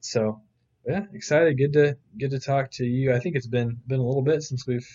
So 0.00 0.40
yeah, 0.86 1.02
excited. 1.12 1.58
Good 1.58 1.72
to 1.74 1.96
good 2.18 2.30
to 2.30 2.38
talk 2.40 2.70
to 2.72 2.84
you. 2.84 3.12
I 3.12 3.18
think 3.18 3.34
it's 3.36 3.46
been 3.48 3.78
been 3.88 4.00
a 4.00 4.04
little 4.06 4.22
bit 4.22 4.42
since 4.42 4.66
we've 4.66 4.86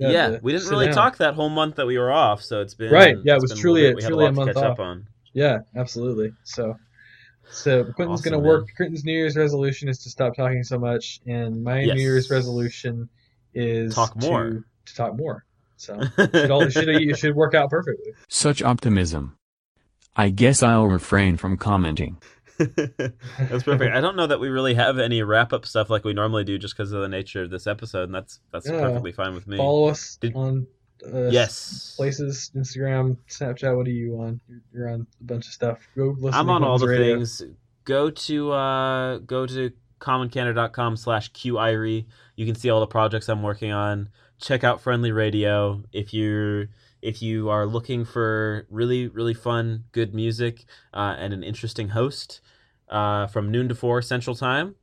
yeah 0.00 0.38
we 0.42 0.52
didn't 0.52 0.68
really 0.68 0.86
down. 0.86 0.94
talk 0.94 1.16
that 1.16 1.34
whole 1.34 1.48
month 1.48 1.74
that 1.74 1.86
we 1.86 1.98
were 1.98 2.12
off 2.12 2.40
so 2.40 2.60
it's 2.60 2.74
been 2.74 2.92
Right, 2.92 3.16
yeah, 3.24 3.34
it 3.34 3.40
was 3.42 3.58
truly 3.58 3.84
a- 3.86 3.88
bit. 3.88 3.96
we 3.96 4.02
had 4.04 4.08
truly 4.10 4.26
a 4.26 4.28
a 4.28 4.32
month 4.32 4.48
to 4.50 4.54
catch 4.54 4.62
off. 4.62 4.72
up 4.74 4.80
on 4.80 5.06
Yeah, 5.32 5.58
absolutely. 5.76 6.30
So, 6.44 6.76
so 7.50 7.84
Quentin's 7.92 8.20
Awesome, 8.20 8.30
gonna 8.32 8.42
man. 8.42 8.48
work. 8.48 8.68
Quentin's 8.76 9.04
New 9.04 9.12
Year's 9.12 9.36
resolution 9.36 9.88
is 9.88 9.98
to 10.04 10.10
stop 10.10 10.36
talking 10.36 10.62
so 10.64 10.78
much, 10.78 11.20
and 11.26 11.62
my 11.64 11.80
Yes. 11.80 11.96
New 11.96 12.02
Year's 12.02 12.30
resolution 12.30 13.08
is 13.54 13.94
Talk 13.94 14.14
more. 14.16 14.44
To, 14.50 14.64
to 14.86 14.94
talk 14.94 15.16
more. 15.16 15.44
So 15.76 16.00
it 16.18 16.50
all 16.50 16.62
it 16.62 16.72
should 16.72 16.88
it 16.88 17.16
should 17.18 17.34
work 17.36 17.54
out 17.54 17.70
perfectly. 17.70 18.12
Such 18.28 18.62
optimism. 18.62 19.36
I 20.16 20.30
guess 20.30 20.62
I'll 20.62 20.86
refrain 20.86 21.36
from 21.36 21.56
commenting. 21.56 22.18
that's 22.58 23.62
perfect 23.62 23.94
i 23.94 24.00
don't 24.00 24.16
know 24.16 24.26
that 24.26 24.40
we 24.40 24.48
really 24.48 24.74
have 24.74 24.98
any 24.98 25.22
wrap 25.22 25.52
up 25.52 25.64
stuff 25.64 25.88
like 25.90 26.02
we 26.02 26.12
normally 26.12 26.42
do 26.42 26.58
just 26.58 26.76
because 26.76 26.90
of 26.90 27.00
the 27.00 27.08
nature 27.08 27.44
of 27.44 27.50
this 27.50 27.68
episode 27.68 28.02
and 28.02 28.14
that's 28.16 28.40
that's 28.52 28.66
Yeah. 28.68 28.80
perfectly 28.80 29.12
fine 29.12 29.32
with 29.32 29.46
me 29.46 29.56
Follow 29.58 29.86
us 29.86 30.16
Did- 30.20 30.34
on 30.34 30.66
uh, 31.06 31.28
yes 31.30 31.94
places, 31.96 32.50
Instagram, 32.54 33.16
Snapchat. 33.28 33.76
What 33.76 33.86
are 33.86 33.90
you 33.90 34.20
on? 34.20 34.40
You're, 34.48 34.60
you're 34.72 34.88
on 34.90 35.06
a 35.20 35.24
bunch 35.24 35.46
of 35.46 35.52
stuff. 35.52 35.78
Go 35.96 36.14
listen. 36.18 36.38
I'm 36.38 36.46
to 36.46 36.52
on 36.52 36.64
all 36.64 36.78
the 36.78 36.88
radio. 36.88 37.16
things. 37.16 37.42
Go 37.84 38.10
to 38.10 38.52
uh, 38.52 39.18
go 39.18 39.46
to 39.46 39.72
commoncandor.com 40.00 40.96
slash 40.96 41.32
qirey. 41.32 42.06
You 42.36 42.46
can 42.46 42.54
see 42.54 42.70
all 42.70 42.80
the 42.80 42.86
projects 42.86 43.28
I'm 43.28 43.42
working 43.42 43.72
on. 43.72 44.10
Check 44.40 44.62
out 44.64 44.82
Friendlee 44.82 45.14
Radio 45.14 45.82
if 45.92 46.12
you're 46.14 46.68
if 47.02 47.22
you 47.22 47.48
are 47.48 47.66
looking 47.66 48.04
for 48.04 48.66
really 48.70 49.08
really 49.08 49.34
fun 49.34 49.84
good 49.92 50.14
music 50.14 50.64
uh, 50.94 51.14
and 51.18 51.32
an 51.32 51.42
interesting 51.42 51.88
host 51.90 52.40
uh, 52.88 53.26
from 53.26 53.50
noon 53.50 53.68
to 53.68 53.74
four 53.74 54.00
Central 54.02 54.36
Time. 54.36 54.74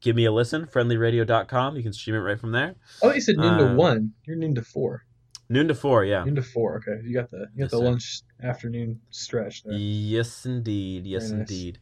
give 0.00 0.16
me 0.16 0.24
a 0.24 0.32
listen. 0.32 0.66
Friendleeradio.com. 0.66 1.76
You 1.76 1.82
can 1.82 1.92
stream 1.92 2.16
it 2.16 2.20
right 2.20 2.38
from 2.40 2.52
there. 2.52 2.74
Oh, 3.02 3.12
you 3.12 3.20
said 3.20 3.36
noon 3.36 3.58
to 3.58 3.66
Uh, 3.70 3.74
one. 3.74 4.12
You're 4.26 4.36
noon 4.36 4.54
to 4.56 4.62
four. 4.62 5.04
Noon 5.52 5.68
to 5.68 5.74
four. 5.74 6.04
Yeah. 6.04 6.24
Noon 6.24 6.36
to 6.36 6.42
four. 6.42 6.76
Okay, 6.78 7.06
you 7.06 7.12
got 7.12 7.30
the 7.30 7.46
you 7.54 7.64
got 7.64 7.64
Yes, 7.64 7.70
the 7.72 7.76
sir. 7.76 7.84
lunch 7.84 8.22
afternoon 8.42 9.00
stretch 9.10 9.62
there. 9.64 9.74
Yes, 9.74 10.46
indeed. 10.46 11.06
Yes, 11.06 11.30
nice. 11.30 11.40
indeed. 11.40 11.78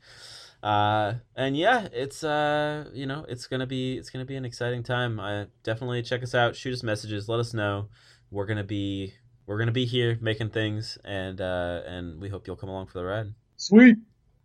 Uh, 0.60 1.14
and 1.36 1.56
yeah, 1.56 1.86
it's 1.92 2.24
uh, 2.24 2.90
you 2.92 3.06
know, 3.06 3.24
it's 3.28 3.46
gonna 3.46 3.66
be 3.66 3.96
it's 3.96 4.10
gonna 4.10 4.24
be 4.24 4.34
an 4.34 4.44
exciting 4.44 4.82
time. 4.82 5.20
I 5.20 5.46
definitely 5.62 6.02
check 6.02 6.22
us 6.24 6.34
out. 6.34 6.56
Shoot 6.56 6.74
us 6.74 6.82
messages. 6.82 7.28
Let 7.28 7.38
us 7.38 7.54
know. 7.54 7.88
We're 8.32 8.46
gonna 8.46 8.64
be 8.64 9.14
we're 9.46 9.58
gonna 9.58 9.70
be 9.72 9.86
here 9.86 10.18
making 10.20 10.50
things, 10.50 10.98
and 11.04 11.40
uh, 11.40 11.82
and 11.86 12.20
we 12.20 12.28
hope 12.28 12.48
you'll 12.48 12.56
come 12.56 12.68
along 12.70 12.88
for 12.88 12.98
the 12.98 13.04
ride. 13.04 13.34
Sweet. 13.56 13.98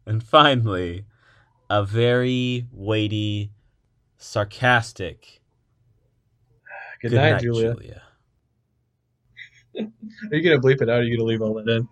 And 0.05 0.23
finally, 0.23 1.05
a 1.69 1.83
very 1.83 2.67
weighty, 2.71 3.51
sarcastic. 4.17 5.41
Good, 7.01 7.13
night, 7.13 7.41
Julia. 7.41 8.03
Are 10.31 10.35
you 10.35 10.49
gonna 10.49 10.61
bleep 10.61 10.81
it 10.81 10.89
out? 10.89 10.97
Or 10.97 10.99
are 10.99 11.03
you 11.03 11.17
gonna 11.17 11.27
leave 11.27 11.41
all 11.41 11.53
that 11.55 11.67
in? 11.67 11.87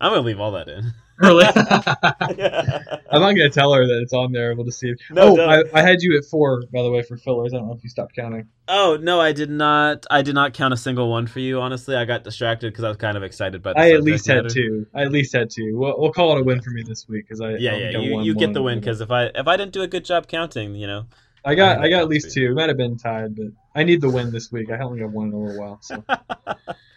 I'm 0.00 0.12
gonna 0.12 0.22
leave 0.22 0.40
all 0.40 0.52
that 0.52 0.68
in. 0.68 0.92
Really? 1.16 1.44
I'm 3.10 3.20
not 3.20 3.32
gonna 3.32 3.50
tell 3.50 3.72
her 3.72 3.86
that 3.86 4.00
it's 4.02 4.12
on 4.12 4.32
there. 4.32 4.54
We'll 4.54 4.64
just 4.64 4.80
see. 4.80 4.90
If... 4.90 4.98
No, 5.10 5.38
oh. 5.38 5.48
I, 5.48 5.62
I 5.72 5.82
had 5.82 6.02
you 6.02 6.18
at 6.18 6.24
four, 6.24 6.64
by 6.72 6.82
the 6.82 6.90
way, 6.90 7.02
for 7.02 7.16
fillers. 7.16 7.54
I 7.54 7.58
don't 7.58 7.68
know 7.68 7.74
if 7.74 7.84
you 7.84 7.88
stopped 7.88 8.16
counting. 8.16 8.48
oh 8.66 8.98
no, 9.00 9.20
I 9.20 9.32
did 9.32 9.50
not. 9.50 10.06
I 10.10 10.22
did 10.22 10.34
not 10.34 10.54
count 10.54 10.74
a 10.74 10.76
single 10.76 11.08
one 11.10 11.28
for 11.28 11.38
you. 11.38 11.60
Honestly, 11.60 11.94
I 11.94 12.04
got 12.04 12.24
distracted 12.24 12.72
because 12.72 12.82
I 12.82 12.88
was 12.88 12.96
kind 12.96 13.16
of 13.16 13.22
excited 13.22 13.62
by. 13.62 13.74
The 13.74 13.78
I 13.78 13.90
at 13.92 14.02
least 14.02 14.26
had 14.26 14.44
matter. 14.44 14.48
two. 14.48 14.86
I 14.92 15.02
at 15.02 15.12
least 15.12 15.32
had 15.32 15.50
two. 15.50 15.78
We'll, 15.78 15.94
we'll 15.98 16.12
call 16.12 16.36
it 16.36 16.40
a 16.40 16.44
win 16.44 16.60
for 16.60 16.70
me 16.70 16.82
this 16.82 17.08
week 17.08 17.26
because 17.28 17.40
I 17.40 17.50
Yeah, 17.50 17.76
yeah. 17.76 17.98
You, 17.98 18.22
you 18.22 18.34
get 18.34 18.52
the 18.52 18.62
win 18.62 18.80
because 18.80 19.00
if 19.00 19.12
I 19.12 19.26
if 19.26 19.46
I 19.46 19.56
didn't 19.56 19.72
do 19.72 19.82
a 19.82 19.88
good 19.88 20.04
job 20.04 20.26
counting, 20.26 20.74
you 20.74 20.88
know. 20.88 21.06
I 21.44 21.54
got 21.54 21.78
I 21.78 21.84
I 21.84 21.88
got 21.90 22.00
at 22.00 22.08
least 22.08 22.34
two. 22.34 22.46
two. 22.46 22.52
It 22.52 22.54
might 22.54 22.70
have 22.70 22.78
been 22.78 22.96
tied, 22.96 23.36
but 23.36 23.46
I 23.74 23.84
need 23.84 24.00
the 24.00 24.10
win 24.10 24.32
this 24.32 24.50
week. 24.50 24.70
I 24.72 24.78
only 24.78 25.00
got 25.00 25.10
one 25.10 25.28
in 25.28 25.34
a 25.34 25.38
little 25.38 25.60
while. 25.60 25.78
So 25.82 26.02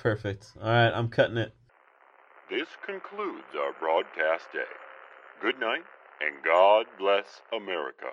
Perfect. 0.00 0.52
All 0.58 0.66
right, 0.66 0.90
I'm 0.94 1.10
cutting 1.10 1.36
it. 1.36 1.52
This 2.48 2.68
concludes 2.86 3.52
our 3.54 3.74
broadcast 3.78 4.46
day. 4.50 4.64
Good 5.42 5.60
night, 5.60 5.84
and 6.22 6.42
God 6.42 6.86
bless 6.98 7.42
America. 7.54 8.08